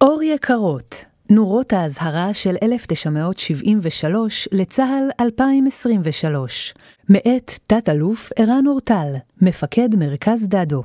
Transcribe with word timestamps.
אור 0.00 0.22
יקרות, 0.22 1.04
נורות 1.30 1.72
האזהרה 1.72 2.34
של 2.34 2.56
1973 2.62 4.48
לצה"ל 4.52 5.24
2023, 5.24 6.74
מאת 7.08 7.52
תת-אלוף 7.66 8.30
ערן 8.36 8.66
אורטל, 8.66 9.14
מפקד 9.42 9.88
מרכז 9.98 10.48
דדו. 10.48 10.82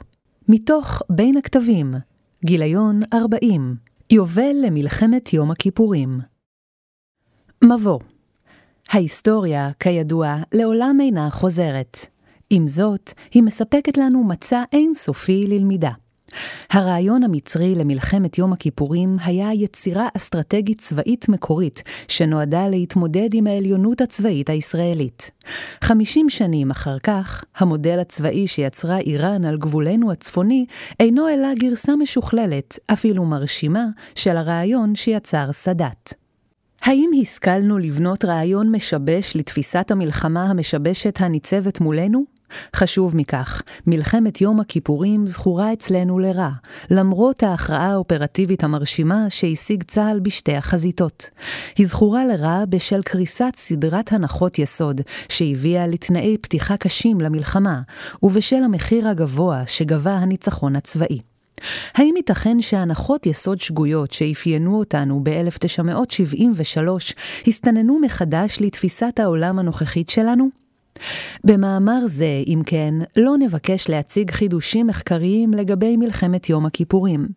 מתוך 0.50 1.02
בין 1.10 1.38
הכתבים, 1.38 1.94
גיליון 2.46 3.00
40, 3.13 3.76
יובל 4.12 4.55
למלחמת 4.66 5.34
יום 5.34 5.52
הכיפורים. 5.52 6.20
מבוא 7.64 8.00
ההיסטוריה, 8.89 9.71
כידוע, 9.80 10.36
לעולם 10.54 10.98
אינה 11.02 11.30
חוזרת. 11.32 11.98
עם 12.50 12.68
זאת, 12.68 13.12
היא 13.34 13.43
מספקת 13.43 13.98
לנו 13.98 14.23
מצע 14.23 14.64
אינסופי 14.73 15.48
ללמידה. 15.48 15.91
הרעיון 16.71 17.23
המצרי 17.23 17.75
למלחמת 17.75 18.38
יום 18.38 18.54
הכיפורים 18.54 19.18
היה 19.25 19.54
יצירה 19.54 20.07
אסטרטגית 20.18 20.82
צבאית 20.82 21.29
מקורית, 21.29 21.83
שנועדה 22.07 22.68
להתמודד 22.68 23.29
עם 23.33 23.47
העליונות 23.47 24.01
הצבאית 24.01 24.50
הישראלית. 24.50 25.32
חמישים 25.83 26.29
שנים 26.29 26.71
אחר 26.71 27.00
כך, 27.00 27.43
המודל 27.57 28.00
הצבאי 28.00 28.47
שיצרה 28.47 29.00
איראן 29.00 29.46
על 29.46 29.57
גבולנו 29.57 30.11
הצפוני, 30.11 30.65
אינו 31.00 31.29
אלא 31.29 31.47
גרסה 31.54 31.96
משוכללת, 31.96 32.80
אפילו 32.94 33.25
מרשימה, 33.25 33.86
של 34.16 34.38
הרעיון 34.38 34.95
שיצר 34.95 35.52
סאדאת. 35.52 36.14
האם 36.84 37.09
השכלנו 37.22 37.78
לבנות 37.78 38.25
רעיון 38.25 38.72
משבש 38.75 39.36
לתפיסת 39.36 39.92
המלחמה 39.92 40.44
המשבשת 40.44 41.22
הניצבת 41.22 41.81
מולנו? 41.81 42.23
חשוב 42.75 43.16
מכך, 43.16 43.61
מלחמת 43.88 44.41
יום 44.41 44.59
הכיפורים 44.59 45.28
זכורה 45.28 45.73
אצלנו 45.73 46.19
לרע, 46.19 46.50
למרות 46.92 47.44
ההכרעה 47.44 47.92
האופרטיבית 47.92 48.64
המרשימה 48.64 49.25
שהשיג 49.30 49.83
צה"ל 49.83 50.19
בשתי 50.19 50.56
החזיתות. 50.56 51.30
היא 51.78 51.88
זכורה 51.88 52.25
לרע 52.25 52.66
בשל 52.70 53.02
קריסת 53.02 53.53
סדרת 53.56 54.14
הנחות 54.14 54.59
יסוד, 54.59 55.02
שהביאה 55.30 55.88
לתנאי 55.88 56.38
פתיחה 56.42 56.78
קשים 56.78 57.22
למלחמה, 57.22 57.81
ובשל 58.23 58.64
המחיר 58.64 59.08
הגבוה 59.08 59.64
שגבה 59.67 60.14
הניצחון 60.14 60.76
הצבאי. 60.76 61.20
האם 61.94 62.14
ייתכן 62.17 62.61
שהנחות 62.61 63.26
יסוד 63.26 63.61
שגויות 63.61 64.14
שאפיינו 64.14 64.80
אותנו 64.80 65.20
ב-1973 65.23 67.14
הסתננו 67.48 68.00
מחדש 68.00 68.58
לתפיסת 68.61 69.20
העולם 69.20 69.59
הנוכחית 69.59 70.09
שלנו? 70.09 70.61
במאמר 71.44 72.00
זה, 72.06 72.44
אם 72.48 72.62
כן, 72.66 72.94
לא 73.18 73.38
נבקש 73.40 73.90
להציג 73.90 74.32
חידושים 74.32 74.88
מחקריים 74.88 75.54
לגבי 75.54 75.98
מלחמת 75.98 76.50
יום 76.50 76.66
הכיפורים. 76.66 77.28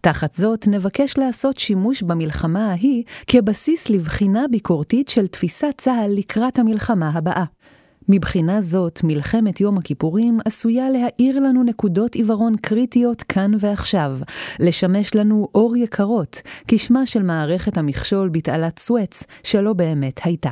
תחת 0.00 0.32
זאת, 0.32 0.68
נבקש 0.68 1.18
לעשות 1.18 1.58
שימוש 1.58 2.02
במלחמה 2.02 2.70
ההיא 2.70 3.04
כבסיס 3.26 3.90
לבחינה 3.90 4.44
ביקורתית 4.50 5.08
של 5.08 5.26
תפיסת 5.26 5.74
צה"ל 5.78 6.10
לקראת 6.18 6.58
המלחמה 6.58 7.10
הבאה. 7.14 7.44
מבחינה 8.08 8.62
זאת, 8.62 9.00
מלחמת 9.04 9.60
יום 9.60 9.78
הכיפורים 9.78 10.38
עשויה 10.44 10.90
להאיר 10.90 11.40
לנו 11.40 11.62
נקודות 11.62 12.14
עיוורון 12.14 12.56
קריטיות 12.56 13.22
כאן 13.22 13.52
ועכשיו, 13.60 14.18
לשמש 14.60 15.14
לנו 15.14 15.48
אור 15.54 15.76
יקרות, 15.76 16.40
כשמה 16.68 17.06
של 17.06 17.22
מערכת 17.22 17.78
המכשול 17.78 18.28
בתעלת 18.28 18.78
סואץ, 18.78 19.24
שלא 19.42 19.72
באמת 19.72 20.20
הייתה. 20.24 20.50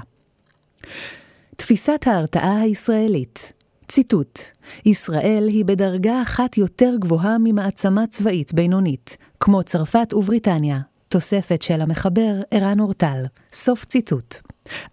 תפיסת 1.63 2.05
ההרתעה 2.07 2.61
הישראלית 2.61 3.53
ציטוט: 3.89 4.41
ישראל 4.85 5.49
היא 5.49 5.65
בדרגה 5.65 6.23
אחת 6.23 6.57
יותר 6.57 6.95
גבוהה 6.99 7.37
ממעצמה 7.41 8.07
צבאית 8.07 8.55
בינונית, 8.55 9.17
כמו 9.41 9.63
צרפת 9.63 10.13
ובריטניה. 10.13 10.81
תוספת 11.09 11.63
של 11.63 11.81
המחבר 11.81 12.41
ערן 12.51 12.81
אורטל. 12.81 13.25
סוף 13.53 13.85
ציטוט. 13.85 14.37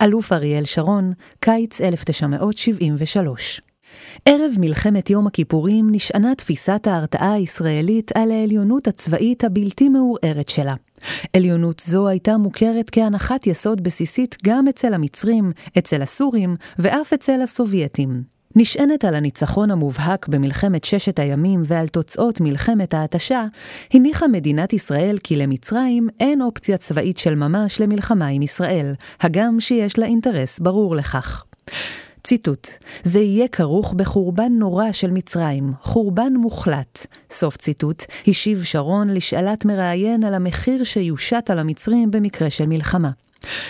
אלוף 0.02 0.32
אריאל 0.32 0.66
שרון, 0.66 1.12
קיץ 1.40 1.82
1973. 1.82 3.62
ערב 4.26 4.52
מלחמת 4.60 5.10
יום 5.10 5.28
הכיפורים 5.28 5.88
נשענה 5.92 6.36
תפיסת 6.36 6.88
ההרתעה 6.88 7.34
הישראלית 7.34 8.12
על 8.16 8.32
העליונות 8.32 8.88
הצבאית 8.88 9.44
הבלתי 9.44 9.90
מעורערת 9.90 10.50
שלה. 10.50 10.76
עליונות 11.34 11.80
זו 11.80 12.08
הייתה 12.08 12.38
מוכרת 12.38 12.90
כהנחת 12.92 13.48
יסוד 13.48 13.82
בסיסית 13.84 14.38
גם 14.44 14.68
אצל 14.68 14.94
המצרים, 14.94 15.52
אצל 15.78 16.02
הסורים 16.02 16.56
ואף 16.80 17.14
אצל 17.14 17.42
הסובייטים. 17.42 18.40
נשענת 18.56 19.06
על 19.06 19.16
הניצחון 19.16 19.72
המובהק 19.72 20.28
במלחמת 20.28 20.84
ששת 20.84 21.20
הימים 21.20 21.62
ועל 21.66 21.88
תוצאות 21.88 22.42
מלחמת 22.42 22.94
ההתשה, 22.94 23.46
הניחה 23.94 24.28
מדינת 24.28 24.74
ישראל 24.74 25.18
כי 25.24 25.36
למצרים 25.36 26.08
אין 26.20 26.42
אופציה 26.42 26.78
צבאית 26.78 27.18
של 27.18 27.36
ממש 27.36 27.82
למלחמה 27.82 28.28
עם 28.28 28.42
ישראל, 28.42 28.94
הגם 29.22 29.60
שיש 29.60 30.00
לה 30.00 30.06
אינטרס 30.06 30.60
ברור 30.60 30.96
לכך. 30.96 31.46
ציטוט: 32.24 32.68
זה 33.04 33.20
יהיה 33.20 33.48
כרוך 33.48 33.94
בחורבן 33.94 34.52
נורא 34.52 34.92
של 34.92 35.12
מצרים, 35.12 35.74
חורבן 35.82 36.34
מוחלט. 36.34 37.06
סוף 37.32 37.58
ציטוט, 37.58 38.04
השיב 38.28 38.64
שרון 38.64 39.10
לשאלת 39.10 39.66
מראיין 39.66 40.24
על 40.24 40.34
המחיר 40.34 40.84
שיושת 40.84 41.50
על 41.50 41.60
המצרים 41.60 42.12
במקרה 42.12 42.50
של 42.50 42.66
מלחמה. 42.66 43.10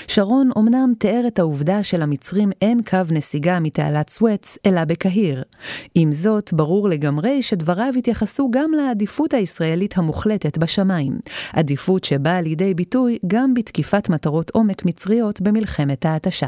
שרון 0.07 0.49
אמנם 0.57 0.93
תיאר 0.99 1.23
את 1.27 1.39
העובדה 1.39 1.83
שלמצרים 1.83 2.49
אין 2.61 2.81
קו 2.89 2.97
נסיגה 3.11 3.59
מתעלת 3.59 4.09
סואץ, 4.09 4.57
אלא 4.65 4.85
בקהיר. 4.85 5.43
עם 5.95 6.11
זאת, 6.11 6.53
ברור 6.53 6.89
לגמרי 6.89 7.41
שדבריו 7.41 7.93
התייחסו 7.97 8.51
גם 8.51 8.71
לעדיפות 8.71 9.33
הישראלית 9.33 9.97
המוחלטת 9.97 10.57
בשמיים, 10.57 11.19
עדיפות 11.53 12.03
שבאה 12.03 12.41
לידי 12.41 12.73
ביטוי 12.73 13.17
גם 13.27 13.53
בתקיפת 13.53 14.09
מטרות 14.09 14.49
עומק 14.49 14.85
מצריות 14.85 15.41
במלחמת 15.41 16.05
ההתשה. 16.05 16.47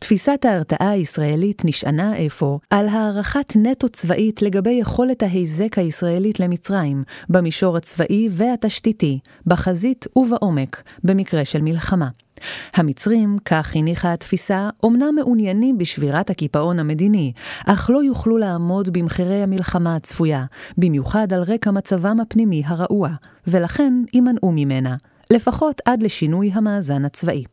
תפיסת 0.00 0.44
ההרתעה 0.44 0.90
הישראלית 0.90 1.62
נשענה 1.64 2.26
אפוא 2.26 2.58
על 2.70 2.88
הערכת 2.88 3.52
נטו 3.56 3.88
צבאית 3.88 4.42
לגבי 4.42 4.70
יכולת 4.70 5.22
ההיזק 5.22 5.78
הישראלית 5.78 6.40
למצרים, 6.40 7.02
במישור 7.28 7.76
הצבאי 7.76 8.28
והתשתיתי, 8.30 9.18
בחזית 9.46 10.06
ובעומק, 10.16 10.82
במקרה 11.04 11.44
של 11.44 11.62
מלחמה. 11.62 12.08
המצרים, 12.74 13.38
כך 13.44 13.76
הניחה 13.76 14.12
התפיסה, 14.12 14.70
אומנם 14.82 15.14
מעוניינים 15.14 15.78
בשבירת 15.78 16.30
הקיפאון 16.30 16.78
המדיני, 16.78 17.32
אך 17.66 17.90
לא 17.90 18.04
יוכלו 18.04 18.38
לעמוד 18.38 18.92
במחירי 18.92 19.42
המלחמה 19.42 19.96
הצפויה, 19.96 20.44
במיוחד 20.78 21.32
על 21.32 21.42
רקע 21.42 21.70
מצבם 21.70 22.20
הפנימי 22.20 22.62
הרעוע, 22.66 23.10
ולכן 23.46 23.94
יימנעו 24.12 24.52
ממנה, 24.52 24.96
לפחות 25.30 25.80
עד 25.84 26.02
לשינוי 26.02 26.50
המאזן 26.54 27.04
הצבאי. 27.04 27.44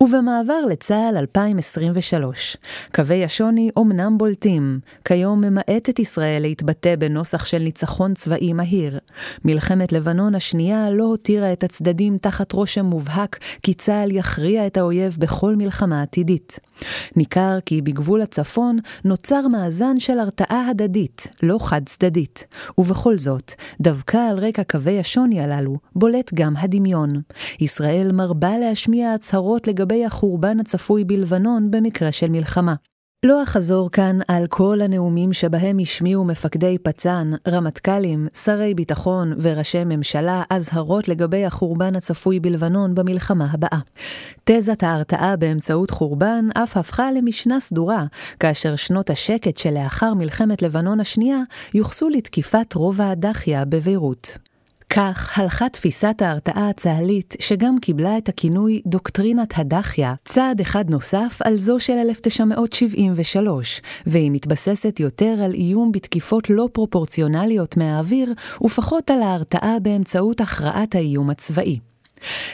ובמעבר 0.00 0.60
לצה"ל 0.70 1.16
2023, 1.16 2.56
קווי 2.94 3.24
השוני 3.24 3.70
אומנם 3.76 4.18
בולטים, 4.18 4.80
כיום 5.04 5.40
ממעטת 5.40 5.98
ישראל 5.98 6.42
להתבטא 6.42 6.96
בנוסח 6.96 7.44
של 7.44 7.58
ניצחון 7.58 8.14
צבאי 8.14 8.52
מהיר. 8.52 8.98
מלחמת 9.44 9.92
לבנון 9.92 10.34
השנייה 10.34 10.90
לא 10.90 11.04
הותירה 11.04 11.52
את 11.52 11.64
הצדדים 11.64 12.18
תחת 12.18 12.52
רושם 12.52 12.84
מובהק 12.86 13.38
כי 13.62 13.74
צה"ל 13.74 14.10
יכריע 14.10 14.66
את 14.66 14.76
האויב 14.76 15.16
בכל 15.20 15.56
מלחמה 15.56 16.02
עתידית. 16.02 16.60
ניכר 17.16 17.58
כי 17.66 17.82
בגבול 17.82 18.22
הצפון 18.22 18.78
נוצר 19.04 19.48
מאזן 19.48 20.00
של 20.00 20.18
הרתעה 20.18 20.68
הדדית, 20.70 21.28
לא 21.42 21.58
חד-צדדית. 21.60 22.46
ובכל 22.78 23.18
זאת, 23.18 23.52
דווקא 23.80 24.16
על 24.16 24.38
רקע 24.38 24.62
קווי 24.64 25.00
השוני 25.00 25.40
הללו, 25.40 25.78
בולט 25.96 26.34
גם 26.34 26.56
הדמיון. 26.56 27.20
ישראל 27.60 28.12
מרבה 28.12 28.58
להשמיע 28.58 29.14
הצהרות 29.32 29.68
לגבי 29.68 30.04
החורבן 30.04 30.60
הצפוי 30.60 31.04
בלבנון 31.04 31.70
במקרה 31.70 32.12
של 32.12 32.28
מלחמה. 32.28 32.74
לא 33.26 33.42
אחזור 33.42 33.90
כאן 33.90 34.18
על 34.28 34.46
כל 34.46 34.80
הנאומים 34.80 35.32
שבהם 35.32 35.78
השמיעו 35.78 36.24
מפקדי 36.24 36.78
פצ"ן, 36.82 37.30
רמטכ"לים, 37.48 38.28
שרי 38.44 38.74
ביטחון 38.74 39.32
וראשי 39.42 39.84
ממשלה 39.84 40.42
אזהרות 40.50 41.08
לגבי 41.08 41.44
החורבן 41.44 41.96
הצפוי 41.96 42.40
בלבנון 42.40 42.94
במלחמה 42.94 43.46
הבאה. 43.52 43.78
תזת 44.44 44.82
ההרתעה 44.82 45.36
באמצעות 45.36 45.90
חורבן 45.90 46.44
אף 46.54 46.76
הפכה 46.76 47.12
למשנה 47.12 47.60
סדורה, 47.60 48.04
כאשר 48.40 48.76
שנות 48.76 49.10
השקט 49.10 49.56
שלאחר 49.56 50.14
מלחמת 50.14 50.62
לבנון 50.62 51.00
השנייה 51.00 51.38
יוחסו 51.74 52.08
לתקיפת 52.08 52.74
רובע 52.74 53.10
הדחיה 53.10 53.64
בביירות. 53.64 54.51
כך 54.94 55.38
הלכה 55.38 55.68
תפיסת 55.68 56.22
ההרתעה 56.22 56.68
הצה"לית, 56.68 57.36
שגם 57.40 57.78
קיבלה 57.78 58.18
את 58.18 58.28
הכינוי 58.28 58.82
דוקטרינת 58.86 59.58
הדחיה, 59.58 60.14
צעד 60.24 60.60
אחד 60.60 60.90
נוסף 60.90 61.38
על 61.44 61.56
זו 61.56 61.80
של 61.80 61.92
1973, 61.92 63.82
והיא 64.06 64.30
מתבססת 64.30 65.00
יותר 65.00 65.36
על 65.44 65.54
איום 65.54 65.92
בתקיפות 65.92 66.50
לא 66.50 66.68
פרופורציונליות 66.72 67.76
מהאוויר, 67.76 68.32
ופחות 68.64 69.10
על 69.10 69.22
ההרתעה 69.22 69.78
באמצעות 69.82 70.40
הכרעת 70.40 70.94
האיום 70.94 71.30
הצבאי. 71.30 71.91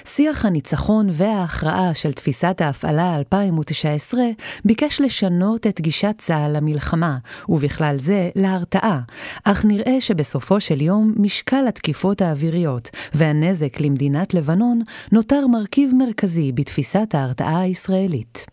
שיח 0.05 0.44
הניצחון 0.44 1.09
וההכרעה 1.12 1.94
של 1.94 2.12
תפיסת 2.12 2.61
ההפעלה 2.61 3.17
2019 3.17 4.20
ביקש 4.65 5.00
לשנות 5.00 5.67
את 5.67 5.81
גישת 5.81 6.15
צה"ל 6.19 6.56
למלחמה, 6.56 7.19
ובכלל 7.49 7.97
זה 7.99 8.31
להרתעה, 8.37 9.00
אך 9.44 9.65
נראה 9.65 10.00
שבסופו 10.00 10.61
של 10.61 10.81
יום 10.81 11.15
משקל 11.17 11.69
התקיפות 11.69 12.23
האוויריות 12.23 12.91
והנזק 13.15 13.81
למדינת 13.81 14.35
לבנון 14.35 14.82
נותר 15.12 15.47
מרכיב 15.47 15.91
מרכזי 15.94 16.53
בתפיסת 16.53 17.14
ההרתעה 17.14 17.61
הישראלית. 17.61 18.47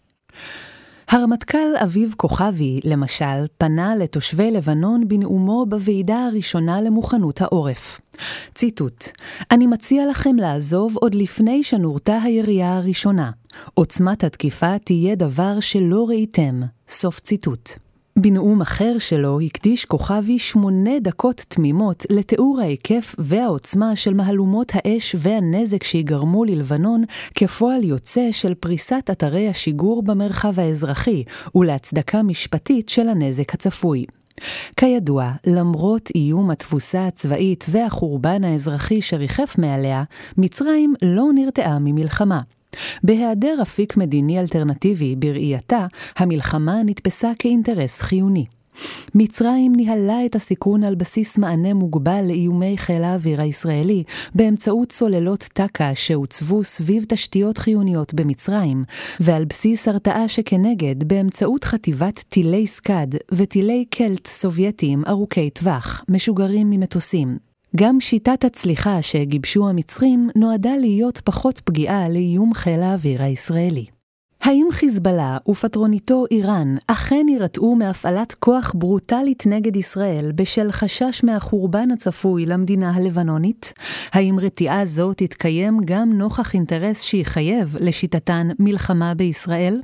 הרמטכ"ל 1.10 1.78
אביב 1.84 2.14
כוכבי, 2.18 2.80
למשל, 2.84 3.46
פנה 3.58 3.96
לתושבי 3.96 4.52
לבנון 4.52 5.08
בנאומו 5.08 5.66
בוועידה 5.70 6.26
הראשונה 6.26 6.82
למוכנות 6.82 7.42
העורף. 7.42 8.02
ציטוט: 8.56 9.06
אני 9.52 9.68
מציע 9.68 10.06
לכם 10.10 10.36
לעזוב 10.36 10.98
עוד 10.98 11.16
לפני 11.16 11.64
שנורתה 11.64 12.22
הירייה 12.24 12.78
הראשונה. 12.78 13.32
עוצמת 13.74 14.24
התקיפה 14.24 14.80
תהיה 14.80 15.16
דבר 15.16 15.60
שלא 15.60 16.06
ראיתם. 16.10 16.62
סוף 16.88 17.20
ציטוט. 17.20 17.85
בנאום 18.20 18.62
אחר 18.62 18.98
שלו 19.00 19.40
הקדיש 19.42 19.86
כוכבי 19.86 20.40
שמונה 20.40 21.00
דקות 21.02 21.46
תמימות 21.48 22.06
לתיאור 22.10 22.60
ההיקף 22.62 23.16
והעוצמה 23.18 23.96
של 23.96 24.14
מהלומות 24.14 24.72
האש 24.74 25.16
והנזק 25.20 25.84
שיגרמו 25.84 26.46
ללבנון 26.46 27.04
כפועל 27.34 27.84
יוצא 27.84 28.32
של 28.32 28.54
פריסת 28.54 29.10
אתרי 29.12 29.50
השיגור 29.50 30.04
במרחב 30.04 30.60
האזרחי 30.60 31.24
ולהצדקה 31.56 32.24
משפטית 32.24 32.90
של 32.90 33.10
הנזק 33.10 33.54
הצפוי. 33.54 34.06
כידוע, 34.78 35.32
למרות 35.48 36.10
איום 36.16 36.52
התבוסה 36.52 37.08
הצבאית 37.08 37.66
והחורבן 37.70 38.44
האזרחי 38.44 39.02
שריחף 39.02 39.56
מעליה, 39.58 40.04
מצרים 40.38 40.94
לא 41.02 41.26
נרתעה 41.36 41.80
ממלחמה. 41.80 42.40
בהיעדר 43.04 43.60
אפיק 43.62 43.98
מדיני 43.98 44.40
אלטרנטיבי 44.40 45.16
בראייתה, 45.16 45.86
המלחמה 46.18 46.84
נתפסה 46.86 47.32
כאינטרס 47.40 48.02
חיוני. 48.02 48.46
מצרים 49.16 49.76
ניהלה 49.76 50.26
את 50.26 50.36
הסיכון 50.36 50.84
על 50.84 50.96
בסיס 50.96 51.38
מענה 51.38 51.74
מוגבל 51.74 52.26
לאיומי 52.28 52.78
חיל 52.78 53.04
האוויר 53.04 53.42
הישראלי 53.42 54.04
באמצעות 54.36 54.90
סוללות 54.90 55.50
טק"א 55.54 55.94
שהוצבו 55.94 56.64
סביב 56.64 57.06
תשתיות 57.08 57.58
חיוניות 57.58 58.14
במצרים, 58.14 58.84
ועל 59.20 59.46
בסיס 59.46 59.88
הרתעה 59.88 60.28
שכנגד 60.28 61.04
באמצעות 61.04 61.64
חטיבת 61.64 62.24
טילי 62.30 62.68
סקאד 62.68 63.16
וטילי 63.32 63.86
קלט 63.90 64.28
סובייטיים 64.28 65.04
ארוכי 65.08 65.50
טווח, 65.50 66.04
משוגרים 66.10 66.70
ממטוסים. 66.70 67.55
גם 67.76 68.00
שיטת 68.00 68.44
הצליחה 68.46 69.02
שגיבשו 69.02 69.70
המצרים 69.70 70.30
נועדה 70.36 70.78
להיות 70.80 71.22
פחות 71.24 71.60
פגיעה 71.60 72.10
לאיום 72.10 72.54
חיל 72.54 72.84
האוויר 72.84 73.24
הישראלי. 73.24 73.95
האם 74.46 74.68
חיזבאללה 74.72 75.38
ופטרוניתו 75.50 76.26
איראן 76.32 76.76
אכן 76.88 77.26
יירתעו 77.30 77.76
מהפעלת 77.76 78.34
כוח 78.40 78.72
ברוטלית 78.76 79.44
נגד 79.48 79.76
ישראל 79.76 80.32
בשל 80.36 80.72
חשש 80.72 81.24
מהחורבן 81.24 81.92
הצפוי 81.92 82.46
למדינה 82.46 82.92
הלבנונית? 82.96 83.74
האם 84.12 84.40
רתיעה 84.40 84.86
זו 84.86 85.14
תתקיים 85.14 85.80
גם 85.86 86.14
נוכח 86.14 86.54
אינטרס 86.54 87.02
שיחייב, 87.02 87.76
לשיטתן, 87.80 88.48
מלחמה 88.60 89.14
בישראל? 89.14 89.82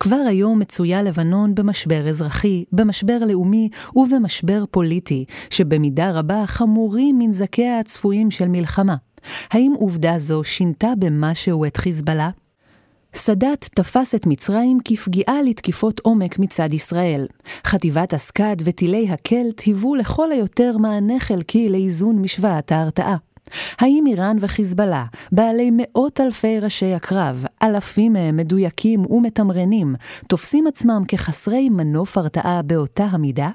כבר 0.00 0.24
היום 0.28 0.58
מצויה 0.58 1.02
לבנון 1.02 1.54
במשבר 1.54 2.08
אזרחי, 2.08 2.64
במשבר 2.72 3.18
לאומי 3.26 3.68
ובמשבר 3.96 4.64
פוליטי, 4.70 5.24
שבמידה 5.50 6.10
רבה 6.10 6.44
חמורים 6.46 7.18
מנזקיה 7.18 7.78
הצפויים 7.78 8.30
של 8.30 8.48
מלחמה. 8.48 8.96
האם 9.50 9.72
עובדה 9.76 10.18
זו 10.18 10.44
שינתה 10.44 10.88
במשהו 10.98 11.64
את 11.64 11.76
חיזבאללה? 11.76 12.30
סאדאת 13.14 13.64
תפס 13.74 14.14
את 14.14 14.26
מצרים 14.26 14.78
כפגיעה 14.84 15.42
לתקיפות 15.42 16.00
עומק 16.00 16.38
מצד 16.38 16.72
ישראל. 16.72 17.26
חטיבת 17.64 18.14
הסקאד 18.14 18.62
וטילי 18.64 19.10
הקלט 19.10 19.60
היוו 19.60 19.94
לכל 19.94 20.32
היותר 20.32 20.76
מענה 20.78 21.20
חלקי 21.20 21.68
לאיזון 21.68 22.18
משוואת 22.18 22.72
ההרתעה. 22.72 23.16
האם 23.78 24.04
איראן 24.06 24.36
וחיזבאללה, 24.40 25.04
בעלי 25.32 25.70
מאות 25.72 26.20
אלפי 26.20 26.60
ראשי 26.60 26.94
הקרב, 26.94 27.44
אלפים 27.62 28.12
מהם 28.12 28.36
מדויקים 28.36 29.06
ומתמרנים, 29.10 29.94
תופסים 30.28 30.66
עצמם 30.66 31.02
כחסרי 31.08 31.68
מנוף 31.68 32.18
הרתעה 32.18 32.62
באותה 32.62 33.04
המידה? 33.04 33.50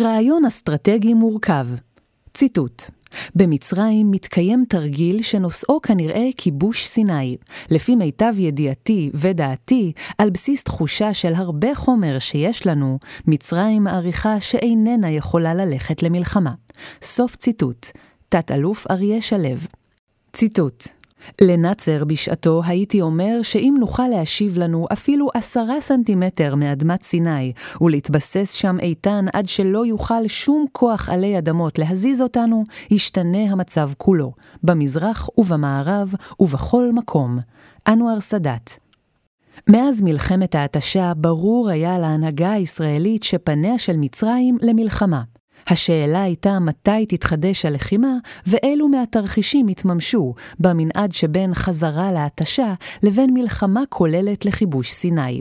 רעיון 0.00 0.44
אסטרטגי 0.44 1.14
מורכב. 1.14 1.66
ציטוט 2.34 2.84
במצרים 3.34 4.10
מתקיים 4.10 4.64
תרגיל 4.68 5.22
שנושאו 5.22 5.80
כנראה 5.82 6.28
כיבוש 6.36 6.86
סיני. 6.86 7.36
לפי 7.70 7.96
מיטב 7.96 8.34
ידיעתי 8.38 9.10
ודעתי, 9.14 9.92
על 10.18 10.30
בסיס 10.30 10.64
תחושה 10.64 11.14
של 11.14 11.34
הרבה 11.34 11.74
חומר 11.74 12.18
שיש 12.18 12.66
לנו, 12.66 12.98
מצרים 13.26 13.84
מעריכה 13.84 14.40
שאיננה 14.40 15.10
יכולה 15.10 15.54
ללכת 15.54 16.02
למלחמה. 16.02 16.52
סוף 17.02 17.36
ציטוט. 17.36 17.86
תת-אלוף 18.28 18.86
אריה 18.90 19.20
שלו. 19.20 19.56
ציטוט 20.32 20.99
לנאצר 21.40 22.04
בשעתו 22.04 22.62
הייתי 22.66 23.00
אומר 23.00 23.42
שאם 23.42 23.74
נוכל 23.78 24.08
להשיב 24.08 24.58
לנו 24.58 24.86
אפילו 24.92 25.28
עשרה 25.34 25.80
סנטימטר 25.80 26.54
מאדמת 26.54 27.02
סיני, 27.02 27.52
ולהתבסס 27.80 28.52
שם 28.52 28.76
איתן 28.80 29.24
עד 29.32 29.48
שלא 29.48 29.86
יוכל 29.86 30.28
שום 30.28 30.66
כוח 30.72 31.08
עלי 31.08 31.38
אדמות 31.38 31.78
להזיז 31.78 32.20
אותנו, 32.20 32.64
ישתנה 32.90 33.50
המצב 33.50 33.90
כולו, 33.98 34.32
במזרח 34.62 35.28
ובמערב 35.38 36.14
ובכל 36.40 36.92
מקום. 36.92 37.38
אנואר 37.88 38.20
סאדאת. 38.20 38.70
מאז 39.68 40.02
מלחמת 40.02 40.54
ההתשה 40.54 41.12
ברור 41.16 41.68
היה 41.70 41.98
להנהגה 41.98 42.52
הישראלית 42.52 43.22
שפניה 43.22 43.78
של 43.78 43.96
מצרים 43.96 44.58
למלחמה. 44.62 45.22
השאלה 45.68 46.22
הייתה 46.22 46.58
מתי 46.58 47.06
תתחדש 47.08 47.64
הלחימה 47.64 48.12
ואילו 48.46 48.88
מהתרחישים 48.88 49.68
יתממשו 49.68 50.34
במנעד 50.60 51.12
שבין 51.12 51.54
חזרה 51.54 52.12
להתשה 52.12 52.74
לבין 53.02 53.34
מלחמה 53.34 53.82
כוללת 53.88 54.44
לכיבוש 54.44 54.92
סיני. 54.92 55.40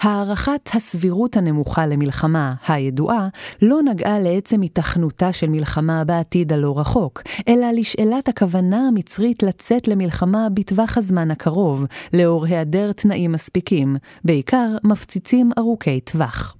הערכת 0.00 0.70
הסבירות 0.74 1.36
הנמוכה 1.36 1.86
למלחמה, 1.86 2.54
הידועה, 2.68 3.28
לא 3.62 3.82
נגעה 3.82 4.18
לעצם 4.18 4.60
היתכנותה 4.60 5.32
של 5.32 5.48
מלחמה 5.48 6.04
בעתיד 6.04 6.52
הלא 6.52 6.78
רחוק, 6.78 7.22
אלא 7.48 7.66
לשאלת 7.70 8.28
הכוונה 8.28 8.88
המצרית 8.88 9.42
לצאת 9.42 9.88
למלחמה 9.88 10.48
בטווח 10.54 10.98
הזמן 10.98 11.30
הקרוב, 11.30 11.84
לאור 12.12 12.46
היעדר 12.46 12.92
תנאים 12.92 13.32
מספיקים, 13.32 13.96
בעיקר 14.24 14.68
מפציצים 14.84 15.50
ארוכי 15.58 16.00
טווח. 16.00 16.59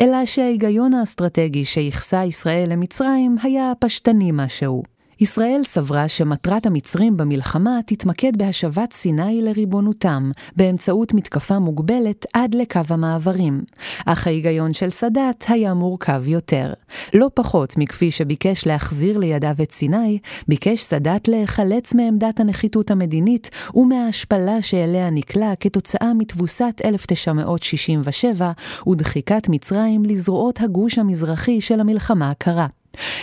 אלא 0.00 0.26
שההיגיון 0.26 0.94
האסטרטגי 0.94 1.64
שייחסה 1.64 2.24
ישראל 2.24 2.66
למצרים 2.68 3.36
היה 3.42 3.72
פשטני 3.80 4.30
משהו. 4.32 4.95
ישראל 5.20 5.60
סברה 5.64 6.08
שמטרת 6.08 6.66
המצרים 6.66 7.16
במלחמה 7.16 7.78
תתמקד 7.86 8.36
בהשבת 8.36 8.92
סיני 8.92 9.42
לריבונותם, 9.42 10.30
באמצעות 10.56 11.14
מתקפה 11.14 11.58
מוגבלת 11.58 12.26
עד 12.32 12.54
לקו 12.54 12.80
המעברים. 12.88 13.64
אך 14.06 14.26
ההיגיון 14.26 14.72
של 14.72 14.90
סאדאת 14.90 15.44
היה 15.48 15.74
מורכב 15.74 16.22
יותר. 16.26 16.72
לא 17.14 17.30
פחות 17.34 17.74
מכפי 17.78 18.10
שביקש 18.10 18.66
להחזיר 18.66 19.18
לידיו 19.18 19.54
את 19.62 19.72
סיני, 19.72 20.18
ביקש 20.48 20.82
סאדאת 20.82 21.28
להיחלץ 21.28 21.94
מעמדת 21.94 22.40
הנחיתות 22.40 22.90
המדינית 22.90 23.50
ומההשפלה 23.74 24.62
שאליה 24.62 25.10
נקלע 25.10 25.52
כתוצאה 25.60 26.14
מתבוסת 26.14 26.80
1967 26.84 28.52
ודחיקת 28.86 29.48
מצרים 29.48 30.04
לזרועות 30.04 30.60
הגוש 30.60 30.98
המזרחי 30.98 31.60
של 31.60 31.80
המלחמה 31.80 32.30
הקרה. 32.30 32.66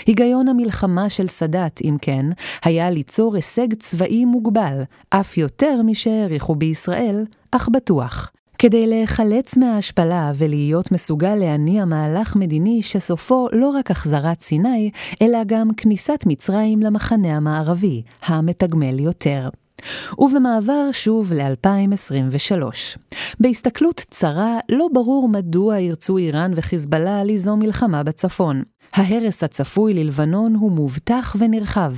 היגיון 0.05 0.47
המלחמה 0.47 1.09
של 1.09 1.27
סאדאת, 1.27 1.81
אם 1.83 1.97
כן, 2.01 2.25
היה 2.65 2.89
ליצור 2.89 3.35
הישג 3.35 3.73
צבאי 3.73 4.25
מוגבל, 4.25 4.81
אף 5.09 5.37
יותר 5.37 5.81
משהעריכו 5.83 6.55
בישראל, 6.55 7.25
אך 7.51 7.69
בטוח. 7.73 8.31
כדי 8.57 8.87
להיחלץ 8.87 9.57
מההשפלה 9.57 10.31
ולהיות 10.35 10.91
מסוגל 10.91 11.35
להניע 11.35 11.85
מהלך 11.85 12.35
מדיני 12.35 12.81
שסופו 12.81 13.47
לא 13.51 13.69
רק 13.69 13.91
החזרת 13.91 14.41
סיני, 14.41 14.91
אלא 15.21 15.39
גם 15.45 15.67
כניסת 15.77 16.23
מצרים 16.25 16.79
למחנה 16.79 17.37
המערבי, 17.37 18.01
המתגמל 18.25 18.99
יותר. 18.99 19.49
ובמעבר 20.19 20.89
שוב 20.91 21.33
ל-2023. 21.33 22.63
בהסתכלות 23.39 24.05
צרה, 24.09 24.57
לא 24.69 24.87
ברור 24.93 25.29
מדוע 25.29 25.79
ירצו 25.79 26.17
איראן 26.17 26.51
וחיזבאללה 26.55 27.23
ליזום 27.23 27.59
מלחמה 27.59 28.03
בצפון. 28.03 28.63
ההרס 28.93 29.43
הצפוי 29.43 29.93
ללבנון 29.93 30.55
הוא 30.55 30.71
מובטח 30.71 31.35
ונרחב. 31.39 31.93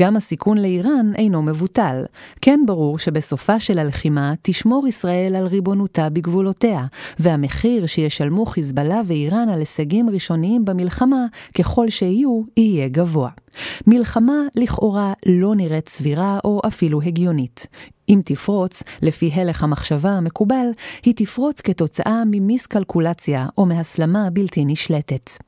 גם 0.00 0.16
הסיכון 0.16 0.58
לאיראן 0.58 1.12
אינו 1.14 1.42
מבוטל. 1.42 2.04
כן 2.40 2.60
ברור 2.66 2.98
שבסופה 2.98 3.60
של 3.60 3.78
הלחימה 3.78 4.32
תשמור 4.42 4.88
ישראל 4.88 5.36
על 5.36 5.46
ריבונותה 5.46 6.08
בגבולותיה, 6.10 6.86
והמחיר 7.18 7.86
שישלמו 7.86 8.46
חיזבאללה 8.46 9.00
ואיראן 9.06 9.48
על 9.48 9.58
הישגים 9.58 10.10
ראשוניים 10.10 10.64
במלחמה, 10.64 11.26
ככל 11.58 11.90
שיהיו, 11.90 12.42
יהיה 12.56 12.88
גבוה. 12.88 13.30
מלחמה 13.86 14.42
לכאורה 14.56 15.12
לא 15.26 15.54
נראית 15.54 15.88
סבירה 15.88 16.38
או 16.44 16.60
אפילו 16.66 17.02
הגיונית. 17.02 17.66
אם 18.08 18.20
תפרוץ, 18.24 18.82
לפי 19.02 19.30
הלך 19.34 19.62
המחשבה 19.62 20.10
המקובל, 20.10 20.66
היא 21.04 21.14
תפרוץ 21.16 21.60
כתוצאה 21.60 22.22
ממיסקלקולציה 22.26 23.46
או 23.58 23.66
מהסלמה 23.66 24.30
בלתי 24.30 24.64
נשלטת. 24.64 25.47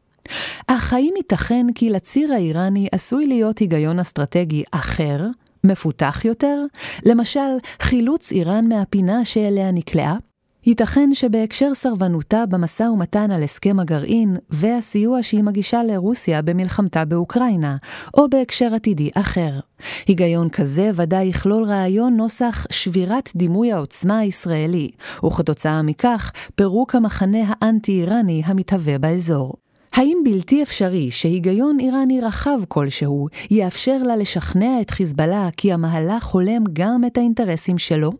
אך 0.67 0.93
האם 0.93 1.15
ייתכן 1.17 1.67
כי 1.75 1.91
לציר 1.91 2.33
האיראני 2.33 2.89
עשוי 2.93 3.27
להיות 3.27 3.59
היגיון 3.59 3.99
אסטרטגי 3.99 4.63
אחר, 4.71 5.27
מפותח 5.65 6.25
יותר? 6.25 6.65
למשל, 7.05 7.51
חילוץ 7.83 8.33
איראן 8.33 8.69
מהפינה 8.69 9.25
שאליה 9.25 9.71
נקלעה? 9.71 10.17
ייתכן 10.67 11.15
שבהקשר 11.15 11.75
סרבנותה 11.75 12.47
במשא 12.47 12.83
ומתן 12.83 13.31
על 13.31 13.43
הסכם 13.43 13.81
הגרעין 13.81 14.37
והסיוע 14.51 15.23
שהיא 15.23 15.43
מגישה 15.43 15.83
לרוסיה 15.83 16.43
במלחמתה 16.43 17.05
באוקראינה, 17.05 17.77
או 18.15 18.31
בהקשר 18.31 18.75
עתידי 18.75 19.11
אחר. 19.15 19.61
היגיון 20.07 20.49
כזה 20.49 20.91
ודאי 20.95 21.25
יכלול 21.25 21.65
רעיון 21.65 22.17
נוסח 22.17 22.67
שבירת 22.71 23.31
דימוי 23.37 23.73
העוצמה 23.73 24.19
הישראלי, 24.19 24.91
וכתוצאה 25.27 25.83
מכך 25.83 26.33
פירוק 26.55 26.95
המחנה 26.95 27.39
האנטי-איראני 27.49 28.43
המתהווה 28.45 28.99
באזור. 28.99 29.55
האם 29.93 30.19
בלתי 30.25 30.63
אפשרי 30.63 31.11
שהיגיון 31.11 31.81
איראני 31.81 32.21
רחב 32.21 32.61
כלשהו 32.69 33.29
יאפשר 33.51 33.99
לה 34.03 34.17
לשכנע 34.17 34.81
את 34.81 34.91
חיזבאללה 34.91 35.49
כי 35.57 35.73
המהלך 35.73 36.27
הולם 36.27 36.65
גם 36.73 37.05
את 37.07 37.19
האינטרסים 37.19 37.79
שלו? 37.79 38.13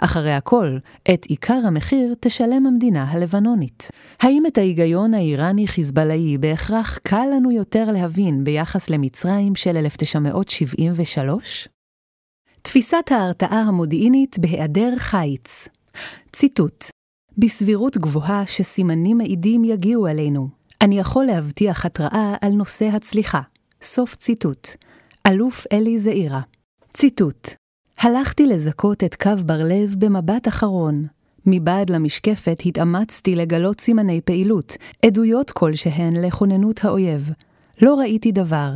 אחרי 0.00 0.32
הכל, 0.32 0.76
את 1.14 1.24
עיקר 1.24 1.60
המחיר 1.64 2.14
תשלם 2.20 2.66
המדינה 2.66 3.04
הלבנונית. 3.10 3.88
האם 4.20 4.46
את 4.46 4.58
ההיגיון 4.58 5.14
האיראני-חיזבאללאי 5.14 6.38
בהכרח 6.38 6.98
קל 7.02 7.26
לנו 7.36 7.50
יותר 7.50 7.90
להבין 7.90 8.44
ביחס 8.44 8.90
למצרים 8.90 9.54
של 9.54 9.76
1973? 9.76 11.68
תפיסת 12.62 13.04
ההרתעה 13.10 13.60
המודיעינית 13.60 14.38
בהיעדר 14.38 14.94
חיץ 14.98 15.68
ציטוט 16.32 16.84
בסבירות 17.38 17.96
גבוהה 17.96 18.46
שסימנים 18.46 19.18
מעידים 19.18 19.64
יגיעו 19.64 20.06
אלינו. 20.06 20.61
אני 20.82 20.98
יכול 20.98 21.24
להבטיח 21.24 21.86
התראה 21.86 22.34
על 22.40 22.52
נושא 22.52 22.84
הצליחה. 22.84 23.40
סוף 23.82 24.14
ציטוט. 24.14 24.68
אלוף 25.26 25.66
אלי 25.72 25.98
זעירה. 25.98 26.40
ציטוט 26.94 27.48
הלכתי 27.98 28.46
לזכות 28.46 29.04
את 29.04 29.14
קו 29.14 29.30
בר-לב 29.46 29.94
במבט 29.98 30.48
אחרון. 30.48 31.06
מבעד 31.46 31.90
למשקפת 31.90 32.56
התאמצתי 32.66 33.36
לגלות 33.36 33.80
סימני 33.80 34.20
פעילות, 34.20 34.76
עדויות 35.06 35.50
כלשהן 35.50 36.16
לכוננות 36.16 36.84
האויב. 36.84 37.30
לא 37.82 37.94
ראיתי 37.94 38.32
דבר. 38.32 38.70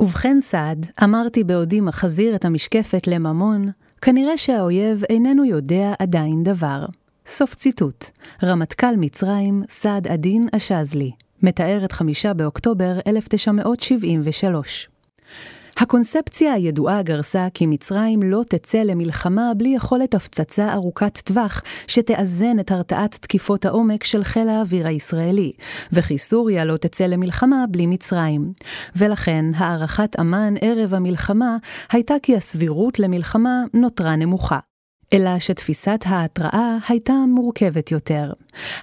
ובכן 0.00 0.40
סעד, 0.40 0.86
אמרתי 1.04 1.44
בעודי 1.44 1.80
מחזיר 1.80 2.34
את 2.34 2.44
המשקפת 2.44 3.06
לממון, 3.06 3.70
כנראה 4.00 4.36
שהאויב 4.36 5.02
איננו 5.10 5.44
יודע 5.44 5.92
עדיין 5.98 6.42
דבר. 6.42 6.86
סוף 7.26 7.54
ציטוט. 7.54 8.04
רמטכ"ל 8.42 8.96
מצרים, 8.96 9.62
סעד 9.68 10.06
עדין 10.08 10.48
אשזלי. 10.52 11.25
מתאר 11.42 11.84
את 11.84 11.92
חמישה 11.92 12.34
באוקטובר 12.34 12.98
1973. 13.06 14.88
הקונספציה 15.80 16.52
הידועה 16.52 17.02
גרסה 17.02 17.46
כי 17.54 17.66
מצרים 17.66 18.22
לא 18.22 18.42
תצא 18.48 18.78
למלחמה 18.78 19.52
בלי 19.56 19.68
יכולת 19.68 20.14
הפצצה 20.14 20.72
ארוכת 20.72 21.18
טווח 21.18 21.62
שתאזן 21.86 22.58
את 22.60 22.70
הרתעת 22.70 23.18
תקיפות 23.20 23.64
העומק 23.64 24.04
של 24.04 24.24
חיל 24.24 24.48
האוויר 24.48 24.86
הישראלי, 24.86 25.52
וכי 25.92 26.18
סוריה 26.18 26.64
לא 26.64 26.76
תצא 26.76 27.06
למלחמה 27.06 27.64
בלי 27.70 27.86
מצרים. 27.86 28.52
ולכן 28.96 29.44
הערכת 29.56 30.20
אמ"ן 30.20 30.54
ערב 30.60 30.94
המלחמה 30.94 31.56
הייתה 31.92 32.14
כי 32.22 32.36
הסבירות 32.36 32.98
למלחמה 32.98 33.64
נותרה 33.74 34.16
נמוכה. 34.16 34.58
אלא 35.12 35.38
שתפיסת 35.38 36.00
ההתראה 36.06 36.76
הייתה 36.88 37.12
מורכבת 37.28 37.92
יותר. 37.92 38.32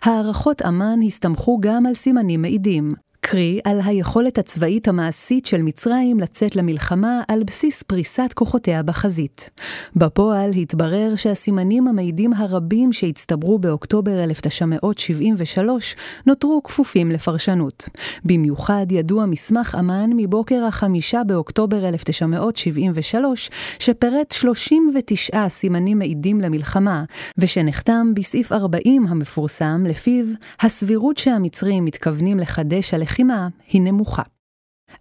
הערכות 0.03 0.61
אמ"ן 0.61 0.99
הסתמכו 1.05 1.57
גם 1.61 1.85
על 1.85 1.93
סימנים 1.93 2.41
מעידים, 2.41 2.93
קרי 3.25 3.59
על 3.63 3.79
היכולת 3.85 4.37
הצבאית 4.37 4.87
המעשית 4.87 5.45
של 5.45 5.61
מצרים 5.61 6.19
לצאת 6.19 6.55
למלחמה 6.55 7.21
על 7.27 7.43
בסיס 7.43 7.83
פריסת 7.83 8.31
כוחותיה 8.33 8.83
בחזית. 8.83 9.49
בפועל 9.95 10.51
התברר 10.51 11.15
שהסימנים 11.15 11.87
המעידים 11.87 12.33
הרבים 12.33 12.93
שהצטברו 12.93 13.59
באוקטובר 13.59 14.23
1973 14.23 15.95
נותרו 16.25 16.63
כפופים 16.63 17.11
לפרשנות. 17.11 17.89
במיוחד 18.25 18.85
ידוע 18.91 19.25
מסמך 19.25 19.75
אמ"ן 19.79 20.09
מבוקר 20.15 20.65
החמישה 20.65 21.21
באוקטובר 21.27 21.87
1973, 21.87 23.49
שפירט 23.79 24.31
39 24.31 25.49
סימנים 25.49 25.99
מעידים 25.99 26.41
למלחמה, 26.41 27.03
ושנחתם 27.37 28.13
בסעיף 28.13 28.51
40 28.51 29.07
המפורסם, 29.07 29.83
לפיו 29.87 30.25
הסבירות 30.61 31.17
שהמצרים 31.17 31.85
מתכוונים 31.85 32.39
לחדש 32.39 32.93
הלחימה 32.93 33.12
הלחימה 33.13 33.47
היא 33.67 33.81
נמוכה. 33.81 34.23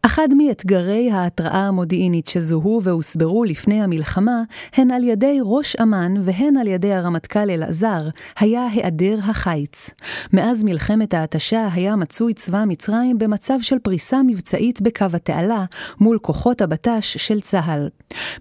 אחד 0.06 0.28
מאתגרי 0.36 1.10
ההתראה 1.10 1.68
המודיעינית 1.68 2.28
שזוהו 2.28 2.80
והוסברו 2.82 3.44
לפני 3.44 3.82
המלחמה, 3.82 4.42
הן 4.76 4.90
על 4.90 5.04
ידי 5.04 5.38
ראש 5.42 5.76
אמ"ן 5.82 6.14
והן 6.22 6.56
על 6.56 6.66
ידי 6.66 6.92
הרמטכ"ל 6.92 7.50
אלעזר, 7.50 8.08
היה 8.38 8.66
היעדר 8.66 9.18
החיץ. 9.22 9.90
מאז 10.32 10.64
מלחמת 10.64 11.14
ההתשה 11.14 11.68
היה 11.72 11.96
מצוי 11.96 12.34
צבא 12.34 12.64
מצרים 12.66 13.18
במצב 13.18 13.58
של 13.62 13.78
פריסה 13.78 14.22
מבצעית 14.22 14.80
בקו 14.80 15.06
התעלה 15.12 15.64
מול 16.00 16.18
כוחות 16.18 16.60
הבט"ש 16.62 17.16
של 17.16 17.40
צה"ל. 17.40 17.88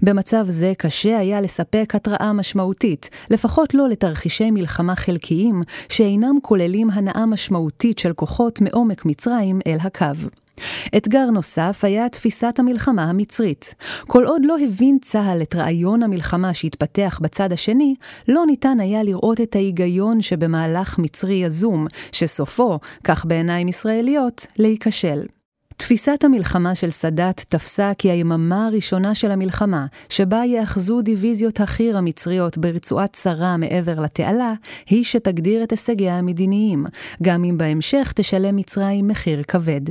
במצב 0.02 0.46
זה 0.48 0.74
קשה 0.78 1.20
היה 1.20 1.42
לספק 1.42 1.94
התראה 1.96 2.34
משמעותית, 2.34 3.10
לפחות 3.30 3.74
לא 3.74 3.90
לתרחישי 3.90 4.52
מלחמה 4.52 4.96
חלקיים, 4.96 5.62
שאינם 5.90 6.36
כוללים 6.42 6.90
הנאה 6.90 7.26
משמעותית 7.26 8.00
של 8.00 8.14
כוחות 8.14 8.62
מעומק 8.62 9.06
מצרים 9.06 9.60
אל 9.68 9.78
הקו. 9.82 10.41
אתגר 10.98 11.26
נוסף 11.26 11.80
היה 11.84 12.10
תפיסת 12.10 12.60
המלחמה 12.60 13.04
המצרית. 13.04 13.76
כל 14.08 14.26
עוד 14.26 14.42
לא 14.46 14.56
הבין 14.64 14.98
צה"ל 15.02 15.42
את 15.42 15.56
רעיון 15.56 16.04
המלחמה 16.04 16.54
שהתפתח 16.54 17.20
בצד 17.22 17.52
השני, 17.52 17.96
לא 18.28 18.46
ניתן 18.46 18.80
היה 18.80 19.04
לראות 19.04 19.42
את 19.42 19.56
ההיגיון 19.56 20.22
שבמהלך 20.22 21.00
מצרי 21.00 21.36
יזום, 21.36 21.88
שסופו, 22.12 22.80
כך 23.04 23.26
בעיניים 23.26 23.68
ישראליות, 23.68 24.46
להיכשל. 24.58 25.22
תפיסת 25.82 26.24
המלחמה 26.24 26.76
של 26.76 26.92
סאדאת 26.92 27.46
תפסה 27.50 27.92
כי 27.98 28.12
היממה 28.12 28.68
הראשונה 28.68 29.16
של 29.16 29.32
המלחמה, 29.32 29.86
שבה 30.10 30.46
יאחזו 30.46 31.02
דיוויזיות 31.02 31.60
החי"ר 31.60 31.98
המצריות 31.98 32.58
ברצועת 32.58 33.14
צרה 33.14 33.58
מעבר 33.58 34.00
לתעלה, 34.00 34.54
היא 34.90 35.04
שתגדיר 35.04 35.64
את 35.64 35.72
הישגיה 35.72 36.18
המדיניים, 36.18 36.86
גם 37.24 37.44
אם 37.44 37.58
בהמשך 37.58 38.14
תשלם 38.16 38.56
מצרים 38.56 39.08
מחיר 39.08 39.44
כבד. 39.44 39.82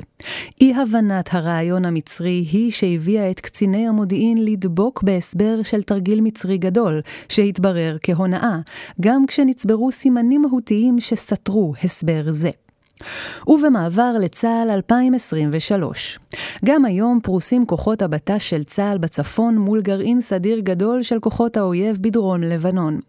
אי-הבנת 0.61 1.29
הרעיון 1.33 1.85
המצרי 1.85 2.47
היא 2.53 2.73
שהביאה 2.73 3.31
את 3.31 3.41
קציני 3.41 3.89
המודיעין 3.89 4.45
לדבוק 4.45 5.03
בהסבר 5.03 5.63
של 5.63 5.83
תרגיל 5.83 6.21
מצרי 6.21 6.59
גדול, 6.59 7.01
שהתברר 7.29 7.97
כהונאה, 8.03 8.59
גם 9.01 9.27
כשנצברו 9.27 9.93
סימנים 9.93 10.43
מהותיים 10.43 11.01
שסתרו 11.01 11.75
הסבר 11.85 12.23
זה. 12.31 12.51
ובמעבר 13.47 14.13
לצה"ל 14.21 14.71
2023. 14.71 16.19
גם 16.65 16.85
היום 16.85 17.19
פרוסים 17.23 17.67
כוחות 17.67 18.03
הבט"ש 18.03 18.51
של 18.51 18.65
צה"ל 18.65 18.99
בצפון 18.99 19.59
מול 19.59 19.83
גרעין 19.83 20.21
סדיר 20.21 20.61
גדול 20.61 21.03
של 21.03 21.19
כוחות 21.21 21.57
האויב 21.57 21.99
בדרום 22.01 22.43
לבנון. 22.43 23.01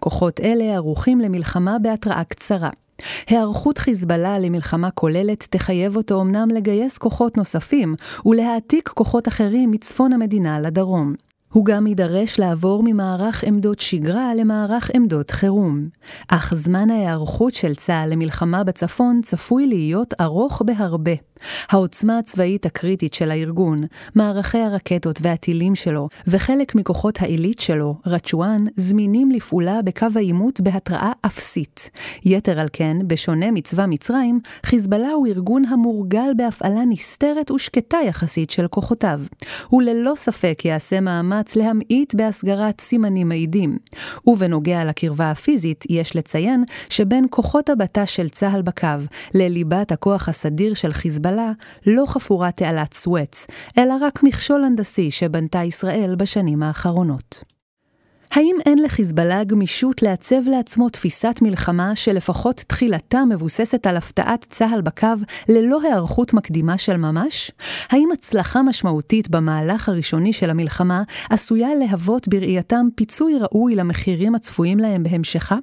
כוחות 0.00 0.40
אלה 0.40 0.74
ערוכים 0.74 1.20
למלחמה 1.20 1.78
בהתראה 1.78 2.24
קצרה. 2.24 2.70
היערכות 3.26 3.78
חיזבאללה 3.78 4.38
למלחמה 4.38 4.90
כוללת 4.90 5.46
תחייב 5.50 5.96
אותו 5.96 6.22
אמנם 6.22 6.48
לגייס 6.50 6.98
כוחות 6.98 7.36
נוספים 7.36 7.94
ולהעתיק 8.26 8.88
כוחות 8.88 9.28
אחרים 9.28 9.70
מצפון 9.70 10.12
המדינה 10.12 10.60
לדרום. 10.60 11.27
הוא 11.52 11.64
גם 11.64 11.86
יידרש 11.86 12.40
לעבור 12.40 12.82
ממערך 12.84 13.44
עמדות 13.44 13.80
שגרה 13.80 14.34
למערך 14.34 14.90
עמדות 14.94 15.30
חירום. 15.30 15.88
אך 16.28 16.54
זמן 16.54 16.90
ההיערכות 16.90 17.54
של 17.54 17.74
צה"ל 17.74 18.12
למלחמה 18.12 18.64
בצפון 18.64 19.20
צפוי 19.22 19.66
להיות 19.66 20.14
ארוך 20.20 20.62
בהרבה. 20.66 21.12
העוצמה 21.70 22.18
הצבאית 22.18 22.66
הקריטית 22.66 23.14
של 23.14 23.30
הארגון, 23.30 23.84
מערכי 24.14 24.58
הרקטות 24.58 25.18
והטילים 25.22 25.74
שלו, 25.74 26.08
וחלק 26.26 26.74
מכוחות 26.74 27.22
העילית 27.22 27.60
שלו, 27.60 27.96
רצ'ואן, 28.06 28.64
זמינים 28.76 29.30
לפעולה 29.30 29.82
בקו 29.82 30.06
העימות 30.14 30.60
בהתראה 30.60 31.12
אפסית. 31.26 31.90
יתר 32.24 32.60
על 32.60 32.68
כן, 32.72 32.96
בשונה 33.06 33.50
מצבא 33.50 33.86
מצרים, 33.88 34.40
חיזבאללה 34.66 35.10
הוא 35.10 35.26
ארגון 35.26 35.64
המורגל 35.64 36.30
בהפעלה 36.36 36.84
נסתרת 36.88 37.50
ושקטה 37.50 37.98
יחסית 38.06 38.50
של 38.50 38.68
כוחותיו. 38.68 39.20
הוא 39.68 39.82
ללא 39.82 40.12
ספק 40.16 40.62
יעשה 40.64 41.00
מאמץ 41.00 41.56
להמעיט 41.56 42.14
בהסגרת 42.14 42.80
סימנים 42.80 43.28
מעידים. 43.28 43.78
ובנוגע 44.26 44.84
לקרבה 44.84 45.30
הפיזית, 45.30 45.84
יש 45.88 46.16
לציין 46.16 46.64
שבין 46.88 47.26
כוחות 47.30 47.70
הבט"ש 47.70 48.16
של 48.16 48.28
צה"ל 48.28 48.62
בקו 48.62 48.86
לליבת 49.34 49.92
הכוח 49.92 50.28
הסדיר 50.28 50.74
של 50.74 50.92
חיזבאללה 50.92 51.27
לא 51.86 52.04
חפורה 52.06 52.50
תעלת 52.50 52.94
סואץ, 52.94 53.46
אלא 53.78 53.94
רק 54.00 54.22
מכשול 54.22 54.64
הנדסי 54.64 55.10
שבנתה 55.10 55.64
ישראל 55.64 56.14
בשנים 56.18 56.62
האחרונות. 56.62 57.44
האם 58.30 58.56
אין 58.66 58.78
לחיזבאללה 58.78 59.44
גמישות 59.44 60.02
לעצב 60.02 60.48
לעצמו 60.48 60.88
תפיסת 60.88 61.38
מלחמה 61.42 61.96
שלפחות 61.96 62.64
תחילתה 62.66 63.24
מבוססת 63.24 63.86
על 63.86 63.96
הפתעת 63.96 64.46
צה"ל 64.50 64.80
בקו 64.80 65.06
ללא 65.48 65.82
היערכות 65.82 66.34
מקדימה 66.34 66.78
של 66.78 66.96
ממש? 66.96 67.50
האם 67.90 68.08
הצלחה 68.12 68.62
משמעותית 68.62 69.28
במהלך 69.28 69.88
הראשוני 69.88 70.32
של 70.32 70.50
המלחמה 70.50 71.02
עשויה 71.30 71.68
להוות 71.74 72.28
בראייתם 72.28 72.86
פיצוי 72.94 73.38
ראוי 73.38 73.74
למחירים 73.74 74.34
הצפויים 74.34 74.78
להם 74.78 75.02
בהמשכה? 75.02 75.56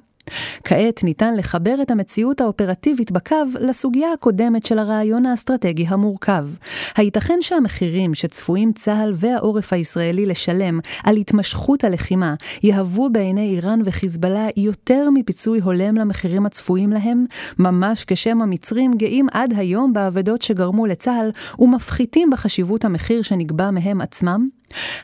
כעת 0.64 1.04
ניתן 1.04 1.36
לחבר 1.36 1.74
את 1.82 1.90
המציאות 1.90 2.40
האופרטיבית 2.40 3.12
בקו 3.12 3.36
לסוגיה 3.60 4.12
הקודמת 4.12 4.66
של 4.66 4.78
הרעיון 4.78 5.26
האסטרטגי 5.26 5.86
המורכב. 5.88 6.48
הייתכן 6.96 7.38
שהמחירים 7.40 8.14
שצפויים 8.14 8.72
צה"ל 8.72 9.12
והעורף 9.14 9.72
הישראלי 9.72 10.26
לשלם 10.26 10.80
על 11.04 11.16
התמשכות 11.16 11.84
הלחימה 11.84 12.34
יהוו 12.62 13.10
בעיני 13.12 13.54
איראן 13.54 13.80
וחיזבאללה 13.84 14.46
יותר 14.56 15.10
מפיצוי 15.10 15.60
הולם 15.60 15.96
למחירים 15.96 16.46
הצפויים 16.46 16.90
להם, 16.90 17.24
ממש 17.58 18.04
כשם 18.06 18.42
המצרים 18.42 18.92
גאים 18.96 19.26
עד 19.32 19.54
היום 19.56 19.92
באבדות 19.92 20.42
שגרמו 20.42 20.86
לצה"ל 20.86 21.30
ומפחיתים 21.58 22.30
בחשיבות 22.30 22.84
המחיר 22.84 23.22
שנקבע 23.22 23.70
מהם 23.70 24.00
עצמם? 24.00 24.48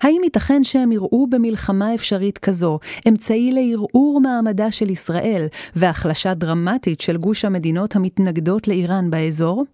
האם 0.01 0.21
ייתכן 0.25 0.65
שהם 0.65 0.93
יראו 0.93 1.27
במלחמה 1.31 1.95
אפשרית 1.95 2.39
כזו 2.39 2.79
אמצעי 3.09 3.53
לערעור 3.53 4.21
מעמדה 4.21 4.71
של 4.71 4.91
ישראל 4.91 5.47
והחלשה 5.77 6.35
דרמטית 6.35 7.01
של 7.01 7.17
גוש 7.17 7.45
המדינות 7.45 7.97
המתנגדות 7.97 8.69
לאיראן 8.69 9.11
באזור? 9.11 9.65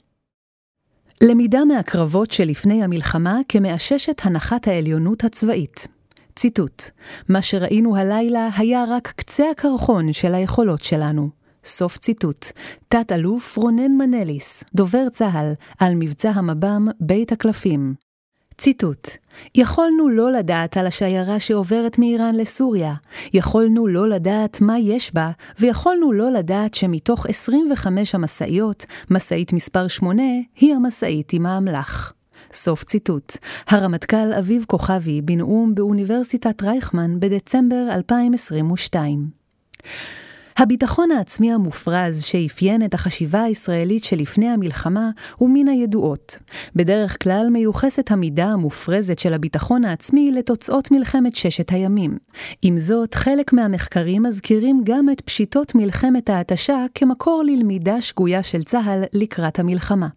למידה 1.23 1.65
מהקרבות 1.65 2.31
שלפני 2.31 2.85
המלחמה 2.85 3.41
כמאששת 3.49 4.21
הנחת 4.25 4.69
העליונות 4.69 5.25
הצבאית. 5.25 5.89
ציטוט: 6.37 6.83
מה 7.29 7.43
שראינו 7.43 7.97
הלילה 7.97 8.49
היה 8.57 8.85
רק 8.89 9.13
קצה 9.17 9.51
הקרחון 9.51 10.13
של 10.13 10.35
היכולות 10.35 10.85
שלנו. 10.85 11.29
סוף 11.65 11.99
ציטוט. 11.99 12.47
תת-אלוף 12.89 13.57
רונן 13.57 13.93
מנליס, 13.93 14.65
דובר 14.75 15.09
צה"ל, 15.09 15.53
על 15.79 15.95
מבצע 15.95 16.31
המב"ם 16.31 16.89
בית 17.01 17.33
הקלפים. 17.33 18.08
ציטוט: 18.59 19.09
יכולנו 19.55 20.09
לא 20.09 20.33
לדעת 20.33 20.77
על 20.77 20.87
השיירה 20.87 21.41
שעוברת 21.41 21.99
מאיראן 21.99 22.35
לסוריה, 22.35 22.95
יכולנו 23.33 23.87
לא 23.87 24.09
לדעת 24.09 24.61
מה 24.61 24.79
יש 24.79 25.15
בה, 25.15 25.31
ויכולנו 25.59 26.13
לא 26.13 26.31
לדעת 26.31 26.75
שמתוך 26.75 27.27
25 27.27 28.15
המשאיות, 28.15 28.85
משאית 29.11 29.53
מספר 29.53 29.89
8 29.89 30.23
היא 30.57 30.75
המשאית 30.75 31.33
עם 31.33 31.47
האמל"ח. 31.47 32.13
סוף 32.53 32.85
ציטוט. 32.85 33.33
הרמטכ"ל 33.69 34.33
אביב 34.39 34.65
כוכבי 34.69 35.23
בנאום 35.23 35.75
באוניברסיטת 35.75 36.63
רייכמן 36.63 37.21
בדצמבר 37.21 37.87
2022. 37.93 39.29
הביטחון 40.59 41.11
העצמי 41.11 41.53
המופרז 41.53 42.25
שאפיין 42.25 42.85
את 42.85 42.95
החשיבה 42.95 43.43
הישראלית 43.43 44.05
שלפני 44.05 44.49
המלחמה 44.49 45.11
הוא 45.37 45.51
מן 45.53 45.69
הידועות. 45.69 46.39
בדרך 46.77 47.23
כלל 47.23 47.49
מיוחסת 47.53 48.11
המידה 48.11 48.47
המופרזת 48.47 49.19
של 49.19 49.35
הביטחון 49.35 49.85
העצמי 49.85 50.31
לתוצאות 50.33 50.91
מלחמת 50.91 51.37
ששת 51.37 51.71
הימים. 51.71 52.19
עם 52.63 52.79
זאת, 52.79 53.15
חלק 53.15 53.53
מהמחקרים 53.53 54.23
מזכירים 54.23 54.81
גם 54.85 55.11
את 55.11 55.21
פשיטות 55.21 55.75
מלחמת 55.75 56.31
ההתשה 56.31 56.85
כמקור 56.95 57.43
ללמידה 57.47 58.01
שגויה 58.01 58.43
של 58.43 58.63
צה"ל 58.63 59.05
לקראת 59.13 59.59
המלחמה. 59.59 60.09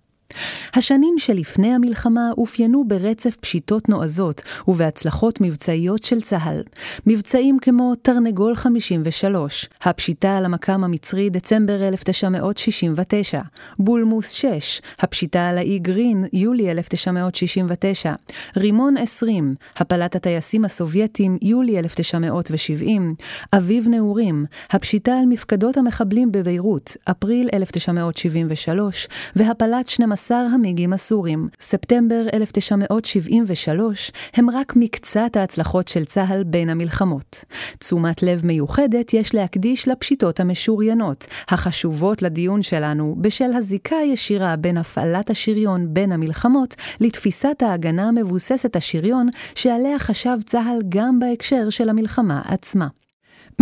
השנים 0.73 1.15
שלפני 1.17 1.73
המלחמה 1.73 2.29
אופיינו 2.37 2.87
ברצף 2.87 3.35
פשיטות 3.35 3.89
נועזות 3.89 4.41
ובהצלחות 4.67 5.41
מבצעיות 5.41 6.03
של 6.03 6.21
צה"ל. 6.21 6.63
מבצעים 7.07 7.57
כמו 7.61 7.95
תרנגול 7.95 8.55
53, 8.55 9.69
הפשיטה 9.81 10.37
על 10.37 10.45
המקם 10.45 10.83
המצרי 10.83 11.29
דצמבר 11.29 11.87
1969, 11.87 13.41
בולמוס 13.79 14.31
6, 14.31 14.81
הפשיטה 14.99 15.47
על 15.47 15.57
האי 15.57 15.79
גרין 15.79 16.25
יולי 16.33 16.71
1969, 16.71 18.13
רימון 18.57 18.97
20, 18.97 19.55
הפלת 19.77 20.15
הטייסים 20.15 20.65
הסובייטים 20.65 21.37
יולי 21.41 21.79
1970, 21.79 23.15
אביב 23.53 23.87
נעורים, 23.87 24.45
הפשיטה 24.71 25.11
על 25.11 25.25
מפקדות 25.25 25.77
המחבלים 25.77 26.31
בביירות, 26.31 26.97
אפריל 27.03 27.49
1973, 27.53 29.07
והפלת 29.35 29.89
12 29.89 30.20
12 30.21 30.53
המיגים 30.53 30.93
הסורים, 30.93 31.49
ספטמבר 31.59 32.25
1973, 32.33 34.11
הם 34.33 34.49
רק 34.49 34.73
מקצת 34.75 35.37
ההצלחות 35.37 35.87
של 35.87 36.05
צה"ל 36.05 36.43
בין 36.43 36.69
המלחמות. 36.69 37.45
תשומת 37.79 38.23
לב 38.23 38.45
מיוחדת 38.45 39.13
יש 39.13 39.35
להקדיש 39.35 39.87
לפשיטות 39.87 40.39
המשוריינות, 40.39 41.27
החשובות 41.49 42.21
לדיון 42.21 42.61
שלנו, 42.61 43.15
בשל 43.21 43.53
הזיקה 43.53 43.95
הישירה 43.95 44.55
בין 44.55 44.77
הפעלת 44.77 45.29
השריון 45.29 45.93
בין 45.93 46.11
המלחמות 46.11 46.75
לתפיסת 46.99 47.61
ההגנה 47.61 48.07
המבוססת 48.07 48.75
השריון, 48.75 49.29
שעליה 49.55 49.99
חשב 49.99 50.37
צה"ל 50.45 50.81
גם 50.89 51.19
בהקשר 51.19 51.69
של 51.69 51.89
המלחמה 51.89 52.41
עצמה. 52.45 52.87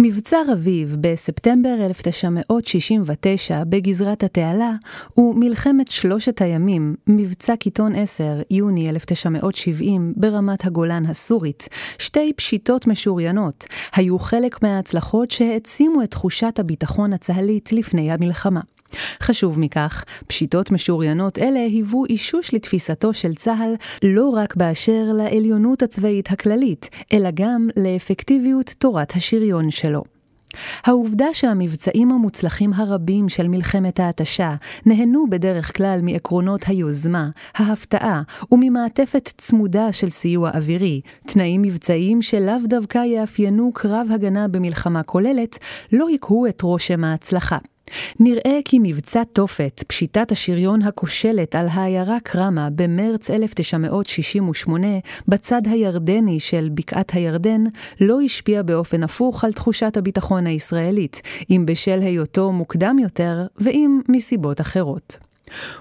מבצע 0.01 0.38
רביב 0.47 0.97
בספטמבר 1.01 1.75
1969 1.85 3.63
בגזרת 3.63 4.23
התעלה 4.23 4.71
הוא 5.13 5.35
מלחמת 5.35 5.88
שלושת 5.91 6.41
הימים, 6.41 6.95
מבצע 7.07 7.55
קיטון 7.55 7.95
10, 7.95 8.41
יוני 8.51 8.89
1970 8.89 10.13
ברמת 10.17 10.65
הגולן 10.65 11.05
הסורית, 11.05 11.69
שתי 11.97 12.33
פשיטות 12.33 12.88
משוריינות, 12.88 13.65
היו 13.95 14.19
חלק 14.19 14.63
מההצלחות 14.63 15.31
שהעצימו 15.31 16.03
את 16.03 16.12
תחושת 16.12 16.59
הביטחון 16.59 17.13
הצה"לית 17.13 17.71
לפני 17.71 18.12
המלחמה. 18.12 18.62
חשוב 19.21 19.60
מכך, 19.60 20.04
פשיטות 20.28 20.71
משוריינות 20.71 21.38
אלה 21.38 21.60
היוו 21.60 22.06
אישוש 22.06 22.54
לתפיסתו 22.54 23.13
של 23.13 23.34
צה"ל 23.34 23.75
לא 24.04 24.30
רק 24.30 24.56
באשר 24.56 25.04
לעליונות 25.13 25.82
הצבאית 25.82 26.32
הכללית, 26.32 26.89
אלא 27.13 27.30
גם 27.34 27.67
לאפקטיביות 27.78 28.75
תורת 28.78 29.15
השריון 29.15 29.71
שלו. 29.71 30.04
העובדה 30.86 31.25
שהמבצעים 31.34 32.12
המוצלחים 32.12 32.73
הרבים 32.73 33.30
של 33.30 33.47
מלחמת 33.47 33.99
ההתשה 33.99 34.56
נהנו 34.86 35.25
בדרך 35.30 35.78
כלל 35.78 35.99
מעקרונות 36.04 36.62
היוזמה, 36.67 37.30
ההפתעה 37.56 38.21
וממעטפת 38.52 39.34
צמודה 39.38 39.93
של 39.93 40.10
סיוע 40.10 40.49
אווירי, 40.49 41.02
תנאים 41.28 41.62
מבצעיים 41.62 42.21
שלאו 42.21 42.58
דווקא 42.63 42.97
יאפיינו 42.97 43.71
קרב 43.73 44.08
הגנה 44.13 44.47
במלחמה 44.47 45.04
כוללת, 45.04 45.58
לא 45.93 46.08
יקהו 46.12 46.47
את 46.47 46.62
רושם 46.62 47.04
ההצלחה. 47.04 47.58
נראה 48.19 48.60
כי 48.65 48.80
מבצע 48.82 49.23
תופת, 49.23 49.84
פשיטת 49.88 50.32
השריון 50.32 50.82
הכושלת 50.82 51.56
על 51.56 51.67
העיירה 51.71 52.17
קרמה 52.23 52.69
במרץ 52.75 53.30
1968 53.30 54.88
בצד 55.28 55.62
הירדני 55.65 56.39
של 56.39 56.69
בקעת 56.73 57.12
הירדן, 57.13 57.63
לא 58.02 58.21
השפיע 58.21 58.63
באופן 58.63 59.04
הפוך 59.04 59.43
על 59.43 59.54
תחושת 59.54 59.97
הביטחון 59.97 60.47
הישראלית, 60.47 61.21
אם 61.49 61.63
בשל 61.65 61.99
היותו 62.02 62.52
מוקדם 62.52 62.95
יותר 62.99 63.47
ואם 63.58 64.02
מסיבות 64.10 64.62
אחרות. 64.62 65.28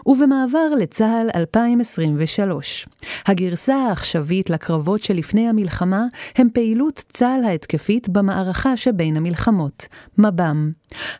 ובמעבר 0.06 0.68
לצה"ל 0.78 1.30
2023. 1.34 2.86
הגרסה 3.26 3.76
העכשווית 3.76 4.50
לקרבות 4.50 5.04
שלפני 5.04 5.48
המלחמה 5.48 6.04
הם 6.36 6.48
פעילות 6.54 7.04
צה"ל 7.12 7.44
ההתקפית 7.44 8.08
במערכה 8.08 8.76
שבין 8.76 9.16
המלחמות, 9.16 9.86
מב"ם. 10.18 10.70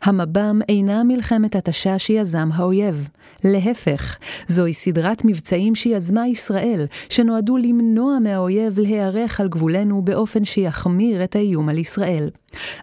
המב"ם 0.01 0.59
אינה 0.69 1.03
מלחמת 1.03 1.55
התשה 1.55 1.99
שיזם 1.99 2.49
האויב. 2.53 3.09
להפך, 3.43 4.17
זוהי 4.47 4.73
סדרת 4.73 5.25
מבצעים 5.25 5.75
שיזמה 5.75 6.27
ישראל, 6.27 6.85
שנועדו 7.09 7.57
למנוע 7.57 8.19
מהאויב 8.19 8.79
להיערך 8.79 9.39
על 9.39 9.47
גבולנו 9.47 10.01
באופן 10.01 10.45
שיחמיר 10.45 11.23
את 11.23 11.35
האיום 11.35 11.69
על 11.69 11.77
ישראל. 11.77 12.29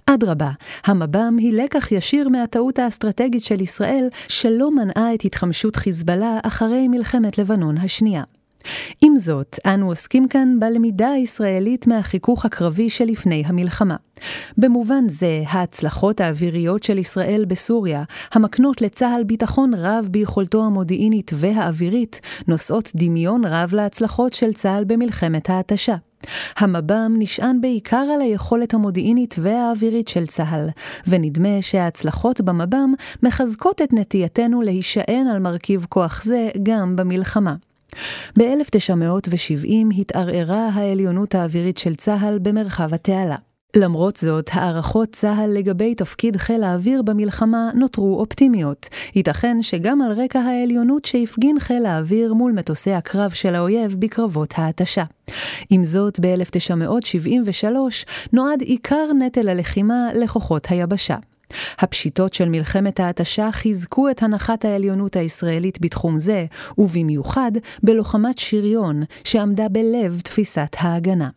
אדרבה, 0.06 0.50
המב"ם 0.84 1.36
היא 1.38 1.52
לקח 1.52 1.92
ישיר 1.92 2.28
מהטעות 2.28 2.78
האסטרטגית 2.78 3.44
של 3.44 3.60
ישראל 3.60 4.08
שלא 4.28 4.70
מנעה 4.70 5.14
את 5.14 5.24
התחמשות 5.24 5.76
חיזבאללה 5.76 6.38
אחרי 6.42 6.88
מלחמת 6.88 7.38
לבנון 7.38 7.78
השנייה. 7.78 8.22
עם 9.00 9.16
זאת, 9.16 9.56
אנו 9.66 9.88
עוסקים 9.88 10.28
כאן 10.28 10.56
בלמידה 10.60 11.10
הישראלית 11.10 11.86
מהחיכוך 11.86 12.44
הקרבי 12.44 12.90
שלפני 12.90 13.42
המלחמה. 13.46 13.96
במובן 14.58 15.08
זה, 15.08 15.42
ההצלחות 15.46 16.20
האוויריות 16.20 16.82
של 16.82 16.98
ישראל 16.98 17.44
בסוריה, 17.44 18.04
המקנות 18.32 18.80
לצה"ל 18.80 19.24
ביטחון 19.24 19.74
רב 19.74 20.08
ביכולתו 20.10 20.64
המודיעינית 20.64 21.30
והאווירית, 21.34 22.20
נושאות 22.48 22.92
דמיון 22.94 23.44
רב 23.44 23.74
להצלחות 23.74 24.32
של 24.32 24.52
צה"ל 24.52 24.84
במלחמת 24.84 25.50
ההתשה. 25.50 25.96
המב"ם 26.56 27.14
נשען 27.18 27.60
בעיקר 27.60 28.06
על 28.14 28.20
היכולת 28.20 28.74
המודיעינית 28.74 29.34
והאווירית 29.38 30.08
של 30.08 30.26
צה"ל, 30.26 30.68
ונדמה 31.06 31.62
שההצלחות 31.62 32.40
במב"ם 32.40 32.94
מחזקות 33.22 33.82
את 33.82 33.92
נטייתנו 33.92 34.62
להישען 34.62 35.26
על 35.26 35.38
מרכיב 35.38 35.86
כוח 35.88 36.22
זה 36.22 36.48
גם 36.62 36.96
במלחמה. 36.96 37.54
ב-1970 38.38 39.94
התערערה 39.98 40.68
העליונות 40.68 41.34
האווירית 41.34 41.78
של 41.78 41.94
צה"ל 41.94 42.38
במרחב 42.38 42.94
התעלה. 42.94 43.36
למרות 43.76 44.16
זאת, 44.16 44.50
הערכות 44.52 45.08
צה"ל 45.12 45.50
לגבי 45.50 45.94
תפקיד 45.94 46.36
חיל 46.36 46.62
האוויר 46.62 47.02
במלחמה 47.02 47.70
נותרו 47.74 48.20
אופטימיות. 48.20 48.88
ייתכן 49.14 49.62
שגם 49.62 50.02
על 50.02 50.12
רקע 50.12 50.40
העליונות 50.40 51.04
שהפגין 51.04 51.60
חיל 51.60 51.86
האוויר 51.86 52.34
מול 52.34 52.52
מטוסי 52.52 52.92
הקרב 52.92 53.30
של 53.30 53.54
האויב 53.54 53.96
בקרבות 53.98 54.54
ההתשה. 54.56 55.04
עם 55.70 55.84
זאת, 55.84 56.20
ב-1973 56.20 57.66
נועד 58.32 58.60
עיקר 58.60 59.12
נטל 59.18 59.48
הלחימה 59.48 60.08
לכוחות 60.14 60.66
היבשה. 60.70 61.16
הפשיטות 61.78 62.34
של 62.34 62.48
מלחמת 62.48 63.00
ההתשה 63.00 63.52
חיזקו 63.52 64.10
את 64.10 64.22
הנחת 64.22 64.64
העליונות 64.64 65.16
הישראלית 65.16 65.80
בתחום 65.80 66.18
זה, 66.18 66.46
ובמיוחד 66.78 67.52
בלוחמת 67.82 68.38
שריון, 68.38 69.02
שעמדה 69.24 69.68
בלב 69.68 70.20
תפיסת 70.20 70.76
ההגנה. 70.78 71.28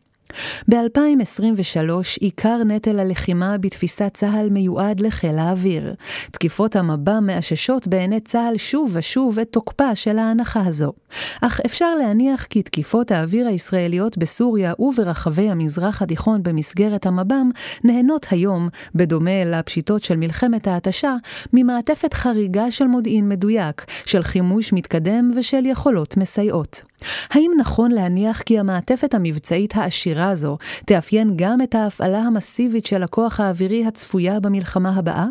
ב-2023 0.67 1.91
עיקר 2.19 2.57
נטל 2.65 2.99
הלחימה 2.99 3.57
בתפיסת 3.57 4.11
צה"ל 4.13 4.49
מיועד 4.49 4.99
לחיל 4.99 5.37
האוויר. 5.37 5.95
תקיפות 6.31 6.75
המב"ם 6.75 7.23
מאששות 7.27 7.87
בעיני 7.87 8.19
צה"ל 8.19 8.57
שוב 8.57 8.89
ושוב 8.93 9.39
את 9.39 9.47
תוקפה 9.51 9.95
של 9.95 10.19
ההנחה 10.19 10.61
הזו. 10.65 10.93
אך 11.41 11.59
אפשר 11.65 11.95
להניח 11.95 12.43
כי 12.43 12.61
תקיפות 12.61 13.11
האוויר 13.11 13.47
הישראליות 13.47 14.17
בסוריה 14.17 14.73
וברחבי 14.79 15.49
המזרח 15.49 16.01
התיכון 16.01 16.43
במסגרת 16.43 17.05
המב"ם 17.05 17.49
נהנות 17.83 18.25
היום, 18.29 18.69
בדומה 18.95 19.43
לפשיטות 19.45 20.03
של 20.03 20.15
מלחמת 20.15 20.67
ההתשה, 20.67 21.15
ממעטפת 21.53 22.13
חריגה 22.13 22.71
של 22.71 22.85
מודיעין 22.85 23.29
מדויק, 23.29 23.85
של 24.05 24.23
חימוש 24.23 24.73
מתקדם 24.73 25.31
ושל 25.35 25.65
יכולות 25.65 26.17
מסייעות. 26.17 26.81
האם 27.29 27.51
נכון 27.59 27.91
להניח 27.91 28.41
כי 28.41 28.59
המעטפת 28.59 29.13
המבצעית 29.13 29.75
העשירה 29.75 30.29
הזו 30.29 30.57
תאפיין 30.85 31.33
גם 31.35 31.61
את 31.61 31.75
ההפעלה 31.75 32.19
המסיבית 32.19 32.85
של 32.85 33.03
הכוח 33.03 33.39
האווירי 33.39 33.85
הצפויה 33.85 34.39
במלחמה 34.39 34.95
הבאה? 34.95 35.25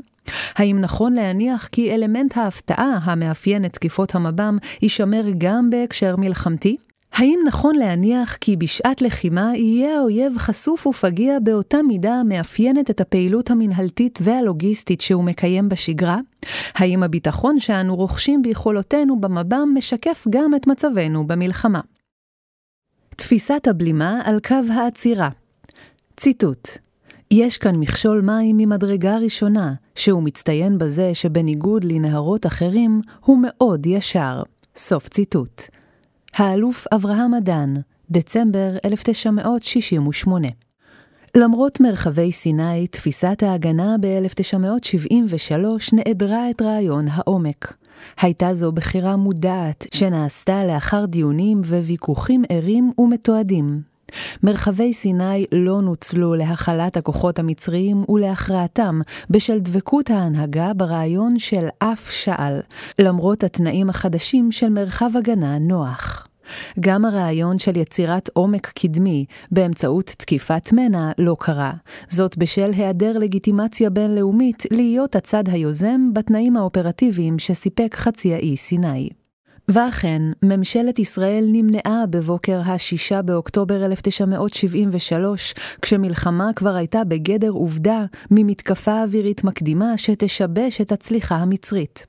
האם 0.57 0.78
נכון 0.81 1.12
להניח 1.12 1.68
כי 1.72 1.94
אלמנט 1.94 2.37
ההפתעה 2.37 2.98
המאפיין 3.02 3.64
את 3.64 3.72
תקיפות 3.72 4.14
המב"ם 4.14 4.59
יישמר 4.83 5.24
גם 5.38 5.70
בהקשר 5.70 6.16
מלחמתי? 6.16 6.76
האם 7.12 7.40
נכון 7.46 7.76
להניח 7.76 8.36
כי 8.36 8.56
בשעת 8.56 9.02
לחימה 9.02 9.56
יהיה 9.56 9.98
האויב 9.98 10.38
חשוף 10.38 10.86
ופגיע 10.86 11.38
באותה 11.42 11.82
מידה 11.82 12.14
המאפיינת 12.14 12.90
את 12.90 13.00
הפעילות 13.00 13.50
המנהלתית 13.50 14.18
והלוגיסטית 14.22 15.00
שהוא 15.00 15.24
מקיים 15.24 15.68
בשגרה? 15.68 16.18
האם 16.74 17.02
הביטחון 17.02 17.60
שאנו 17.60 17.96
רוכשים 17.96 18.42
ביכולותינו 18.42 19.20
במב"ם 19.20 19.68
משקף 19.74 20.26
גם 20.30 20.54
את 20.54 20.66
מצבנו 20.66 21.26
במלחמה? 21.26 21.80
תפיסת 23.16 23.66
הבלימה 23.70 24.20
על 24.24 24.40
קו 24.40 24.72
העצירה 24.74 25.28
ציטוט 26.16 26.68
יש 27.30 27.58
כאן 27.58 27.76
מכשול 27.76 28.20
מים 28.20 28.56
ממדרגה 28.56 29.16
ראשונה, 29.16 29.74
שהוא 29.94 30.22
מצטיין 30.22 30.78
בזה 30.78 31.14
שבניגוד 31.14 31.84
לנהרות 31.84 32.46
אחרים, 32.46 33.00
הוא 33.24 33.38
מאוד 33.42 33.86
ישר. 33.86 34.42
סוף 34.76 35.08
ציטוט. 35.08 35.62
האלוף 36.38 36.87
אברהם 36.94 37.35
אדן, 37.35 37.74
דצמבר 38.11 38.77
1968. 38.85 40.48
למרות 41.37 41.81
מרחבי 41.81 42.33
סיני, 42.33 42.87
תפיסת 42.87 43.42
ההגנה 43.42 43.96
ב-1973 44.01 45.64
נעדרה 45.92 46.51
את 46.51 46.62
רעיון 46.62 47.07
העומק. 47.11 47.74
הייתה 48.20 48.55
זו 48.55 48.72
בחירה 48.72 49.16
מודעת 49.16 49.87
שנעשתה 49.94 50.64
לאחר 50.64 51.05
דיונים 51.05 51.61
וויכוחים 51.61 52.42
ערים 52.48 52.92
ומתועדים. 52.98 53.83
מרחבי 54.42 54.92
סיני 54.92 55.46
לא 55.53 55.83
נוצלו 55.83 56.35
להכלת 56.35 56.96
הכוחות 56.96 57.38
המצריים 57.38 58.05
ולהכרעתם 58.09 59.01
בשל 59.31 59.59
דבקות 59.59 60.11
ההנהגה 60.11 60.72
ברעיון 60.74 61.38
של 61.38 61.66
אף 61.79 62.11
שעל, 62.11 62.61
למרות 62.98 63.44
התנאים 63.44 63.90
החדשים 63.90 64.53
של 64.53 64.68
מרחב 64.68 65.11
הגנה 65.16 65.59
נוח. 65.59 66.27
גם 66.80 67.04
הרעיון 67.04 67.58
של 67.58 67.76
יצירת 67.76 68.30
עומק 68.32 68.66
קדמי 68.66 69.24
באמצעות 69.50 70.06
תקיפת 70.06 70.72
מנע 70.72 71.11
לא 71.18 71.37
קרה, 71.40 71.72
זאת 72.08 72.38
בשל 72.38 72.70
היעדר 72.76 73.18
לגיטימציה 73.18 73.90
בינלאומית 73.90 74.62
להיות 74.70 75.16
הצד 75.16 75.44
היוזם 75.48 76.00
בתנאים 76.12 76.56
האופרטיביים 76.56 77.38
שסיפק 77.38 77.94
חצי 77.94 78.34
האי 78.34 78.56
סיני. 78.56 79.17
ואכן, 79.68 80.22
ממשלת 80.42 80.98
ישראל 80.98 81.44
נמנעה 81.52 82.04
בבוקר 82.11 82.61
ה-6 82.64 83.22
באוקטובר 83.22 83.85
1973, 83.85 85.54
כשמלחמה 85.83 86.50
כבר 86.57 86.74
הייתה 86.74 87.04
בגדר 87.04 87.50
עובדה, 87.50 88.04
ממתקפה 88.31 89.02
אווירית 89.02 89.44
מקדימה 89.44 89.98
שתשבש 89.98 90.81
את 90.81 90.92
הצליחה 90.92 91.35
המצרית. 91.35 92.07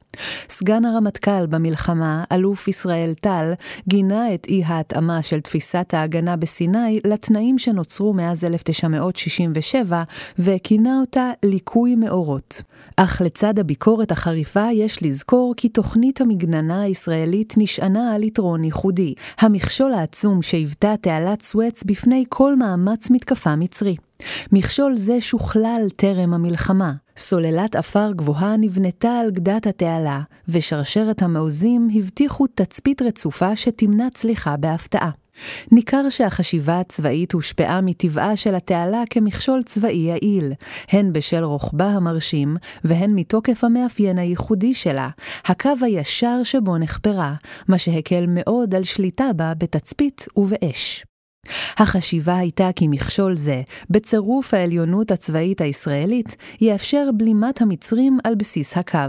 סגן 0.49 0.85
הרמטכ"ל 0.85 1.45
במלחמה, 1.45 2.23
אלוף 2.31 2.67
ישראל 2.67 3.13
טל, 3.21 3.53
גינה 3.87 4.33
את 4.33 4.45
אי 4.47 4.63
ההתאמה 4.65 5.21
של 5.21 5.39
תפיסת 5.39 5.93
ההגנה 5.93 6.35
בסיני 6.35 6.99
לתנאים 7.07 7.59
שנוצרו 7.59 8.13
מאז 8.13 8.43
1967, 8.43 10.03
וכינה 10.39 10.99
אותה 10.99 11.31
ליקוי 11.43 11.95
מאורות. 11.95 12.61
אך 13.01 13.21
לצד 13.25 13.59
הביקורת 13.59 14.11
החריפה 14.11 14.67
יש 14.73 15.03
לזכור 15.03 15.53
כי 15.57 15.69
תוכנית 15.69 16.21
המגננה 16.21 16.81
הישראלית 16.81 17.53
נשענה 17.57 18.15
על 18.15 18.23
יתרון 18.23 18.63
ייחודי, 18.63 19.13
המכשול 19.39 19.93
העצום 19.93 20.41
שהיוותה 20.41 20.93
תעלת 21.01 21.41
סואץ 21.41 21.83
בפני 21.83 22.23
כל 22.29 22.55
מאמץ 22.55 23.09
מתקפה 23.09 23.55
מצרי. 23.55 23.95
מכשול 24.51 24.97
זה 24.97 25.21
שוכלל 25.21 25.81
טרם 25.95 26.33
המלחמה. 26.33 26.93
סוללת 27.17 27.75
עפר 27.75 28.11
גבוהה 28.15 28.57
נבנתה 28.57 29.19
על 29.19 29.31
גדת 29.31 29.67
התעלה, 29.67 30.21
ושרשרת 30.49 31.21
המעוזים 31.21 31.87
הבטיחו 31.95 32.47
תצפית 32.47 33.01
רצופה 33.01 33.55
שתמנע 33.55 34.07
צליחה 34.13 34.57
בהפתעה. 34.57 35.09
ניכר 35.71 36.09
שהחשיבה 36.09 36.79
הצבאית 36.79 37.31
הושפעה 37.31 37.81
מטבעה 37.81 38.35
של 38.37 38.55
התעלה 38.55 39.03
כמכשול 39.09 39.63
צבאי 39.63 39.97
יעיל, 39.97 40.53
הן 40.89 41.13
בשל 41.13 41.43
רוחבה 41.43 41.85
המרשים, 41.85 42.57
והן 42.83 43.11
מתוקף 43.15 43.63
המאפיין 43.63 44.17
הייחודי 44.17 44.73
שלה, 44.73 45.09
הקו 45.45 45.71
הישר 45.81 46.43
שבו 46.43 46.77
נחפרה, 46.77 47.33
מה 47.67 47.77
שהקל 47.77 48.25
מאוד 48.27 48.75
על 48.75 48.83
שליטה 48.83 49.33
בה 49.35 49.53
בתצפית 49.57 50.27
ובאש. 50.35 51.08
החשיבה 51.77 52.37
הייתה 52.37 52.69
כי 52.75 52.87
מכשול 52.87 53.35
זה, 53.35 53.61
בצירוף 53.89 54.53
העליונות 54.53 55.11
הצבאית 55.11 55.61
הישראלית, 55.61 56.35
יאפשר 56.61 57.09
בלימת 57.17 57.61
המצרים 57.61 58.17
על 58.23 58.35
בסיס 58.35 58.77
הקו. 58.77 58.99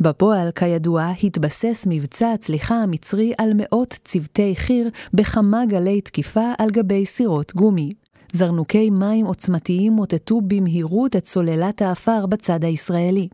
בפועל, 0.00 0.50
כידוע, 0.54 1.12
התבסס 1.22 1.86
מבצע 1.90 2.32
הצליחה 2.32 2.74
המצרי 2.74 3.32
על 3.38 3.52
מאות 3.56 3.98
צוותי 4.04 4.56
חי"ר 4.56 4.88
בכמה 5.14 5.66
גלי 5.66 6.00
תקיפה 6.00 6.52
על 6.58 6.70
גבי 6.70 7.06
סירות 7.06 7.54
גומי. 7.54 8.01
זרנוקי 8.32 8.90
מים 8.90 9.26
עוצמתיים 9.26 9.92
מוטטו 9.92 10.40
במהירות 10.40 11.16
את 11.16 11.26
סוללת 11.26 11.82
האפר 11.82 12.26
בצד 12.26 12.64
הישראלי. 12.64 13.28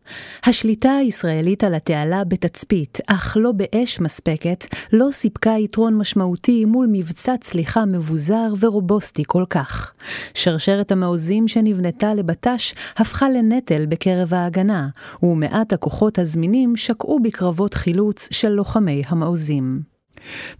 השליטה 0.44 0.90
הישראלית 0.90 1.64
על 1.64 1.74
התעלה 1.74 2.24
בתצפית, 2.24 2.98
אך 3.06 3.36
לא 3.40 3.52
באש 3.52 4.00
מספקת, 4.00 4.64
לא 4.92 5.08
סיפקה 5.12 5.50
יתרון 5.50 5.94
משמעותי 5.94 6.64
מול 6.64 6.86
מבצע 6.92 7.36
צליחה 7.40 7.84
מבוזר 7.84 8.52
ורובוסטי 8.60 9.22
כל 9.26 9.44
כך. 9.50 9.92
שרשרת 10.34 10.92
המעוזים 10.92 11.48
שנבנתה 11.48 12.14
לבט"ש 12.14 12.74
הפכה 12.96 13.30
לנטל 13.30 13.86
בקרב 13.86 14.34
ההגנה, 14.34 14.88
ומעט 15.22 15.72
הכוחות 15.72 16.18
הזמינים 16.18 16.76
שקעו 16.76 17.20
בקרבות 17.20 17.74
חילוץ 17.74 18.28
של 18.32 18.48
לוחמי 18.48 19.02
המעוזים. 19.08 19.97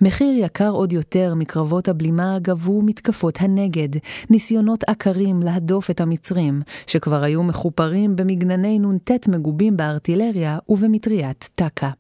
מחיר 0.00 0.38
יקר 0.38 0.70
עוד 0.70 0.92
יותר 0.92 1.34
מקרבות 1.34 1.88
הבלימה 1.88 2.38
גבו 2.42 2.82
מתקפות 2.82 3.34
הנגד, 3.40 3.88
ניסיונות 4.30 4.84
עקרים 4.86 5.42
להדוף 5.42 5.90
את 5.90 6.00
המצרים, 6.00 6.62
שכבר 6.86 7.22
היו 7.22 7.42
מחופרים 7.42 8.16
במגנני 8.16 8.78
נ"ט 8.78 9.28
מגובים 9.28 9.76
בארטילריה 9.76 10.58
ובמטריית 10.68 11.48
טקה. 11.54 11.90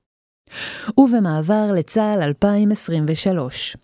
ובמעבר 0.98 1.72
לצה"ל 1.72 2.22
2023. 2.22 3.76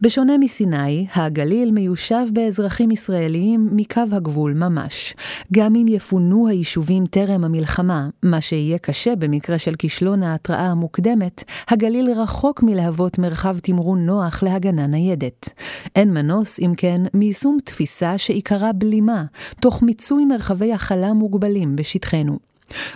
בשונה 0.00 0.38
מסיני, 0.38 1.06
הגליל 1.14 1.70
מיושב 1.70 2.26
באזרחים 2.32 2.90
ישראליים 2.90 3.68
מקו 3.72 4.02
הגבול 4.12 4.54
ממש. 4.54 5.14
גם 5.52 5.74
אם 5.74 5.88
יפונו 5.88 6.48
היישובים 6.48 7.06
טרם 7.06 7.44
המלחמה, 7.44 8.08
מה 8.22 8.40
שיהיה 8.40 8.78
קשה 8.78 9.16
במקרה 9.16 9.58
של 9.58 9.74
כישלון 9.74 10.22
ההתראה 10.22 10.66
המוקדמת, 10.66 11.44
הגליל 11.68 12.10
רחוק 12.10 12.62
מלהוות 12.62 13.18
מרחב 13.18 13.58
תמרון 13.58 14.06
נוח 14.06 14.42
להגנה 14.42 14.86
ניידת. 14.86 15.48
אין 15.96 16.14
מנוס, 16.14 16.60
אם 16.60 16.72
כן, 16.76 17.02
מיישום 17.14 17.58
תפיסה 17.64 18.18
שעיקרה 18.18 18.72
בלימה, 18.72 19.24
תוך 19.60 19.82
מיצוי 19.82 20.24
מרחבי 20.24 20.72
הכלה 20.72 21.12
מוגבלים 21.12 21.76
בשטחנו. 21.76 22.49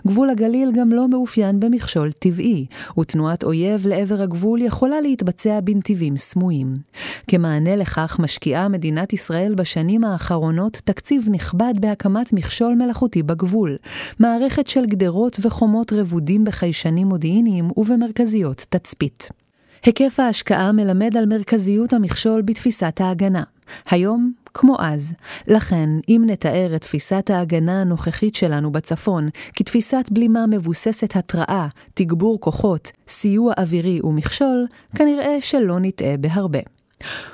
גבול 0.06 0.30
הגליל 0.30 0.72
גם 0.72 0.92
לא 0.92 1.08
מאופיין 1.08 1.60
במכשול 1.60 2.12
טבעי, 2.12 2.66
ותנועת 2.98 3.44
אויב 3.44 3.86
לעבר 3.86 4.22
הגבול 4.22 4.62
יכולה 4.62 5.00
להתבצע 5.00 5.60
בנתיבים 5.60 6.16
סמויים. 6.16 6.76
כמענה 7.28 7.76
לכך 7.76 8.16
משקיעה 8.20 8.68
מדינת 8.68 9.12
ישראל 9.12 9.54
בשנים 9.54 10.04
האחרונות 10.04 10.80
תקציב 10.84 11.26
נכבד 11.30 11.74
בהקמת 11.80 12.32
מכשול 12.32 12.74
מלאכותי 12.74 13.22
בגבול, 13.22 13.76
מערכת 14.18 14.66
של 14.66 14.86
גדרות 14.86 15.36
וחומות 15.42 15.92
רבודים 15.92 16.44
בחיישנים 16.44 17.06
מודיעיניים 17.06 17.70
ובמרכזיות 17.76 18.66
תצפית. 18.68 19.43
היקף 19.84 20.20
ההשקעה 20.20 20.72
מלמד 20.72 21.16
על 21.16 21.26
מרכזיות 21.26 21.92
המכשול 21.92 22.42
בתפיסת 22.42 23.00
ההגנה. 23.00 23.42
היום, 23.90 24.32
כמו 24.54 24.76
אז. 24.78 25.12
לכן, 25.48 25.90
אם 26.08 26.22
נתאר 26.26 26.76
את 26.76 26.80
תפיסת 26.80 27.30
ההגנה 27.30 27.80
הנוכחית 27.80 28.34
שלנו 28.34 28.72
בצפון 28.72 29.28
כתפיסת 29.54 30.04
בלימה 30.10 30.46
מבוססת 30.46 31.16
התראה, 31.16 31.66
תגבור 31.94 32.40
כוחות, 32.40 32.92
סיוע 33.08 33.52
אווירי 33.58 34.00
ומכשול, 34.04 34.66
כנראה 34.96 35.36
שלא 35.40 35.78
נטעה 35.80 36.16
בהרבה. 36.16 36.58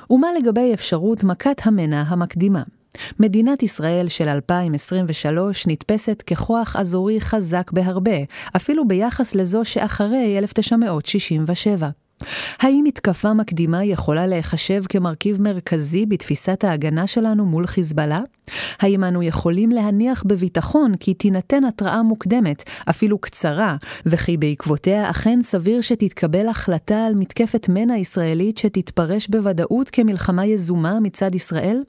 ומה 0.09 0.27
לגבי 0.39 0.73
אפשרות 0.73 1.23
מכת 1.23 1.61
המנע 1.63 2.03
המקדימה? 2.07 2.63
מדינת 3.19 3.63
ישראל 3.63 4.07
של 4.07 4.27
2023 4.27 5.67
נתפסת 5.67 6.21
ככוח 6.21 6.75
אזורי 6.75 7.21
חזק 7.21 7.71
בהרבה, 7.71 8.17
אפילו 8.55 8.87
ביחס 8.87 9.35
לזו 9.35 9.65
שאחרי 9.65 10.37
1967. 10.37 12.00
האם 12.59 12.81
מתקפה 12.87 13.33
מקדימה 13.33 13.83
יכולה 13.83 14.27
להיחשב 14.27 14.83
כמרכיב 14.89 15.41
מרכזי 15.41 16.05
בתפיסת 16.05 16.63
ההגנה 16.63 17.07
שלנו 17.07 17.45
מול 17.45 17.67
חיזבאללה? 17.67 18.21
האם 18.79 19.03
אנו 19.03 19.23
יכולים 19.23 19.69
להניח 19.69 20.23
בביטחון 20.25 20.95
כי 20.99 21.13
תינתן 21.13 21.63
התראה 21.63 22.03
מוקדמת, 22.03 22.63
אפילו 22.89 23.17
קצרה, 23.17 23.75
וכי 24.05 24.37
בעקבותיה 24.37 25.09
אכן 25.09 25.39
סביר 25.41 25.81
שתתקבל 25.81 26.47
החלטה 26.47 27.05
על 27.05 27.13
מתקפת 27.15 27.69
מנע 27.69 27.97
ישראלית 27.97 28.57
שתתפרש 28.57 29.27
בוודאות 29.27 29.89
כמלחמה 29.89 30.45
יזומה 30.45 30.99
מצד 30.99 31.35
ישראל? 31.35 31.83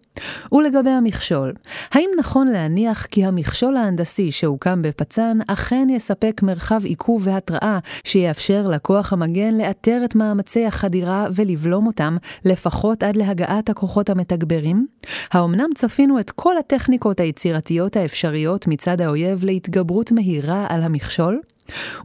ולגבי 0.53 0.91
המכשול, 0.91 1.53
האם 1.93 2.11
נכון 2.19 2.49
להניח 2.49 3.07
כי 3.07 3.25
המכשול 3.25 3.77
ההנדסי 3.77 4.31
שהוקם 4.31 4.83
בפצ"ן 4.83 5.39
אכן 5.49 5.87
יספק 5.91 6.41
מרחב 6.43 6.85
עיכוב 6.85 7.27
והתראה 7.27 7.79
שיאפשר 8.05 8.69
לכוח 8.69 9.13
המגן 9.13 9.55
לאתר 9.55 10.03
את 10.05 10.15
מאמצי 10.23 10.67
החדירה 10.67 11.27
ולבלום 11.35 11.87
אותם, 11.87 12.17
לפחות 12.45 13.03
עד 13.03 13.17
להגעת 13.17 13.71
הכוחות 13.71 14.11
המתגברים? 14.11 14.87
האמנם 15.33 15.69
צפינו 15.75 16.21
את 16.21 16.31
כל 16.31 16.59
הטכניקות 16.59 17.21
היצירתיות 17.21 17.97
האפשריות 17.97 18.67
מצד 18.67 19.01
האויב 19.01 19.45
להתגברות 19.45 20.13
מהירה 20.13 20.67
על 20.69 20.83
המכשול? 20.83 21.41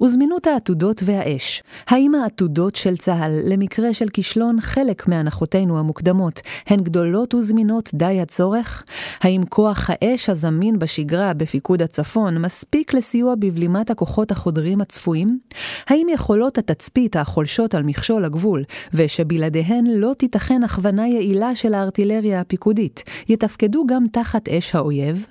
וזמינות 0.03 0.47
העתודות 0.47 1.01
והאש. 1.05 1.63
האם 1.87 2.15
העתודות 2.15 2.75
של 2.75 2.97
צה"ל, 2.97 3.39
למקרה 3.45 3.93
של 3.93 4.09
כישלון 4.09 4.61
חלק 4.61 5.07
מהנחותינו 5.07 5.79
המוקדמות, 5.79 6.41
הן 6.67 6.83
גדולות 6.83 7.33
וזמינות 7.33 7.89
די 7.93 8.21
הצורך? 8.21 8.83
האם 9.21 9.41
כוח 9.49 9.89
האש 9.89 10.29
הזמין 10.29 10.79
בשגרה 10.79 11.33
בפיקוד 11.33 11.81
הצפון 11.81 12.37
מספיק 12.37 12.93
לסיוע 12.93 13.35
בבלימת 13.35 13.89
הכוחות 13.89 14.31
החודרים 14.31 14.81
הצפויים? 14.81 15.39
האם 15.87 16.07
יכולות 16.13 16.57
התצפית 16.57 17.15
החולשות 17.15 17.75
על 17.75 17.83
מכשול 17.83 18.25
הגבול, 18.25 18.63
ושבלעדיהן 18.93 19.85
לא 19.87 20.13
תיתכן 20.17 20.63
הכוונה 20.63 21.07
יעילה 21.07 21.55
של 21.55 21.73
הארטילריה 21.73 22.41
הפיקודית, 22.41 23.03
יתפקדו 23.29 23.85
גם 23.87 24.03
תחת 24.11 24.49
אש 24.49 24.75
האויב? 24.75 25.25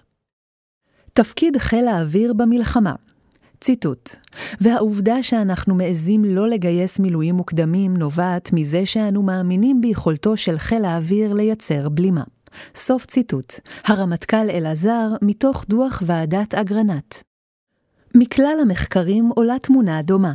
תפקיד 1.13 1.57
חיל 1.57 1.89
האוויר 1.89 2.33
במלחמה 2.33 2.93
ציטוט: 3.67 4.11
והעובדה 4.61 5.23
שאנחנו 5.23 5.75
מעזים 5.75 6.25
לא 6.25 6.49
לגייס 6.49 6.99
מילואים 6.99 7.35
מוקדמים 7.35 7.97
נובעת 7.97 8.51
מזה 8.53 8.87
שאנו 8.87 9.23
מאמינים 9.23 9.81
ביכולתו 9.81 10.37
של 10.37 10.59
חיל 10.59 10.85
האוויר 10.85 11.33
לייצר 11.33 11.89
בלימה. 11.89 12.23
סוף 12.75 13.07
ציטוט. 13.07 13.55
הרמטכ"ל 13.85 14.51
אלעזר, 14.51 15.09
מתוך 15.23 15.65
דוח 15.69 16.03
ועדת 16.07 16.55
אגרנט. 16.55 17.15
מכלל 18.15 18.57
המחקרים 18.63 19.31
עולה 19.35 19.59
תמונה 19.59 20.03
דומה. 20.03 20.33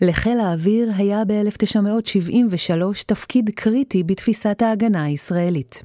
לחיל 0.00 0.40
האוויר 0.40 0.90
היה 0.96 1.24
ב-1973 1.24 3.04
תפקיד 3.06 3.50
קריטי 3.54 4.02
בתפיסת 4.02 4.62
ההגנה 4.62 5.04
הישראלית. 5.04 5.82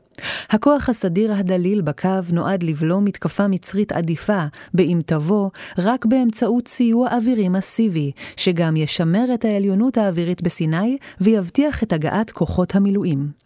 הכוח 0.49 0.89
הסדיר 0.89 1.33
הדליל 1.33 1.81
בקו 1.81 2.09
נועד 2.31 2.63
לבלום 2.63 3.05
מתקפה 3.05 3.47
מצרית 3.47 3.91
עדיפה, 3.91 4.45
באם 4.73 5.01
תבוא, 5.05 5.49
רק 5.77 6.05
באמצעות 6.05 6.67
סיוע 6.67 7.09
אווירי 7.11 7.49
מסיבי, 7.49 8.11
שגם 8.37 8.75
ישמר 8.77 9.33
את 9.33 9.45
העליונות 9.45 9.97
האווירית 9.97 10.41
בסיני 10.41 10.97
ויבטיח 11.21 11.83
את 11.83 11.93
הגעת 11.93 12.31
כוחות 12.31 12.75
המילואים. 12.75 13.41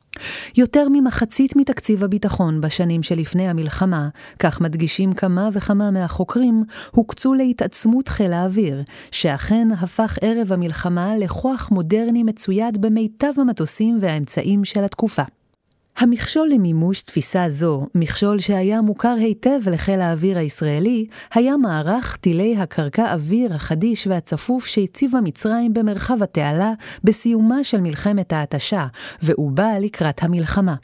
יותר 0.58 0.88
ממחצית 0.92 1.56
מתקציב 1.56 2.04
הביטחון 2.04 2.62
בשנים 2.62 3.04
שלפני 3.04 3.50
המלחמה, 3.50 4.10
כך 4.40 4.62
מדגישים 4.62 5.14
כמה 5.14 5.50
וכמה 5.54 5.92
מהחוקרים, 5.92 6.64
הוקצו 6.92 7.34
להתעצמות 7.34 8.08
חיל 8.08 8.34
האוויר, 8.34 8.84
שאכן 9.12 9.68
הפך 9.72 10.18
ערב 10.22 10.52
המלחמה 10.52 11.18
לכוח 11.18 11.72
מודרני 11.72 12.24
מצויד 12.24 12.82
במיטב 12.82 13.32
המטוסים 13.38 13.98
והאמצעים 14.02 14.66
של 14.66 14.84
התקופה. 14.84 15.24
המכשול 15.98 16.50
למימוש 16.50 17.02
תפיסה 17.02 17.50
זו, 17.50 17.88
מכשול 17.96 18.40
שהיה 18.40 18.82
מוכר 18.82 19.16
היטב 19.20 19.70
לחיל 19.72 20.02
האוויר 20.02 20.38
הישראלי, 20.38 21.08
היה 21.34 21.58
מערך 21.58 22.18
טילי 22.18 22.58
הקרקע 22.58 23.14
אוויר 23.14 23.54
החדיש 23.54 24.08
והצפוף 24.08 24.66
שהציבה 24.66 25.22
מצרים 25.22 25.74
במרחב 25.74 26.24
התעלה 26.24 26.74
בסיומה 27.04 27.64
של 27.64 27.82
מלחמת 27.82 28.34
ההתשה, 28.34 28.88
בא 29.38 29.72
לקראת 29.82 30.24
המלחמה. 30.24 30.76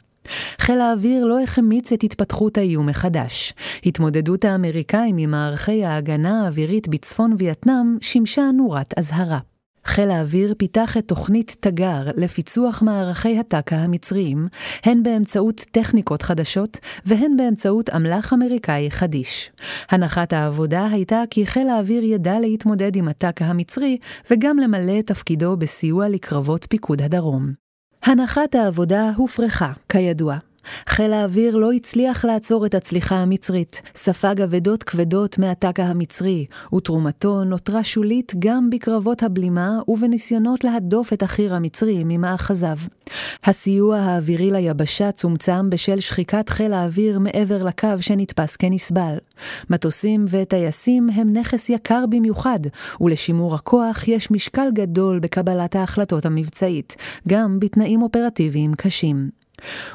חיל 0.58 0.80
האוויר 0.80 1.24
לא 1.24 1.42
החמיץ 1.42 1.92
את 1.92 2.02
התפתחות 2.04 2.58
האיום 2.58 2.86
מחדש. 2.86 3.54
התמודדות 3.86 4.44
האמריקאים 4.44 5.16
עם 5.18 5.30
מערכי 5.30 5.84
ההגנה 5.84 6.44
האווירית 6.44 6.88
בצפון 6.88 7.34
וייטנאם 7.38 7.96
שימשה 8.00 8.42
נורת 8.54 8.98
אזהרה. 8.98 9.38
חיל 9.84 10.10
האוויר 10.10 10.54
פיתח 10.58 10.96
את 10.96 11.08
תוכנית 11.08 11.56
תגר 11.60 12.02
לפיצוח 12.16 12.82
מערכי 12.82 13.38
הטק"א 13.38 13.74
המצריים, 13.74 14.48
הן 14.84 15.02
באמצעות 15.02 15.64
טכניקות 15.70 16.22
חדשות 16.22 16.78
והן 17.06 17.36
באמצעות 17.36 17.90
אמל"ח 17.90 18.32
אמריקאי 18.32 18.90
חדיש. 18.90 19.50
הנחת 19.90 20.32
העבודה 20.32 20.86
הייתה 20.86 21.22
כי 21.30 21.46
חיל 21.46 21.68
האוויר 21.68 22.04
ידע 22.04 22.40
להתמודד 22.40 22.96
עם 22.96 23.08
הטק"א 23.08 23.44
המצרי 23.44 23.98
וגם 24.30 24.58
למלא 24.58 24.98
את 24.98 25.06
תפקידו 25.06 25.56
בסיוע 25.56 26.08
לקרבות 26.08 26.66
פיקוד 26.70 27.02
הדרום. 27.02 27.52
הנחת 28.02 28.54
העבודה 28.54 29.10
הופרכה, 29.16 29.72
כידוע. 29.88 30.51
חיל 30.88 31.12
האוויר 31.12 31.56
לא 31.56 31.72
הצליח 31.72 32.24
לעצור 32.24 32.66
את 32.66 32.74
הצליחה 32.74 33.16
המצרית, 33.16 33.82
ספג 33.94 34.40
אבדות 34.40 34.82
כבדות 34.82 35.38
מהטקה 35.38 35.82
המצרי, 35.82 36.46
ותרומתו 36.74 37.44
נותרה 37.44 37.84
שולית 37.84 38.32
גם 38.38 38.70
בקרבות 38.70 39.22
הבלימה 39.22 39.70
ובניסיונות 39.88 40.64
להדוף 40.64 41.12
את 41.12 41.22
החי"ר 41.22 41.54
המצרי 41.54 42.02
ממאחזיו. 42.04 42.76
הסיוע 43.44 43.98
האווירי 43.98 44.50
ליבשה 44.50 45.12
צומצם 45.12 45.70
בשל 45.70 46.00
שחיקת 46.00 46.48
חיל 46.48 46.72
האוויר 46.72 47.18
מעבר 47.18 47.64
לקו 47.64 47.88
שנתפס 48.00 48.56
כנסבל. 48.56 49.16
מטוסים 49.70 50.24
וטייסים 50.28 51.10
הם 51.10 51.32
נכס 51.32 51.70
יקר 51.70 52.04
במיוחד, 52.10 52.60
ולשימור 53.00 53.54
הכוח 53.54 54.08
יש 54.08 54.30
משקל 54.30 54.68
גדול 54.74 55.18
בקבלת 55.18 55.76
ההחלטות 55.76 56.26
המבצעית, 56.26 56.96
גם 57.28 57.60
בתנאים 57.60 58.02
אופרטיביים 58.02 58.74
קשים. 58.74 59.41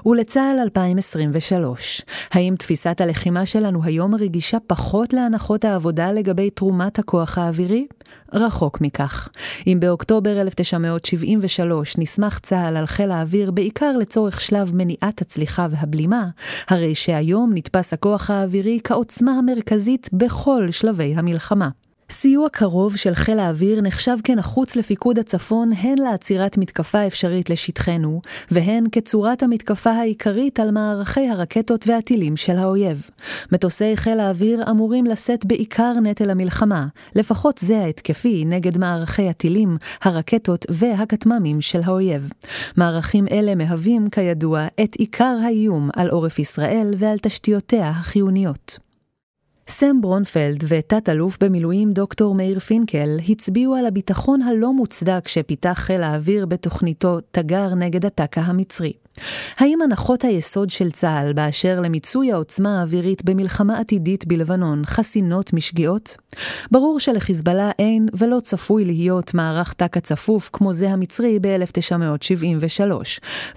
ולצה"ל 0.06 0.60
2023, 0.60 2.01
האם 2.32 2.56
תפיסת 2.60 3.01
הלחימה 3.01 3.45
שלנו 3.45 3.84
היום 3.84 4.15
רגישה 4.15 4.58
פחות 4.67 5.13
להנחות 5.13 5.65
העבודה 5.65 6.12
לגבי 6.12 6.49
תרומת 6.49 6.99
הכוח 6.99 7.38
האווירי? 7.38 7.88
רחוק 8.34 8.82
מכך. 8.82 9.30
אם 9.67 9.77
באוקטובר 9.80 10.41
1973 10.41 11.97
נסמך 11.97 12.39
צה"ל 12.39 12.77
על 12.77 12.86
חיל 12.86 13.12
האוויר 13.12 13.51
בעיקר 13.51 13.97
לצורך 13.97 14.41
שלב 14.41 14.71
מניעת 14.73 15.21
הצליחה 15.21 15.67
והבלימה, 15.71 16.27
הרי 16.67 16.95
שהיום 16.95 17.51
נתפס 17.53 17.93
הכוח 17.93 18.30
האווירי 18.30 18.80
כעוצמה 18.84 19.32
המרכזית 19.32 20.10
בכל 20.13 20.71
שלבי 20.71 21.13
המלחמה. 21.15 21.69
סיוע 22.11 22.49
קרוב 22.49 22.95
של 22.95 23.15
חיל 23.15 23.39
האוויר 23.39 23.81
נחשב 23.81 24.17
כנחוץ 24.23 24.75
לפיקוד 24.75 25.19
הצפון 25.19 25.71
הן 25.77 25.97
לעצירת 25.97 26.57
מתקפה 26.57 27.07
אפשרית 27.07 27.49
לשטחנו, 27.49 28.21
והן 28.51 28.83
כצורת 28.91 29.43
המתקפה 29.43 29.89
העיקרית 29.91 30.59
על 30.59 30.71
מערכי 30.71 31.29
הרקטות 31.29 31.87
והטילים 31.87 32.37
של 32.37 32.57
האויב. 32.57 33.09
מטוסי 33.51 33.97
חיל 33.97 34.19
האוויר 34.19 34.63
אמורים 34.71 35.05
לשאת 35.05 35.45
בעיקר 35.45 35.93
נטל 36.03 36.29
המלחמה, 36.29 36.87
לפחות 37.15 37.57
זה 37.57 37.77
ההתקפי 37.77 38.45
נגד 38.45 38.77
מערכי 38.77 39.29
הטילים, 39.29 39.77
הרקטות 40.01 40.65
והכטמ"מים 40.69 41.61
של 41.61 41.81
האויב. 41.83 42.29
מערכים 42.77 43.27
אלה 43.31 43.55
מהווים, 43.55 44.09
כידוע, 44.09 44.67
את 44.83 44.95
עיקר 44.95 45.37
האיום 45.43 45.89
על 45.95 46.09
עורף 46.09 46.39
ישראל 46.39 46.93
ועל 46.97 47.17
תשתיותיה 47.17 47.89
החיוניות. 47.89 48.87
סם 49.69 50.01
ברונפלד 50.01 50.63
ותת-אלוף 50.67 51.38
במילואים 51.43 51.93
דוקטור 51.93 52.36
מאיר 52.36 52.60
פינקל 52.60 53.17
הצביעו 53.30 53.75
על 53.75 53.86
הביטחון 53.86 54.41
הלא 54.41 54.73
מוצדק 54.73 55.27
שפיתח 55.27 55.73
חיל 55.75 56.03
האוויר 56.03 56.45
בתוכניתו 56.45 57.19
תגר 57.32 57.75
נגד 57.75 58.06
הטקה 58.06 58.41
המצרי. 58.41 58.93
האם 59.58 59.82
הנחות 59.82 60.23
היסוד 60.23 60.69
של 60.69 60.91
צה"ל 60.91 61.34
באשר 61.34 61.80
למיצוי 61.80 62.32
העוצמה 62.32 62.80
האווירית 62.80 63.25
במלחמה 63.25 63.80
עתידית 63.80 64.27
בלבנון 64.27 64.86
חסינות 64.86 65.53
משגיאות? 65.53 66.17
ברור 66.71 66.99
שלחיזבאללה 66.99 67.71
אין 67.80 68.08
ולא 68.13 68.39
צפוי 68.39 68.86
להיות 68.86 69.34
מערך 69.34 69.73
טק"א 69.73 69.99
צפוף 69.99 70.49
כמו 70.53 70.73
זה 70.73 70.89
המצרי 70.89 71.39
ב-1973. 71.41 72.91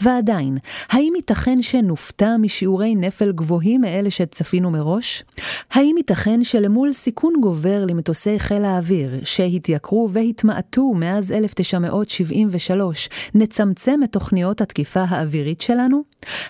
ועדיין, 0.00 0.58
האם 0.90 1.12
ייתכן 1.16 1.62
שנופתע 1.62 2.36
משיעורי 2.36 2.94
נפל 2.94 3.32
גבוהים 3.32 3.80
מאלה 3.80 4.10
שצפינו 4.10 4.70
מראש? 4.70 5.24
האם 5.70 5.94
ייתכן 5.96 6.44
שלמול 6.44 6.92
סיכון 6.92 7.32
גובר 7.42 7.84
למטוסי 7.86 8.38
חיל 8.38 8.64
האוויר, 8.64 9.10
שהתייקרו 9.24 10.08
והתמעטו 10.12 10.92
מאז 10.94 11.32
1973, 11.32 13.08
נצמצם 13.34 14.00
את 14.04 14.12
תוכניות 14.12 14.60
התקיפה 14.60 15.04
האווירית 15.08 15.49
שלנו? 15.60 16.02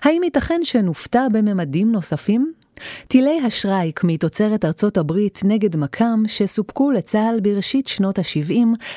האם 0.02 0.22
ייתכן 0.22 0.60
שנופתע 0.64 1.26
בממדים 1.32 1.92
נוספים? 1.92 2.52
טילי 3.08 3.40
השרייק 3.46 4.04
מתוצרת 4.04 4.64
ארצות 4.64 4.96
הברית 4.96 5.40
נגד 5.44 5.76
מכ"ם 5.76 6.22
שסופקו 6.26 6.90
לצה"ל 6.90 7.40
בראשית 7.40 7.86
שנות 7.86 8.18
ה-70 8.18 8.54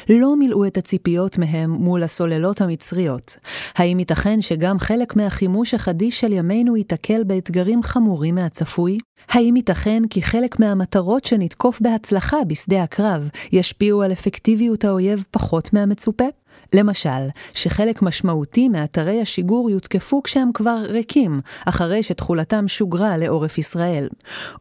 לא 0.09 0.35
מילאו 0.35 0.65
את 0.65 0.77
הציפיות 0.77 1.37
מהם 1.37 1.69
מול 1.71 2.03
הסוללות 2.03 2.61
המצריות. 2.61 3.37
האם 3.75 3.99
ייתכן 3.99 4.41
שגם 4.41 4.79
חלק 4.79 5.15
מהחימוש 5.15 5.73
החדיש 5.73 6.19
של 6.19 6.33
ימינו 6.33 6.77
ייתקל 6.77 7.23
באתגרים 7.23 7.83
חמורים 7.83 8.35
מהצפוי? 8.35 8.97
האם 9.29 9.55
ייתכן 9.55 10.03
כי 10.09 10.21
חלק 10.21 10.59
מהמטרות 10.59 11.25
שנתקוף 11.25 11.81
בהצלחה 11.81 12.37
בשדה 12.47 12.83
הקרב 12.83 13.29
ישפיעו 13.51 14.01
על 14.01 14.11
אפקטיביות 14.11 14.85
האויב 14.85 15.25
פחות 15.31 15.73
מהמצופה? 15.73 16.25
למשל, 16.73 17.27
שחלק 17.53 18.01
משמעותי 18.01 18.69
מאתרי 18.69 19.21
השיגור 19.21 19.69
יותקפו 19.69 20.23
כשהם 20.23 20.49
כבר 20.53 20.77
ריקים, 20.89 21.41
אחרי 21.65 22.03
שתכולתם 22.03 22.67
שוגרה 22.67 23.17
לעורף 23.17 23.57
ישראל. 23.57 24.07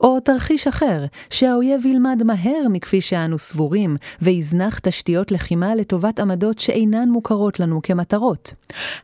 או 0.00 0.20
תרחיש 0.20 0.66
אחר, 0.66 1.04
שהאויב 1.30 1.86
ילמד 1.86 2.22
מהר 2.24 2.68
מכפי 2.70 3.00
שאנו 3.00 3.38
סבורים, 3.38 3.96
ויזנח 4.22 4.78
תשתיות 4.78 5.32
לחימה 5.32 5.74
לטובת 5.74 6.20
עמדות 6.20 6.58
שאינן 6.58 7.08
מוכרות 7.08 7.60
לנו 7.60 7.82
כמטרות. 7.82 8.54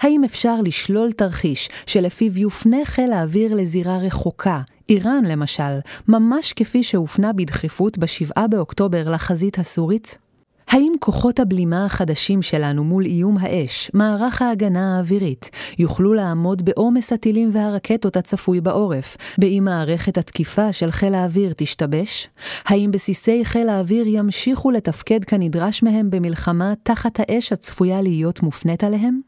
האם 0.01 0.25
אפשר 0.25 0.61
לשלול 0.65 1.13
תרחיש 1.13 1.69
שלפיו 1.87 2.39
יופנה 2.39 2.85
חיל 2.85 3.13
האוויר 3.13 3.55
לזירה 3.55 3.99
רחוקה, 3.99 4.61
איראן 4.89 5.25
למשל, 5.25 5.79
ממש 6.09 6.53
כפי 6.53 6.83
שהופנה 6.83 7.33
בדחיפות 7.33 7.99
ב-7 7.99 8.47
באוקטובר 8.49 9.11
לחזית 9.11 9.59
הסורית? 9.59 10.19
האם 10.69 10.93
כוחות 11.01 11.41
הבלימה 11.41 11.85
החדשים 11.85 12.43
שלנו 12.43 12.85
מול 12.85 13.05
איום 13.07 13.39
האש, 13.41 13.91
מערך 13.95 14.43
ההגנה 14.43 14.97
האווירית, 14.97 15.51
יוכלו 15.79 16.15
לעמוד 16.15 16.65
בעומס 16.65 17.13
הטילים 17.13 17.51
והרקטות 17.53 18.17
הצפוי 18.17 18.61
בעורף, 18.61 19.17
באם 19.39 19.65
מערכת 19.65 20.19
התקיפה 20.19 20.73
של 20.73 20.91
חיל 20.91 21.15
האוויר 21.15 21.53
תשתבש? 21.57 22.29
האם 22.65 22.91
בסיסי 22.91 23.45
חיל 23.45 23.69
האוויר 23.69 24.05
ימשיכו 24.07 24.71
לתפקד 24.71 25.25
כנדרש 25.25 25.83
מהם 25.83 26.11
במלחמה 26.11 26.73
תחת 26.83 27.21
האש 27.21 27.53
הצפויה 27.53 28.03
להיות 28.03 28.43
מופנית 28.43 28.85
עליהם? 28.85 29.28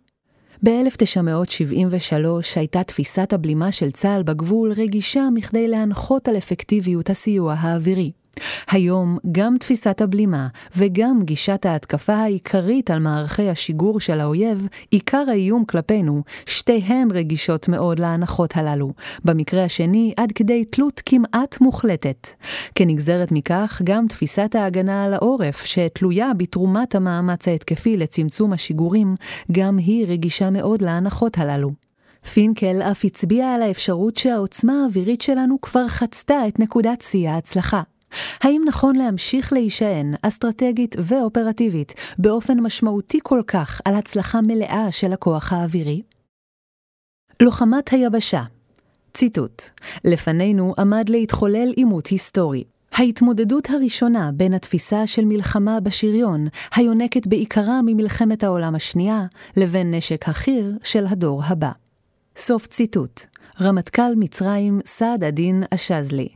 ב-1973 0.64 2.42
הייתה 2.56 2.82
תפיסת 2.82 3.32
הבלימה 3.32 3.72
של 3.72 3.90
צה"ל 3.90 4.22
בגבול 4.22 4.72
רגישה 4.72 5.28
מכדי 5.34 5.68
להנחות 5.68 6.28
על 6.28 6.36
אפקטיביות 6.36 7.10
הסיוע 7.10 7.54
האווירי. 7.54 8.12
היום 8.70 9.18
גם 9.32 9.58
תפיסת 9.58 10.00
הבלימה 10.00 10.48
וגם 10.76 11.20
גישת 11.24 11.66
ההתקפה 11.66 12.14
העיקרית 12.14 12.90
על 12.90 12.98
מערכי 12.98 13.48
השיגור 13.48 14.00
של 14.00 14.20
האויב, 14.20 14.68
עיקר 14.90 15.24
האיום 15.28 15.64
כלפינו, 15.64 16.22
שתיהן 16.46 17.08
רגישות 17.10 17.68
מאוד 17.68 17.98
להנחות 17.98 18.56
הללו, 18.56 18.92
במקרה 19.24 19.64
השני 19.64 20.12
עד 20.16 20.32
כדי 20.32 20.64
תלות 20.64 21.02
כמעט 21.06 21.60
מוחלטת. 21.60 22.28
כנגזרת 22.74 23.32
מכך, 23.32 23.82
גם 23.84 24.06
תפיסת 24.08 24.54
ההגנה 24.54 25.04
על 25.04 25.14
העורף, 25.14 25.64
שתלויה 25.64 26.34
בתרומת 26.36 26.94
המאמץ 26.94 27.48
ההתקפי 27.48 27.96
לצמצום 27.96 28.52
השיגורים, 28.52 29.14
גם 29.52 29.78
היא 29.78 30.06
רגישה 30.06 30.50
מאוד 30.50 30.82
להנחות 30.82 31.38
הללו. 31.38 31.70
פינקל 32.32 32.82
אף 32.82 33.04
הצביע 33.04 33.54
על 33.54 33.62
האפשרות 33.62 34.16
שהעוצמה 34.16 34.72
האווירית 34.82 35.22
שלנו 35.22 35.60
כבר 35.60 35.88
חצתה 35.88 36.48
את 36.48 36.60
נקודת 36.60 37.02
שיא 37.02 37.30
ההצלחה. 37.30 37.82
האם 38.40 38.62
נכון 38.66 38.96
להמשיך 38.96 39.52
להישען, 39.52 40.14
אסטרטגית 40.22 40.96
ואופרטיבית, 40.98 41.94
באופן 42.18 42.60
משמעותי 42.60 43.18
כל 43.22 43.42
כך 43.46 43.80
על 43.84 43.94
הצלחה 43.94 44.40
מלאה 44.40 44.92
של 44.92 45.12
הכוח 45.12 45.52
האווירי? 45.52 46.02
לוחמת 47.40 47.88
היבשה 47.88 48.42
ציטוט: 49.14 49.62
לפנינו 50.04 50.74
עמד 50.78 51.08
להתחולל 51.08 51.72
עימות 51.76 52.06
היסטורי. 52.06 52.64
ההתמודדות 52.92 53.70
הראשונה 53.70 54.30
בין 54.34 54.54
התפיסה 54.54 55.06
של 55.06 55.24
מלחמה 55.24 55.80
בשריון, 55.80 56.46
היונקת 56.74 57.26
בעיקרה 57.26 57.80
ממלחמת 57.82 58.44
העולם 58.44 58.74
השנייה, 58.74 59.26
לבין 59.56 59.94
נשק 59.94 60.28
החי"ר 60.28 60.70
של 60.82 61.06
הדור 61.06 61.42
הבא. 61.44 61.70
סוף 62.36 62.66
ציטוט. 62.66 63.20
רמטכ"ל 63.60 64.14
מצרים 64.16 64.80
סעד 64.84 65.24
א-דין 65.24 65.62
א-שזלי 65.70 66.28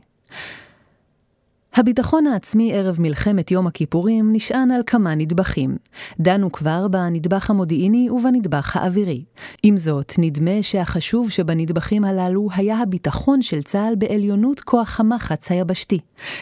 הביטחון 1.77 2.27
העצמי 2.27 2.73
ערב 2.73 3.01
מלחמת 3.01 3.51
יום 3.51 3.67
הכיפורים 3.67 4.33
נשען 4.33 4.71
על 4.71 4.81
כמה 4.85 5.15
נדבכים. 5.15 5.77
דנו 6.19 6.51
כבר 6.51 6.87
בנדבך 6.87 7.49
המודיעיני 7.49 8.09
ובנדבך 8.09 8.77
האווירי. 8.77 9.23
עם 9.63 9.77
זאת, 9.77 10.13
נדמה 10.17 10.61
שהחשוב 10.63 11.29
שבנדבכים 11.29 12.03
הללו 12.03 12.47
היה 12.55 12.77
הביטחון 12.81 13.41
של 13.41 13.63
צה"ל 13.63 13.95
בעליונות 13.95 14.59
כוח 14.59 14.99
המחץ 14.99 15.51
היבשתי, 15.51 15.99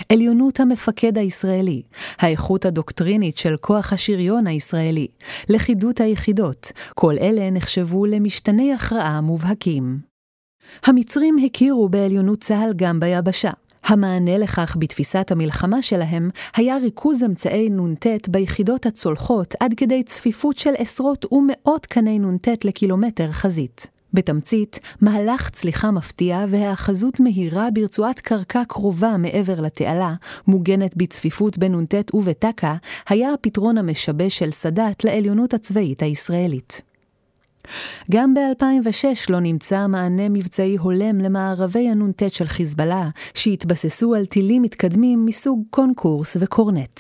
עליונות 0.10 0.60
המפקד 0.60 1.18
הישראלי, 1.18 1.82
האיכות 2.20 2.66
הדוקטרינית 2.66 3.38
של 3.38 3.56
כוח 3.62 3.94
השריון 3.94 4.48
הישראלי, 4.48 5.08
לכידות 5.50 6.02
היחידות, 6.02 6.72
כל 6.96 7.14
אלה 7.22 7.50
נחשבו 7.50 8.06
למשתני 8.06 8.74
הכרעה 8.74 9.22
מובהקים. 9.22 10.14
המצרים 10.86 11.38
הכירו 11.46 11.90
בעליונות 11.90 12.40
צה"ל 12.40 12.74
גם 12.76 13.00
ביבשה. 13.00 13.52
המענה 13.86 14.38
לכך 14.38 14.76
בתפיסת 14.80 15.32
המלחמה 15.32 15.82
שלהם 15.82 16.30
היה 16.56 16.78
ריכוז 16.78 17.24
אמצעי 17.24 17.70
נ"ט 17.70 18.28
ביחידות 18.28 18.86
הצולחות 18.86 19.56
עד 19.60 19.74
כדי 19.78 20.04
צפיפות 20.04 20.58
של 20.58 20.74
עשרות 20.78 21.34
ומאות 21.34 21.86
קני 21.86 22.20
נ"ט 22.20 22.48
לקילומטר 22.66 23.32
חזית. 23.32 23.88
בתמצית, 24.14 24.80
מהלך 25.02 25.50
צליחה 25.50 25.92
מפתיע 25.92 26.46
והאחזות 26.50 27.20
מהירה 27.20 27.68
ברצועת 27.74 28.20
קרקע 28.20 28.64
קרובה 28.68 29.18
מעבר 29.18 29.62
לתעלה, 29.62 30.14
מוגנת 30.48 30.98
בצפיפות 30.98 31.58
בנ"ט 31.58 32.14
ובתק"א, 32.14 32.74
היה 33.10 33.34
הפתרון 33.34 33.78
המשבש 33.78 34.40
של 34.40 34.52
סאדאת 34.52 35.04
לעליונות 35.04 35.54
הצבאית 35.54 36.02
הישראלית. 36.02 36.93
גם 38.12 38.34
ב-2006 38.34 39.06
לא 39.30 39.40
נמצא 39.40 39.88
מענה 39.88 40.30
מבצעי 40.30 40.76
הולם 40.76 41.18
למערבי 41.20 41.90
הנ"ט 41.90 42.24
של 42.30 42.46
חיזבאללה, 42.46 43.10
שהתבססו 43.34 44.16
על 44.16 44.26
טילים 44.26 44.62
מתקדמים 44.62 45.26
מסוג 45.26 45.64
קונקורס 45.70 46.38
וקורנט. 46.40 47.00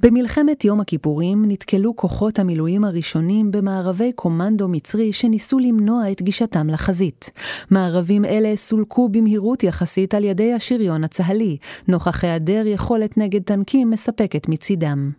במלחמת 0.00 0.64
יום 0.64 0.80
הכיפורים 0.80 1.44
נתקלו 1.48 1.96
כוחות 1.96 2.38
המילואים 2.38 2.84
הראשונים 2.84 3.50
במערבי 3.50 4.12
קומנדו 4.12 4.68
מצרי 4.68 5.12
שניסו 5.12 5.58
למנוע 5.58 6.12
את 6.12 6.22
גישתם 6.22 6.70
לחזית. 6.70 7.30
מערבים 7.70 8.24
אלה 8.24 8.56
סולקו 8.56 9.08
במהירות 9.08 9.62
יחסית 9.62 10.14
על 10.14 10.24
ידי 10.24 10.52
השריון 10.52 11.04
הצה"לי, 11.04 11.56
נוכח 11.88 12.24
היעדר 12.24 12.62
יכולת 12.66 13.18
נגד 13.18 13.42
טנקים 13.42 13.90
מספקת 13.90 14.48
מצידם. 14.48 15.10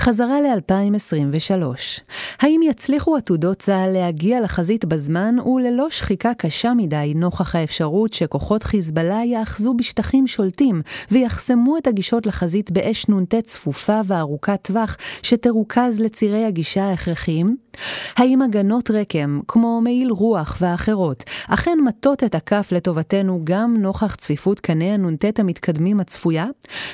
חזרה 0.00 0.40
ל-2023. 0.40 1.64
האם 2.40 2.60
יצליחו 2.64 3.16
עתודות 3.16 3.58
צה"ל 3.58 3.90
להגיע 3.92 4.40
לחזית 4.40 4.84
בזמן 4.84 5.36
וללא 5.38 5.90
שחיקה 5.90 6.34
קשה 6.34 6.74
מדי 6.74 7.12
נוכח 7.16 7.56
האפשרות 7.56 8.12
שכוחות 8.12 8.62
חיזבאללה 8.62 9.24
יאחזו 9.24 9.74
בשטחים 9.74 10.26
שולטים 10.26 10.82
ויחסמו 11.10 11.78
את 11.78 11.86
הגישות 11.86 12.26
לחזית 12.26 12.70
באש 12.70 13.08
נ"ט 13.08 13.34
צפופה 13.34 14.00
וארוכת 14.06 14.58
טווח 14.62 14.96
שתרוכז 15.22 16.00
לצירי 16.00 16.44
הגישה 16.44 16.84
ההכרחיים? 16.84 17.56
האם 18.16 18.42
הגנות 18.42 18.90
רקם, 18.90 19.40
כמו 19.48 19.80
מעיל 19.80 20.10
רוח 20.10 20.58
ואחרות, 20.60 21.24
אכן 21.48 21.78
מטות 21.84 22.24
את 22.24 22.34
הכף 22.34 22.68
לטובתנו 22.72 23.40
גם 23.44 23.74
נוכח 23.78 24.14
צפיפות 24.14 24.60
קנה 24.60 24.94
הנ"ט 24.94 25.40
המתקדמים 25.40 26.00
הצפויה? 26.00 26.46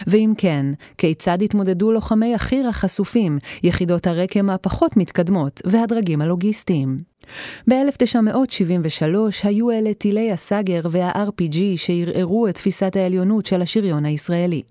ואם 0.06 0.32
כן, 0.38 0.66
כיצד 0.98 1.42
יתמודדו 1.42 1.92
לוחמי 1.92 2.34
החי"ר 2.34 2.68
החשופים, 2.88 3.38
יחידות 3.62 4.06
הרקם 4.06 4.50
הפחות 4.50 4.96
מתקדמות 4.96 5.62
והדרגים 5.64 6.20
הלוגיסטיים? 6.22 7.07
ב-1973 7.68 9.04
היו 9.42 9.70
אלה 9.70 9.94
טילי 9.94 10.32
הסאגר 10.32 10.80
וה-RPG 10.90 11.56
שערערו 11.76 12.48
את 12.48 12.54
תפיסת 12.54 12.96
העליונות 12.96 13.46
של 13.46 13.62
השריון 13.62 14.04
הישראלי. 14.04 14.62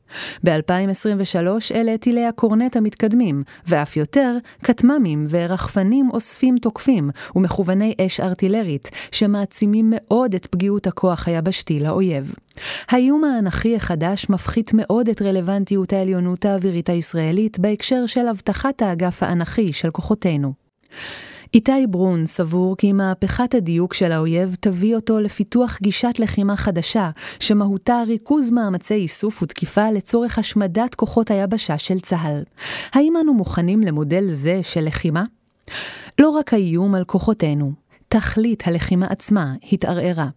ב-2023 0.44 1.76
אלה 1.76 1.98
טילי 1.98 2.26
הקורנט 2.26 2.76
המתקדמים, 2.76 3.44
ואף 3.68 3.98
יותר, 3.98 4.38
כטמ"מים 4.64 5.26
ורחפנים 5.30 6.10
אוספים 6.14 6.58
תוקפים 6.58 7.10
ומכווני 7.36 7.94
אש 8.02 8.20
ארטילרית, 8.20 8.90
שמעצימים 9.12 9.94
מאוד 9.96 10.36
את 10.36 10.46
פגיעות 10.46 10.88
הכוח 10.88 11.28
היבשתי 11.28 11.80
לאויב. 11.80 12.34
האיום 12.90 13.24
האנכי 13.24 13.76
החדש 13.76 14.30
מפחית 14.30 14.72
מאוד 14.74 15.10
את 15.10 15.22
רלוונטיות 15.22 15.94
העליונות 15.94 16.46
האווירית 16.46 16.90
הישראלית 16.90 17.60
בהקשר 17.60 18.06
של 18.06 18.28
הבטחת 18.28 18.82
האגף 18.82 19.24
האנכי 19.24 19.74
של 19.74 19.92
כוחותינו. 19.92 20.54
איתי 21.54 21.88
ברון 21.90 22.26
סבור 22.26 22.78
כי 22.78 22.94
מהפכת 22.94 23.56
הדיוק 23.56 23.94
של 23.94 24.12
האויב 24.12 24.56
תביא 24.60 24.96
אותו 24.96 25.20
לפיתוח 25.20 25.78
גישת 25.82 26.20
לחימה 26.20 26.58
חדשה, 26.58 27.10
שמהותה 27.40 28.04
ריכוז 28.08 28.52
מאמצי 28.52 28.94
איסוף 28.94 29.44
ותקיפה 29.44 29.92
לצורך 29.92 30.40
השמדת 30.40 30.96
כוחות 30.96 31.32
היבשה 31.32 31.78
של 31.78 32.00
צה"ל. 32.00 32.44
האם 32.94 33.14
אנו 33.22 33.34
מוכנים 33.34 33.82
למודל 33.82 34.28
זה 34.28 34.60
של 34.64 34.82
לחימה? 34.86 35.24
לא 36.20 36.30
רק 36.30 36.54
האיום 36.54 36.96
על 36.96 37.04
כוחותינו, 37.04 37.72
תכלית 38.08 38.68
הלחימה 38.68 39.06
עצמה 39.10 39.54
התערערה. 39.72 40.28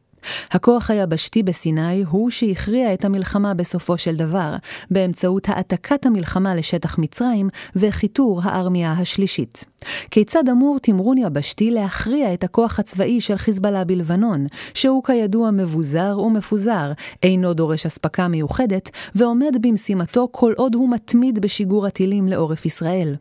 הכוח 0.51 0.91
היבשתי 0.91 1.43
בסיני 1.43 2.03
הוא 2.03 2.31
שהכריע 2.31 2.95
את 2.95 3.05
המלחמה 3.05 3.55
בסופו 3.55 3.99
של 3.99 4.16
דבר, 4.16 4.57
באמצעות 4.91 5.49
העתקת 5.49 6.07
המלחמה 6.07 6.55
לשטח 6.55 6.99
מצרים 6.99 7.49
וחיתור 7.77 8.41
הארמיה 8.45 8.93
השלישית. 8.93 9.64
כיצד 10.11 10.49
אמור 10.49 10.79
תמרון 10.83 11.18
יבשתי 11.18 11.71
להכריע 11.71 12.35
את 12.35 12.45
הכוח 12.45 12.79
הצבאי 12.79 13.21
של 13.21 13.37
חיזבאללה 13.37 13.85
בלבנון, 13.85 14.47
שהוא 14.75 15.05
כידוע 15.05 15.51
מבוזר 15.51 16.18
ומפוזר, 16.18 16.93
אינו 17.23 17.55
דורש 17.55 17.87
אספקה 17.87 18.29
מיוחדת, 18.29 18.91
ועומד 19.14 19.57
במשימתו 19.61 20.29
כל 20.31 20.53
עוד 20.57 20.75
הוא 20.75 20.91
מתמיד 20.91 21.39
בשיגור 21.39 21.87
הטילים 21.87 22.29
לעורף 22.29 22.66
ישראל? 22.66 23.16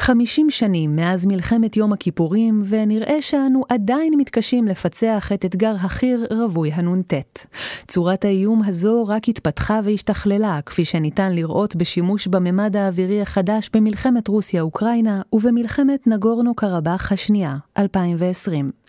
50 0.00 0.50
שנים 0.50 0.96
מאז 0.96 1.26
מלחמת 1.26 1.76
יום 1.76 1.92
הכיפורים, 1.92 2.62
ונראה 2.68 3.22
שאנו 3.22 3.62
עדיין 3.68 4.12
מתקשים 4.16 4.66
לפצח 4.66 5.32
את 5.34 5.44
אתגר 5.44 5.74
החי"ר 5.80 6.24
רווי 6.30 6.72
הנ"ט. 6.72 7.14
צורת 7.88 8.24
האיום 8.24 8.62
הזו 8.66 9.04
רק 9.06 9.28
התפתחה 9.28 9.80
והשתכללה, 9.84 10.60
כפי 10.66 10.84
שניתן 10.84 11.32
לראות 11.32 11.76
בשימוש 11.76 12.26
בממד 12.26 12.76
האווירי 12.76 13.22
החדש 13.22 13.70
במלחמת 13.74 14.28
רוסיה-אוקראינה 14.28 15.22
ובמלחמת 15.32 16.06
נגורנו 16.06 16.54
קרבאח 16.54 17.12
השנייה, 17.12 17.56
2020. 17.78 18.79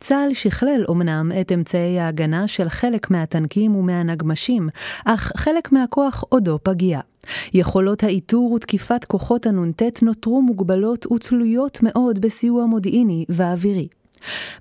צה"ל 0.00 0.34
שכלל 0.34 0.84
אמנם 0.90 1.32
את 1.40 1.52
אמצעי 1.52 2.00
ההגנה 2.00 2.48
של 2.48 2.68
חלק 2.68 3.10
מהטנקים 3.10 3.76
ומהנגמשים, 3.76 4.68
אך 5.04 5.32
חלק 5.36 5.72
מהכוח 5.72 6.24
עודו 6.28 6.58
פגיע. 6.62 7.00
יכולות 7.54 8.04
האיתור 8.04 8.52
ותקיפת 8.52 9.04
כוחות 9.04 9.46
הנ"ט 9.46 10.02
נותרו 10.02 10.42
מוגבלות 10.42 11.12
ותלויות 11.12 11.78
מאוד 11.82 12.18
בסיוע 12.18 12.66
מודיעיני 12.66 13.24
ואווירי. 13.28 13.88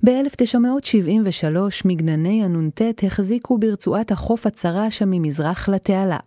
ב-1973 0.04 1.58
מגנני 1.86 2.44
הנ"ט 2.44 2.82
החזיקו 3.04 3.58
ברצועת 3.58 4.12
החוף 4.12 4.46
הצרה 4.46 4.92
שממזרח 4.92 5.70
לתעלה. 5.70 6.18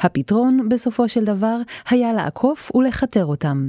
הפתרון, 0.00 0.68
בסופו 0.68 1.08
של 1.08 1.24
דבר, 1.24 1.56
היה 1.90 2.12
לעקוף 2.12 2.70
ולכתר 2.74 3.26
אותם. 3.26 3.68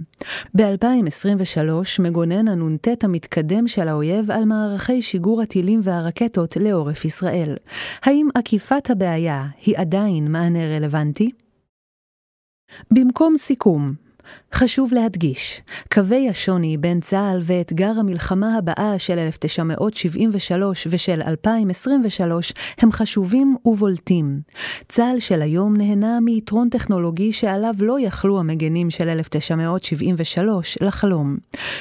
ב-2023 0.56 1.72
מגונן 2.00 2.48
הנ"ט 2.48 3.04
המתקדם 3.04 3.68
של 3.68 3.88
האויב 3.88 4.32
על 4.32 4.46
מערכי 4.46 5.02
שיגור 5.02 5.42
הטילים 5.42 5.80
והרקטות 5.84 6.58
לעורף 6.58 7.06
ישראל. 7.06 7.56
האם 8.04 8.28
עקיפת 8.36 8.90
הבעיה 8.90 9.46
היא 9.66 9.78
עדיין 9.78 10.32
מענה 10.32 10.66
רלוונטי? 10.66 11.32
במקום 12.92 13.38
סיכום, 13.38 13.94
חשוב 14.54 14.94
להדגיש, 14.94 15.62
קווי 15.94 16.30
השוני 16.30 16.78
בין 16.78 17.00
צה"ל 17.00 17.40
ואתגר 17.42 17.92
המלחמה 18.00 18.58
הבאה 18.58 19.00
של 19.00 19.20
1973 19.20 20.88
ושל 20.90 21.22
2023 21.28 22.54
הם 22.78 22.92
חשובים 22.92 23.56
ובולטים. 23.66 24.42
צה"ל 24.90 25.20
של 25.20 25.42
היום 25.42 25.78
נהנה 25.78 26.20
מיתרון 26.20 26.70
טכנולוגי 26.70 27.32
שעליו 27.32 27.74
לא 27.80 28.00
יכלו 28.00 28.40
המגנים 28.40 28.90
של 28.90 29.10
1973 29.10 30.78
לחלום. 30.82 31.38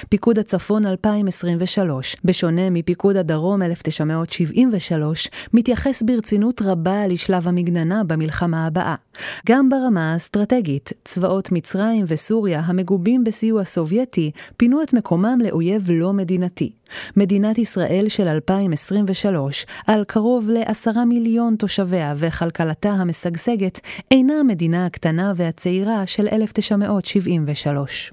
פיקוד 0.09 0.39
הצפון 0.39 0.87
2023, 0.87 2.17
בשונה 2.25 2.71
מפיקוד 2.71 3.17
הדרום 3.17 3.63
1973, 3.63 5.31
מתייחס 5.53 6.03
ברצינות 6.03 6.63
רבה 6.63 7.07
לשלב 7.07 7.49
המגננה 7.49 8.05
במלחמה 8.05 8.67
הבאה. 8.67 8.95
גם 9.49 9.69
ברמה 9.69 10.13
האסטרטגית, 10.13 10.93
צבאות 11.05 11.53
מצרים 11.53 12.05
וסוריה 12.09 12.40
המגובים 12.49 13.25
בסיוע 13.25 13.65
סובייטי, 13.65 14.31
פינו 14.57 14.83
את 14.83 14.93
מקומם 14.93 15.39
לאויב 15.45 15.91
לא 15.91 16.13
מדינתי. 16.13 16.73
מדינת 17.17 17.59
ישראל 17.59 18.05
של 18.09 18.29
2023, 18.29 19.67
על 19.87 20.05
קרוב 20.05 20.51
לעשרה 20.51 21.05
מיליון 21.05 21.57
תושביה 21.57 22.15
וכלכלתה 22.17 22.91
המשגשגת, 22.91 23.81
אינה 24.11 24.35
המדינה 24.41 24.87
הקטנה 24.87 25.33
והצעירה 25.37 26.07
של 26.07 26.29
1973. 26.33 28.13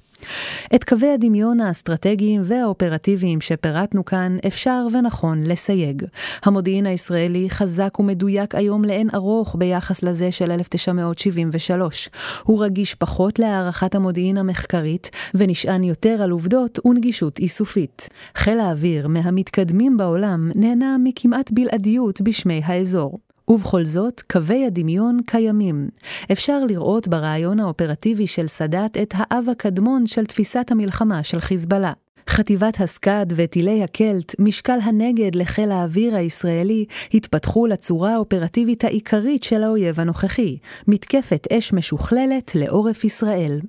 את 0.75 0.83
קווי 0.83 1.09
הדמיון 1.09 1.59
האסטרטגיים 1.59 2.41
והאופרטיביים 2.45 3.41
שפירטנו 3.41 4.05
כאן 4.05 4.37
אפשר 4.47 4.87
ונכון 4.93 5.43
לסייג. 5.43 6.03
המודיעין 6.43 6.85
הישראלי 6.85 7.49
חזק 7.49 7.99
ומדויק 7.99 8.55
היום 8.55 8.85
לאין 8.85 9.09
ארוך 9.13 9.55
ביחס 9.59 10.03
לזה 10.03 10.31
של 10.31 10.51
1973. 10.51 12.09
הוא 12.43 12.63
רגיש 12.63 12.95
פחות 12.95 13.39
להערכת 13.39 13.95
המודיעין 13.95 14.37
המחקרית 14.37 15.09
ונשען 15.33 15.83
יותר 15.83 16.21
על 16.21 16.31
עובדות 16.31 16.79
ונגישות 16.85 17.39
איסופית. 17.39 18.09
חיל 18.35 18.59
האוויר 18.59 19.07
מהמתקדמים 19.07 19.97
בעולם 19.97 20.51
נהנה 20.55 20.95
מכמעט 21.03 21.51
בלעדיות 21.51 22.21
בשמי 22.21 22.61
האזור. 22.65 23.19
ובכל 23.49 23.83
זאת, 23.83 24.21
קווי 24.31 24.65
הדמיון 24.65 25.19
קיימים. 25.25 25.89
אפשר 26.31 26.65
לראות 26.65 27.07
ברעיון 27.07 27.59
האופרטיבי 27.59 28.27
של 28.27 28.47
סאדאת 28.47 28.97
את 28.97 29.13
האב 29.17 29.45
הקדמון 29.51 30.07
של 30.07 30.25
תפיסת 30.25 30.67
המלחמה 30.71 31.23
של 31.23 31.39
חיזבאללה. 31.39 31.93
חטיבת 32.37 32.81
הסקאד 32.81 33.33
וטילי 33.35 33.83
הקלט, 33.83 34.35
משקל 34.39 34.77
הנגד 34.83 35.35
לחיל 35.35 35.71
האוויר 35.71 36.15
הישראלי, 36.15 36.85
התפתחו 37.13 37.67
לצורה 37.67 38.13
האופרטיבית 38.13 38.83
העיקרית 38.83 39.43
של 39.43 39.63
האויב 39.63 39.99
הנוכחי, 39.99 40.57
מתקפת 40.87 41.47
אש 41.51 41.73
משוכללת 41.73 42.51
לעורף 42.55 43.03
ישראל. 43.03 43.61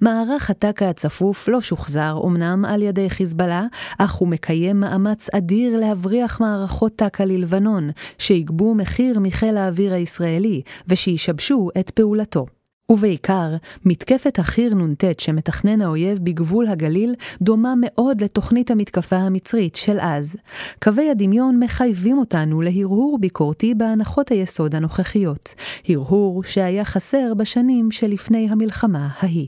מערך 0.00 0.50
הטק"א 0.50 0.84
הצפוף 0.84 1.48
לא 1.48 1.60
שוחזר 1.60 2.20
אמנם 2.24 2.64
על 2.64 2.82
ידי 2.82 3.10
חיזבאללה, 3.10 3.66
אך 3.98 4.14
הוא 4.14 4.28
מקיים 4.28 4.80
מאמץ 4.80 5.28
אדיר 5.34 5.76
להבריח 5.76 6.40
מערכות 6.40 6.92
טק"א 6.96 7.22
ללבנון, 7.22 7.90
שיגבו 8.18 8.74
מחיר 8.74 9.20
מחיל 9.20 9.56
האוויר 9.56 9.92
הישראלי, 9.94 10.62
ושישבשו 10.88 11.68
את 11.80 11.90
פעולתו. 11.90 12.55
ובעיקר, 12.90 13.56
מתקפת 13.84 14.38
החי"ר 14.38 14.74
נ"ט 14.74 15.20
שמתכנן 15.20 15.80
האויב 15.80 16.18
בגבול 16.22 16.68
הגליל 16.68 17.14
דומה 17.42 17.74
מאוד 17.80 18.20
לתוכנית 18.20 18.70
המתקפה 18.70 19.16
המצרית 19.16 19.76
של 19.76 19.98
אז. 20.00 20.36
קווי 20.82 21.10
הדמיון 21.10 21.60
מחייבים 21.60 22.18
אותנו 22.18 22.60
להרהור 22.60 23.18
ביקורתי 23.20 23.74
בהנחות 23.74 24.28
היסוד 24.28 24.74
הנוכחיות, 24.74 25.54
הרהור 25.88 26.44
שהיה 26.44 26.84
חסר 26.84 27.34
בשנים 27.34 27.90
שלפני 27.90 28.48
המלחמה 28.50 29.08
ההיא. 29.18 29.46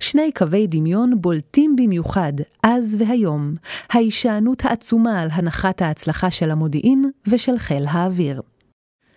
שני 0.00 0.32
קווי 0.32 0.66
דמיון 0.66 1.12
בולטים 1.20 1.76
במיוחד, 1.76 2.32
אז 2.62 2.96
והיום, 2.98 3.54
ההישענות 3.90 4.64
העצומה 4.64 5.20
על 5.20 5.28
הנחת 5.32 5.82
ההצלחה 5.82 6.30
של 6.30 6.50
המודיעין 6.50 7.10
ושל 7.26 7.58
חיל 7.58 7.86
האוויר. 7.88 8.42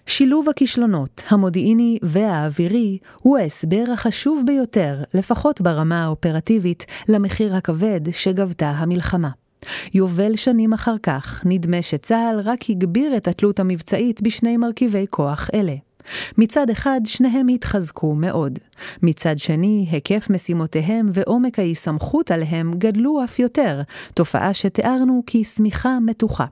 שילוב 0.10 0.50
הכישלונות, 0.50 1.24
המודיעיני 1.30 1.98
והאווירי, 2.02 2.98
הוא 3.22 3.38
ההסבר 3.38 3.84
החשוב 3.94 4.44
ביותר, 4.46 5.04
לפחות 5.14 5.62
ברמה 5.62 6.04
האופרטיבית, 6.04 6.86
למחיר 7.10 7.56
הכבד 7.56 8.02
שגבתה 8.12 8.70
המלחמה. 8.70 9.30
יובל 9.94 10.36
שנים 10.36 10.74
אחר 10.74 10.96
כך, 11.04 11.44
נדמה 11.46 11.82
שצה"ל 11.82 12.40
רק 12.44 12.70
הגביר 12.70 13.18
את 13.18 13.28
התלות 13.28 13.60
המבצעית 13.60 14.22
בשני 14.22 14.58
מרכיבי 14.58 15.06
כוח 15.10 15.50
אלה. 15.54 15.76
מצד 16.38 16.70
אחד, 16.70 17.02
שניהם 17.06 17.48
התחזקו 17.48 18.16
מאוד. 18.16 18.60
מצד 19.04 19.38
שני, 19.38 19.88
היקף 19.92 20.28
משימותיהם 20.30 21.10
ועומק 21.14 21.60
ההסתמכות 21.60 22.32
עליהם 22.32 22.74
גדלו 22.78 23.24
אף 23.24 23.40
יותר, 23.40 23.82
תופעה 24.14 24.54
שתיארנו 24.54 25.24
כשמיכה 25.28 25.98
מתוחה. 26.06 26.46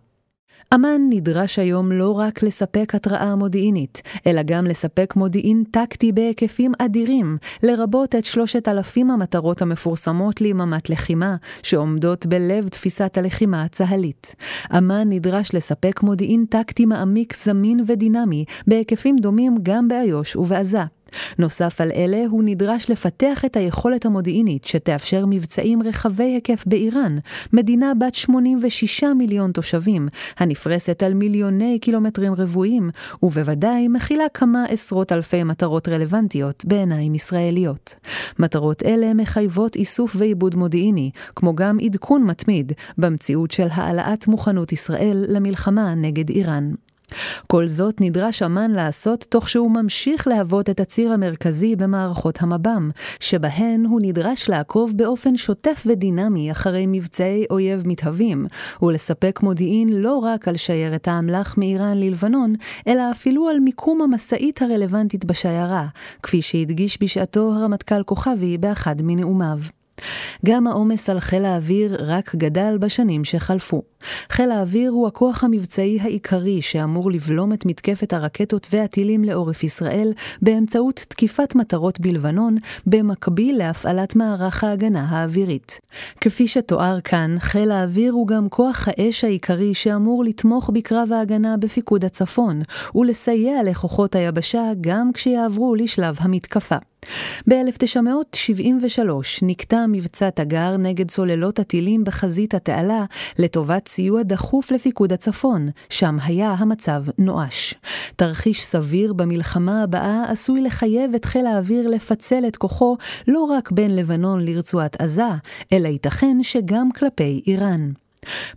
אמ"ן 0.75 1.01
נדרש 1.09 1.59
היום 1.59 1.91
לא 1.91 2.11
רק 2.11 2.43
לספק 2.43 2.95
התראה 2.95 3.35
מודיעינית, 3.35 4.01
אלא 4.27 4.41
גם 4.45 4.65
לספק 4.65 5.13
מודיעין 5.15 5.63
טקטי 5.71 6.11
בהיקפים 6.11 6.71
אדירים, 6.79 7.37
לרבות 7.63 8.15
את 8.15 8.25
שלושת 8.25 8.67
אלפים 8.67 9.11
המטרות 9.11 9.61
המפורסמות 9.61 10.41
ליממת 10.41 10.89
לחימה, 10.89 11.35
שעומדות 11.63 12.25
בלב 12.25 12.67
תפיסת 12.67 13.17
הלחימה 13.17 13.63
הצה"לית. 13.63 14.35
אמ"ן 14.77 15.09
נדרש 15.09 15.53
לספק 15.53 16.03
מודיעין 16.03 16.45
טקטי 16.49 16.85
מעמיק, 16.85 17.35
זמין 17.43 17.79
ודינמי, 17.87 18.45
בהיקפים 18.67 19.15
דומים 19.15 19.55
גם 19.63 19.87
באיו"ש 19.87 20.35
ובעזה. 20.35 20.96
נוסף 21.39 21.81
על 21.81 21.91
אלה, 21.91 22.23
הוא 22.29 22.43
נדרש 22.43 22.89
לפתח 22.89 23.45
את 23.45 23.57
היכולת 23.57 24.05
המודיעינית 24.05 24.65
שתאפשר 24.65 25.25
מבצעים 25.29 25.83
רחבי 25.83 26.23
היקף 26.23 26.63
באיראן, 26.65 27.17
מדינה 27.53 27.93
בת 27.99 28.15
86 28.15 29.03
מיליון 29.03 29.51
תושבים, 29.51 30.07
הנפרסת 30.37 31.03
על 31.03 31.13
מיליוני 31.13 31.79
קילומטרים 31.79 32.33
רבועים, 32.33 32.89
ובוודאי 33.23 33.87
מכילה 33.87 34.25
כמה 34.33 34.65
עשרות 34.65 35.11
אלפי 35.11 35.43
מטרות 35.43 35.87
רלוונטיות 35.87 36.65
בעיניים 36.65 37.15
ישראליות. 37.15 37.95
מטרות 38.39 38.83
אלה 38.83 39.13
מחייבות 39.13 39.75
איסוף 39.75 40.15
ועיבוד 40.19 40.55
מודיעיני, 40.55 41.11
כמו 41.35 41.55
גם 41.55 41.77
עדכון 41.79 42.23
מתמיד, 42.23 42.71
במציאות 42.97 43.51
של 43.51 43.67
העלאת 43.71 44.27
מוכנות 44.27 44.71
ישראל 44.71 45.25
למלחמה 45.27 45.95
נגד 45.95 46.29
איראן. 46.29 46.71
כל 47.47 47.67
זאת 47.67 48.01
נדרש 48.01 48.43
אמ"ן 48.43 48.71
לעשות 48.71 49.25
תוך 49.29 49.49
שהוא 49.49 49.71
ממשיך 49.71 50.27
להוות 50.27 50.69
את 50.69 50.79
הציר 50.79 51.11
המרכזי 51.11 51.75
במערכות 51.75 52.41
המב"ם, 52.41 52.89
שבהן 53.19 53.85
הוא 53.85 53.99
נדרש 54.03 54.49
לעקוב 54.49 54.93
באופן 54.95 55.37
שוטף 55.37 55.83
ודינמי 55.85 56.51
אחרי 56.51 56.85
מבצעי 56.87 57.45
אויב 57.49 57.83
מתהווים, 57.85 58.45
ולספק 58.81 59.39
מודיעין 59.43 59.89
לא 59.89 60.17
רק 60.17 60.47
על 60.47 60.57
שיירת 60.57 61.07
האמל"ח 61.07 61.57
מאיראן 61.57 61.97
ללבנון, 61.97 62.53
אלא 62.87 63.11
אפילו 63.11 63.49
על 63.49 63.59
מיקום 63.59 64.01
המשאית 64.01 64.61
הרלוונטית 64.61 65.25
בשיירה, 65.25 65.87
כפי 66.23 66.41
שהדגיש 66.41 66.97
בשעתו 67.01 67.53
הרמטכ"ל 67.53 68.03
כוכבי 68.03 68.57
באחד 68.57 68.95
מנאומיו. 69.01 69.59
גם 70.45 70.67
העומס 70.67 71.09
על 71.09 71.19
חיל 71.19 71.45
האוויר 71.45 71.97
רק 71.99 72.35
גדל 72.35 72.77
בשנים 72.79 73.23
שחלפו. 73.23 73.81
חיל 74.29 74.51
האוויר 74.51 74.91
הוא 74.91 75.07
הכוח 75.07 75.43
המבצעי 75.43 75.99
העיקרי 76.01 76.61
שאמור 76.61 77.11
לבלום 77.11 77.53
את 77.53 77.65
מתקפת 77.65 78.13
הרקטות 78.13 78.67
והטילים 78.71 79.23
לעורף 79.23 79.63
ישראל 79.63 80.13
באמצעות 80.41 81.05
תקיפת 81.07 81.55
מטרות 81.55 81.99
בלבנון, 81.99 82.57
במקביל 82.87 83.57
להפעלת 83.57 84.15
מערך 84.15 84.63
ההגנה 84.63 85.05
האווירית. 85.09 85.79
כפי 86.21 86.47
שתואר 86.47 87.01
כאן, 87.01 87.35
חיל 87.39 87.71
האוויר 87.71 88.13
הוא 88.13 88.27
גם 88.27 88.49
כוח 88.49 88.87
האש 88.87 89.23
העיקרי 89.23 89.73
שאמור 89.73 90.23
לתמוך 90.23 90.69
בקרב 90.73 91.11
ההגנה 91.11 91.57
בפיקוד 91.57 92.05
הצפון, 92.05 92.61
ולסייע 92.95 93.63
לכוחות 93.63 94.15
היבשה 94.15 94.63
גם 94.81 95.11
כשיעברו 95.13 95.75
לשלב 95.75 96.15
המתקפה. 96.19 96.77
ב-1973 97.49 99.09
נקטע 99.41 99.85
מבצע 99.89 100.29
תגר 100.29 100.77
נגד 100.77 101.11
סוללות 101.11 101.59
הטילים 101.59 102.03
בחזית 102.03 102.53
התעלה 102.53 103.05
לטובת 103.39 103.87
סיוע 103.87 104.23
דחוף 104.23 104.71
לפיקוד 104.71 105.13
הצפון, 105.13 105.69
שם 105.89 106.17
היה 106.23 106.55
המצב 106.57 107.03
נואש. 107.17 107.73
תרחיש 108.15 108.63
סביר 108.63 109.13
במלחמה 109.13 109.83
הבאה 109.83 110.31
עשוי 110.31 110.61
לחייב 110.61 111.15
את 111.15 111.25
חיל 111.25 111.45
האוויר 111.45 111.87
לפצל 111.87 112.43
את 112.47 112.57
כוחו 112.57 112.97
לא 113.27 113.43
רק 113.43 113.71
בין 113.71 113.95
לבנון 113.95 114.45
לרצועת 114.45 115.01
עזה, 115.01 115.29
אלא 115.73 115.87
ייתכן 115.87 116.37
שגם 116.43 116.91
כלפי 116.91 117.41
איראן. 117.47 117.91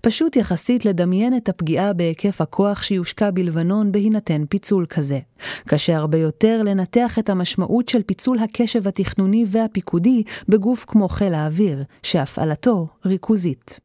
פשוט 0.00 0.36
יחסית 0.36 0.84
לדמיין 0.84 1.36
את 1.36 1.48
הפגיעה 1.48 1.92
בהיקף 1.92 2.40
הכוח 2.40 2.82
שיושקע 2.82 3.30
בלבנון 3.30 3.92
בהינתן 3.92 4.44
פיצול 4.48 4.86
כזה. 4.86 5.18
קשה 5.66 5.96
הרבה 5.96 6.18
יותר 6.18 6.62
לנתח 6.64 7.18
את 7.18 7.30
המשמעות 7.30 7.88
של 7.88 8.02
פיצול 8.02 8.38
הקשב 8.38 8.88
התכנוני 8.88 9.44
והפיקודי 9.48 10.22
בגוף 10.48 10.84
כמו 10.88 11.08
חיל 11.08 11.34
האוויר, 11.34 11.84
שהפעלתו 12.02 12.88
ריכוזית. 13.06 13.80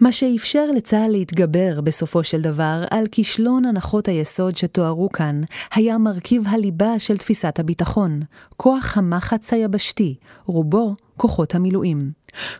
מה 0.00 0.12
שאפשר 0.12 0.66
לצה"ל 0.76 1.10
להתגבר 1.10 1.80
בסופו 1.80 2.24
של 2.24 2.40
דבר 2.40 2.84
על 2.90 3.06
כישלון 3.12 3.64
הנחות 3.64 4.08
היסוד 4.08 4.56
שתוארו 4.56 5.08
כאן, 5.08 5.40
היה 5.74 5.98
מרכיב 5.98 6.42
הליבה 6.46 6.98
של 6.98 7.16
תפיסת 7.16 7.58
הביטחון, 7.58 8.20
כוח 8.56 8.98
המחץ 8.98 9.52
היבשתי, 9.52 10.14
רובו 10.46 10.94
כוחות 11.16 11.54
המילואים. 11.54 12.10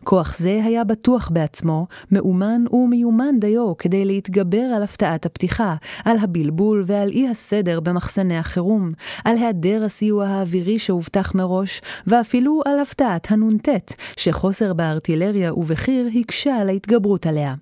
כוח 0.04 0.36
זה 0.36 0.60
היה 0.64 0.84
בטוח 0.84 1.28
בעצמו, 1.32 1.86
מאומן 2.12 2.64
ומיומן 2.72 3.40
דיו 3.40 3.76
כדי 3.76 4.04
להתגבר 4.04 4.62
על 4.76 4.82
הפתעת 4.82 5.26
הפתיחה, 5.26 5.74
על 6.04 6.16
הבלבול 6.18 6.84
ועל 6.86 7.08
אי 7.08 7.28
הסדר 7.28 7.80
במחסני 7.80 8.38
החירום, 8.38 8.92
על 9.24 9.36
היעדר 9.36 9.84
הסיוע 9.84 10.26
האווירי 10.26 10.78
שהובטח 10.78 11.34
מראש, 11.34 11.80
ואפילו 12.06 12.62
על 12.64 12.80
הפתעת 12.80 13.30
הנ"ט, 13.30 13.68
שחוסר 14.16 14.72
בארטילריה 14.72 15.54
ובחי"ר 15.54 16.08
הקשה 16.20 16.56
על 16.56 16.68
ההתגברות 16.68 17.26
עליה. 17.26 17.54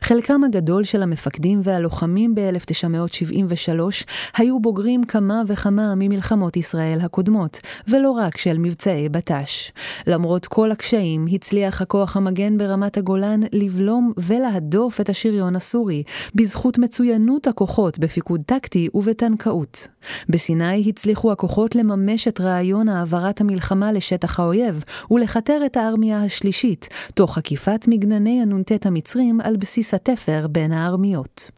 חלקם 0.00 0.44
הגדול 0.44 0.84
של 0.84 1.02
המפקדים 1.02 1.60
והלוחמים 1.64 2.34
ב-1973 2.34 4.04
היו 4.36 4.60
בוגרים 4.60 5.04
כמה 5.04 5.42
וכמה 5.46 5.94
ממלחמות 5.96 6.56
ישראל 6.56 6.98
הקודמות, 7.00 7.60
ולא 7.88 8.10
רק 8.10 8.36
של 8.36 8.58
מבצעי 8.58 9.08
בט"ש. 9.08 9.72
למרות 10.06 10.46
כל 10.46 10.70
הקשיים, 10.70 11.26
הצליח 11.32 11.82
הכוח 11.82 12.16
המגן 12.16 12.58
ברמת 12.58 12.96
הגולן 12.96 13.40
לבלום 13.52 14.12
ולהדוף 14.16 15.00
את 15.00 15.08
השריון 15.08 15.56
הסורי, 15.56 16.02
בזכות 16.34 16.78
מצוינות 16.78 17.46
הכוחות 17.46 17.98
בפיקוד 17.98 18.40
טקטי 18.46 18.88
ובטנקאות. 18.94 19.88
בסיני 20.28 20.88
הצליחו 20.88 21.32
הכוחות 21.32 21.74
לממש 21.74 22.28
את 22.28 22.40
רעיון 22.40 22.88
העברת 22.88 23.40
המלחמה 23.40 23.92
לשטח 23.92 24.40
האויב, 24.40 24.84
ולכתר 25.10 25.62
את 25.66 25.76
הארמיה 25.76 26.22
השלישית, 26.22 26.88
תוך 27.14 27.38
עקיפת 27.38 27.84
מגנני 27.88 28.42
הנ"ט 28.42 28.86
המצרים 28.86 29.40
על 29.40 29.56
בסיס 29.56 29.67
התפר 29.92 30.46
בין 30.46 30.72
הארמיות. 30.72 31.50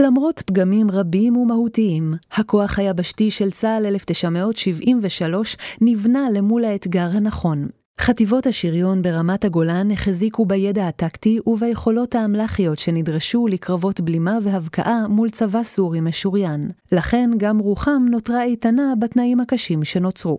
למרות 0.00 0.42
פגמים 0.46 0.90
רבים 0.90 1.36
ומהותיים, 1.36 2.14
הכוח 2.32 2.78
היבשתי 2.78 3.30
של 3.30 3.50
צה"ל 3.50 3.86
1973 3.86 5.56
נבנה 5.80 6.26
למול 6.32 6.64
האתגר 6.64 7.08
הנכון. 7.12 7.68
חטיבות 8.00 8.46
השריון 8.46 9.02
ברמת 9.02 9.44
הגולן 9.44 9.90
החזיקו 9.90 10.46
בידע 10.46 10.88
הטקטי 10.88 11.38
וביכולות 11.46 12.14
האמל"חיות 12.14 12.78
שנדרשו 12.78 13.46
לקרבות 13.46 14.00
בלימה 14.00 14.38
והבקעה 14.42 15.08
מול 15.08 15.30
צבא 15.30 15.62
סורי 15.62 16.00
משוריין. 16.00 16.70
לכן 16.92 17.30
גם 17.36 17.58
רוחם 17.58 18.02
נותרה 18.10 18.42
איתנה 18.42 18.92
בתנאים 18.98 19.40
הקשים 19.40 19.84
שנוצרו. 19.84 20.38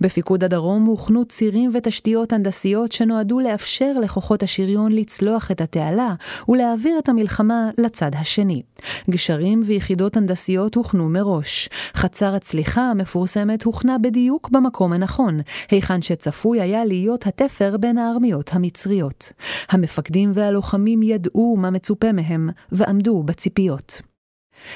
בפיקוד 0.00 0.44
הדרום 0.44 0.84
הוכנו 0.84 1.24
צירים 1.24 1.70
ותשתיות 1.74 2.32
הנדסיות 2.32 2.92
שנועדו 2.92 3.40
לאפשר 3.40 3.92
לכוחות 4.02 4.42
השריון 4.42 4.92
לצלוח 4.92 5.50
את 5.50 5.60
התעלה 5.60 6.14
ולהעביר 6.48 6.98
את 6.98 7.08
המלחמה 7.08 7.70
לצד 7.78 8.10
השני. 8.14 8.62
גשרים 9.10 9.62
ויחידות 9.66 10.16
הנדסיות 10.16 10.74
הוכנו 10.74 11.08
מראש. 11.08 11.68
חצר 11.94 12.34
הצליחה 12.34 12.82
המפורסמת 12.82 13.62
הוכנה 13.62 13.98
בדיוק 13.98 14.48
במקום 14.50 14.92
הנכון, 14.92 15.40
היכן 15.70 16.02
שצפוי 16.02 16.60
היה 16.60 16.84
להיות 16.84 17.26
התפר 17.26 17.76
בין 17.76 17.98
הארמיות 17.98 18.50
המצריות. 18.52 19.32
המפקדים 19.70 20.30
והלוחמים 20.34 21.02
ידעו 21.02 21.56
מה 21.56 21.70
מצופה 21.70 22.12
מהם, 22.12 22.50
ועמדו 22.72 23.22
בציפיות. 23.22 24.09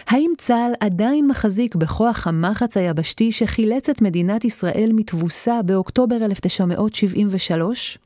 האם 0.07 0.31
צה"ל 0.39 0.73
עדיין 0.81 1.27
מחזיק 1.27 1.75
בכוח 1.75 2.27
המחץ 2.27 2.77
היבשתי 2.77 3.33
שחילץ 3.33 3.89
את 3.89 4.03
מדינת 4.03 4.45
ישראל 4.45 4.91
מתבוסה 4.93 5.63
באוקטובר 5.63 6.17
1973? 6.25 7.99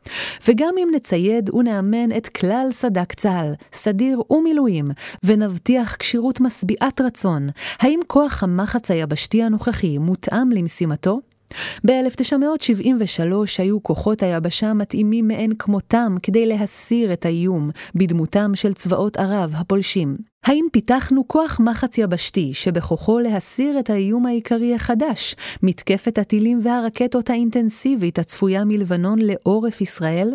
וגם 0.49 0.75
אם 0.79 0.89
נצייד 0.95 1.55
ונאמן 1.55 2.17
את 2.17 2.29
כלל 2.29 2.69
סד"כ 2.73 3.15
צה"ל, 3.15 3.53
סדיר 3.73 4.23
ומילואים, 4.31 4.87
ונבטיח 5.23 5.97
כשירות 5.97 6.41
משביעת 6.41 7.01
רצון, 7.01 7.49
האם 7.81 8.01
כוח 8.07 8.43
המחץ 8.43 8.91
היבשתי 8.91 9.43
הנוכחי 9.43 9.99
מותאם 9.99 10.51
למשימתו? 10.51 11.21
ב-1973 11.87 13.33
היו 13.59 13.83
כוחות 13.83 14.23
היבשה 14.23 14.73
מתאימים 14.73 15.29
מאין 15.29 15.53
כמותם 15.59 16.17
כדי 16.23 16.47
להסיר 16.47 17.13
את 17.13 17.25
האיום 17.25 17.71
בדמותם 17.95 18.53
של 18.55 18.75
צבאות 18.75 19.17
ערב 19.17 19.55
הפולשים. 19.57 20.17
האם 20.45 20.65
פיתחנו 20.73 21.29
כוח 21.29 21.61
מחץ 21.61 21.99
יבשתי 21.99 22.55
שבכוחו 22.55 23.19
להסיר 23.19 23.79
את 23.79 23.91
האיום 23.91 24.27
העיקרי 24.27 24.75
החדש, 24.75 25.37
מתקפת 25.63 26.19
הטילים 26.19 26.61
והרקטות 26.63 27.31
האינטנסיבית 27.31 28.19
הצפויה 28.19 28.65
מלבנון 28.65 29.19
לעורף 29.19 29.81
ישראל? 29.81 30.35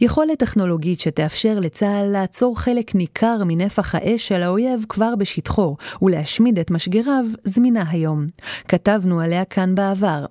יכולת 0.00 0.38
טכנולוגית 0.38 1.00
שתאפשר 1.00 1.60
לצה"ל 1.60 2.06
לעצור 2.12 2.60
חלק 2.60 2.94
ניכר 2.94 3.36
מנפח 3.46 3.94
האש 3.94 4.28
של 4.28 4.42
האויב 4.42 4.84
כבר 4.88 5.14
בשטחו 5.18 5.76
ולהשמיד 6.02 6.58
את 6.58 6.70
משגריו 6.70 7.24
זמינה 7.44 7.84
היום. 7.90 8.26
כתבנו 8.68 9.20
עליה 9.20 9.44
כאן 9.44 9.74
בעבר. 9.74 10.24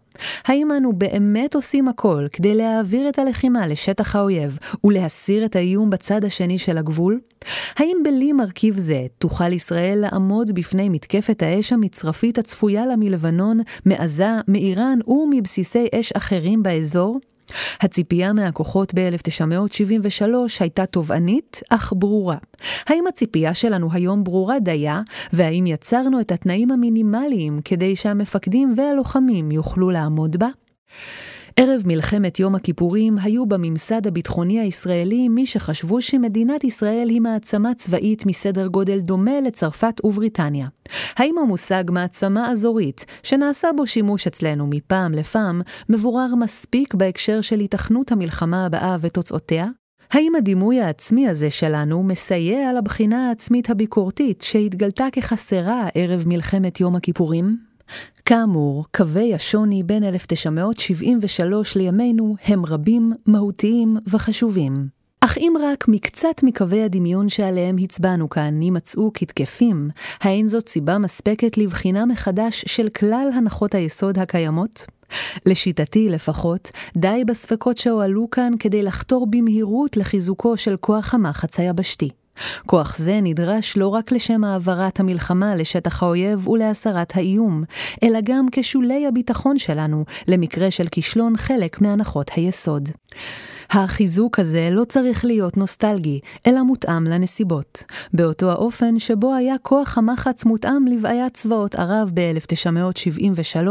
האם 0.45 0.71
אנו 0.71 0.93
באמת 0.93 1.55
עושים 1.55 1.87
הכל 1.87 2.27
כדי 2.31 2.55
להעביר 2.55 3.09
את 3.09 3.19
הלחימה 3.19 3.67
לשטח 3.67 4.15
האויב 4.15 4.57
ולהסיר 4.83 5.45
את 5.45 5.55
האיום 5.55 5.89
בצד 5.89 6.25
השני 6.25 6.57
של 6.57 6.77
הגבול? 6.77 7.19
האם 7.75 7.97
בלי 8.03 8.33
מרכיב 8.33 8.77
זה 8.77 9.05
תוכל 9.17 9.53
ישראל 9.53 9.97
לעמוד 10.01 10.51
בפני 10.51 10.89
מתקפת 10.89 11.43
האש 11.43 11.73
המצרפית 11.73 12.37
הצפויה 12.37 12.85
לה 12.85 12.95
מלבנון, 12.95 13.59
מעזה, 13.85 14.29
מאיראן 14.47 14.99
ומבסיסי 15.07 15.87
אש 15.95 16.11
אחרים 16.11 16.63
באזור? 16.63 17.19
הציפייה 17.81 18.33
מהכוחות 18.33 18.93
ב-1973 18.93 20.23
הייתה 20.59 20.85
תובענית, 20.85 21.61
אך 21.69 21.93
ברורה. 21.95 22.37
האם 22.85 23.07
הציפייה 23.07 23.53
שלנו 23.53 23.89
היום 23.91 24.23
ברורה 24.23 24.59
דייה, 24.59 25.01
והאם 25.33 25.65
יצרנו 25.67 26.19
את 26.19 26.31
התנאים 26.31 26.71
המינימליים 26.71 27.59
כדי 27.65 27.95
שהמפקדים 27.95 28.73
והלוחמים 28.77 29.51
יוכלו 29.51 29.91
לעמוד 29.91 30.37
בה? 30.37 30.47
ערב 31.55 31.81
מלחמת 31.85 32.39
יום 32.39 32.55
הכיפורים 32.55 33.17
היו 33.21 33.45
בממסד 33.45 34.07
הביטחוני 34.07 34.59
הישראלי 34.59 35.29
מי 35.29 35.45
שחשבו 35.45 36.01
שמדינת 36.01 36.63
ישראל 36.63 37.09
היא 37.09 37.21
מעצמה 37.21 37.73
צבאית 37.73 38.25
מסדר 38.25 38.67
גודל 38.67 38.99
דומה 38.99 39.41
לצרפת 39.41 40.05
ובריטניה. 40.05 40.67
האם 41.15 41.35
המושג 41.37 41.83
מעצמה 41.89 42.51
אזורית, 42.51 43.05
שנעשה 43.23 43.67
בו 43.77 43.87
שימוש 43.87 44.27
אצלנו 44.27 44.67
מפעם 44.69 45.13
לפעם, 45.13 45.61
מבורר 45.89 46.35
מספיק 46.35 46.93
בהקשר 46.93 47.41
של 47.41 47.59
היתכנות 47.59 48.11
המלחמה 48.11 48.65
הבאה 48.65 48.97
ותוצאותיה? 49.01 49.67
האם 50.11 50.35
הדימוי 50.35 50.81
העצמי 50.81 51.27
הזה 51.27 51.51
שלנו 51.51 52.03
מסייע 52.03 52.73
לבחינה 52.73 53.27
העצמית 53.27 53.69
הביקורתית 53.69 54.41
שהתגלתה 54.41 55.07
כחסרה 55.11 55.87
ערב 55.95 56.23
מלחמת 56.27 56.79
יום 56.79 56.95
הכיפורים? 56.95 57.72
כאמור, 58.25 58.85
קווי 58.95 59.33
השוני 59.33 59.83
בין 59.83 60.03
1973 60.03 61.75
לימינו 61.75 62.35
הם 62.45 62.65
רבים, 62.65 63.13
מהותיים 63.25 63.97
וחשובים. 64.07 64.73
אך 65.21 65.37
אם 65.37 65.53
רק 65.61 65.87
מקצת 65.87 66.43
מקווי 66.43 66.83
הדמיון 66.83 67.29
שעליהם 67.29 67.75
הצבענו 67.77 68.29
כאן 68.29 68.61
יימצאו 68.61 69.11
כתקפים, 69.13 69.89
האין 70.21 70.47
זאת 70.47 70.69
סיבה 70.69 70.97
מספקת 70.97 71.57
לבחינה 71.57 72.05
מחדש 72.05 72.65
של 72.67 72.89
כלל 72.89 73.29
הנחות 73.35 73.75
היסוד 73.75 74.19
הקיימות? 74.19 74.85
לשיטתי 75.45 76.09
לפחות, 76.09 76.71
די 76.97 77.23
בספקות 77.27 77.77
שהועלו 77.77 78.29
כאן 78.31 78.53
כדי 78.59 78.81
לחתור 78.81 79.27
במהירות 79.29 79.97
לחיזוקו 79.97 80.57
של 80.57 80.75
כוח 80.77 81.13
המחץ 81.13 81.59
היבשתי. 81.59 82.09
כוח 82.65 82.97
זה 82.97 83.19
נדרש 83.21 83.77
לא 83.77 83.87
רק 83.87 84.11
לשם 84.11 84.43
העברת 84.43 84.99
המלחמה 84.99 85.55
לשטח 85.55 86.03
האויב 86.03 86.47
ולהסרת 86.47 87.15
האיום, 87.15 87.63
אלא 88.03 88.19
גם 88.23 88.45
כשולי 88.51 89.07
הביטחון 89.07 89.57
שלנו 89.57 90.05
למקרה 90.27 90.71
של 90.71 90.87
כישלון 90.87 91.37
חלק 91.37 91.81
מהנחות 91.81 92.31
היסוד. 92.35 92.89
החיזוק 93.69 94.39
הזה 94.39 94.69
לא 94.71 94.83
צריך 94.83 95.25
להיות 95.25 95.57
נוסטלגי, 95.57 96.19
אלא 96.47 96.63
מותאם 96.63 97.03
לנסיבות, 97.03 97.83
באותו 98.13 98.51
האופן 98.51 98.99
שבו 98.99 99.33
היה 99.33 99.55
כוח 99.61 99.97
המחץ 99.97 100.45
מותאם 100.45 100.87
לבעיית 100.87 101.33
צבאות 101.33 101.75
ערב 101.75 102.11
ב-1973, 102.13 103.67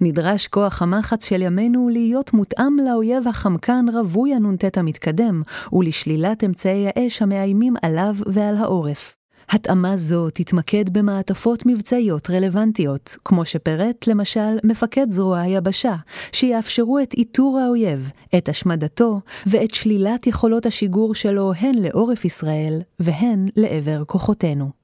נדרש 0.00 0.46
כוח 0.46 0.82
המחץ 0.82 1.28
של 1.28 1.42
ימינו 1.42 1.88
להיות 1.88 2.32
מותאם 2.32 2.76
לאויב 2.86 3.28
החמקן 3.28 3.86
רווי 3.92 4.34
הנ"ט 4.34 4.78
המתקדם, 4.78 5.42
ולשלילת 5.72 6.44
אמצעי 6.44 6.86
האש 6.86 7.22
המאיימים 7.22 7.74
עליו 7.82 8.14
ועל 8.26 8.56
העורף. 8.56 9.23
התאמה 9.50 9.96
זו 9.96 10.30
תתמקד 10.30 10.88
במעטפות 10.88 11.66
מבצעיות 11.66 12.30
רלוונטיות, 12.30 13.16
כמו 13.24 13.44
שפירט 13.44 14.06
למשל 14.06 14.58
מפקד 14.64 15.10
זרוע 15.10 15.40
היבשה, 15.40 15.94
שיאפשרו 16.32 16.98
את 16.98 17.14
איתור 17.14 17.58
האויב, 17.58 18.10
את 18.38 18.48
השמדתו 18.48 19.20
ואת 19.46 19.74
שלילת 19.74 20.26
יכולות 20.26 20.66
השיגור 20.66 21.14
שלו 21.14 21.52
הן 21.58 21.74
לעורף 21.74 22.24
ישראל 22.24 22.80
והן 23.00 23.46
לעבר 23.56 24.02
כוחותינו. 24.06 24.83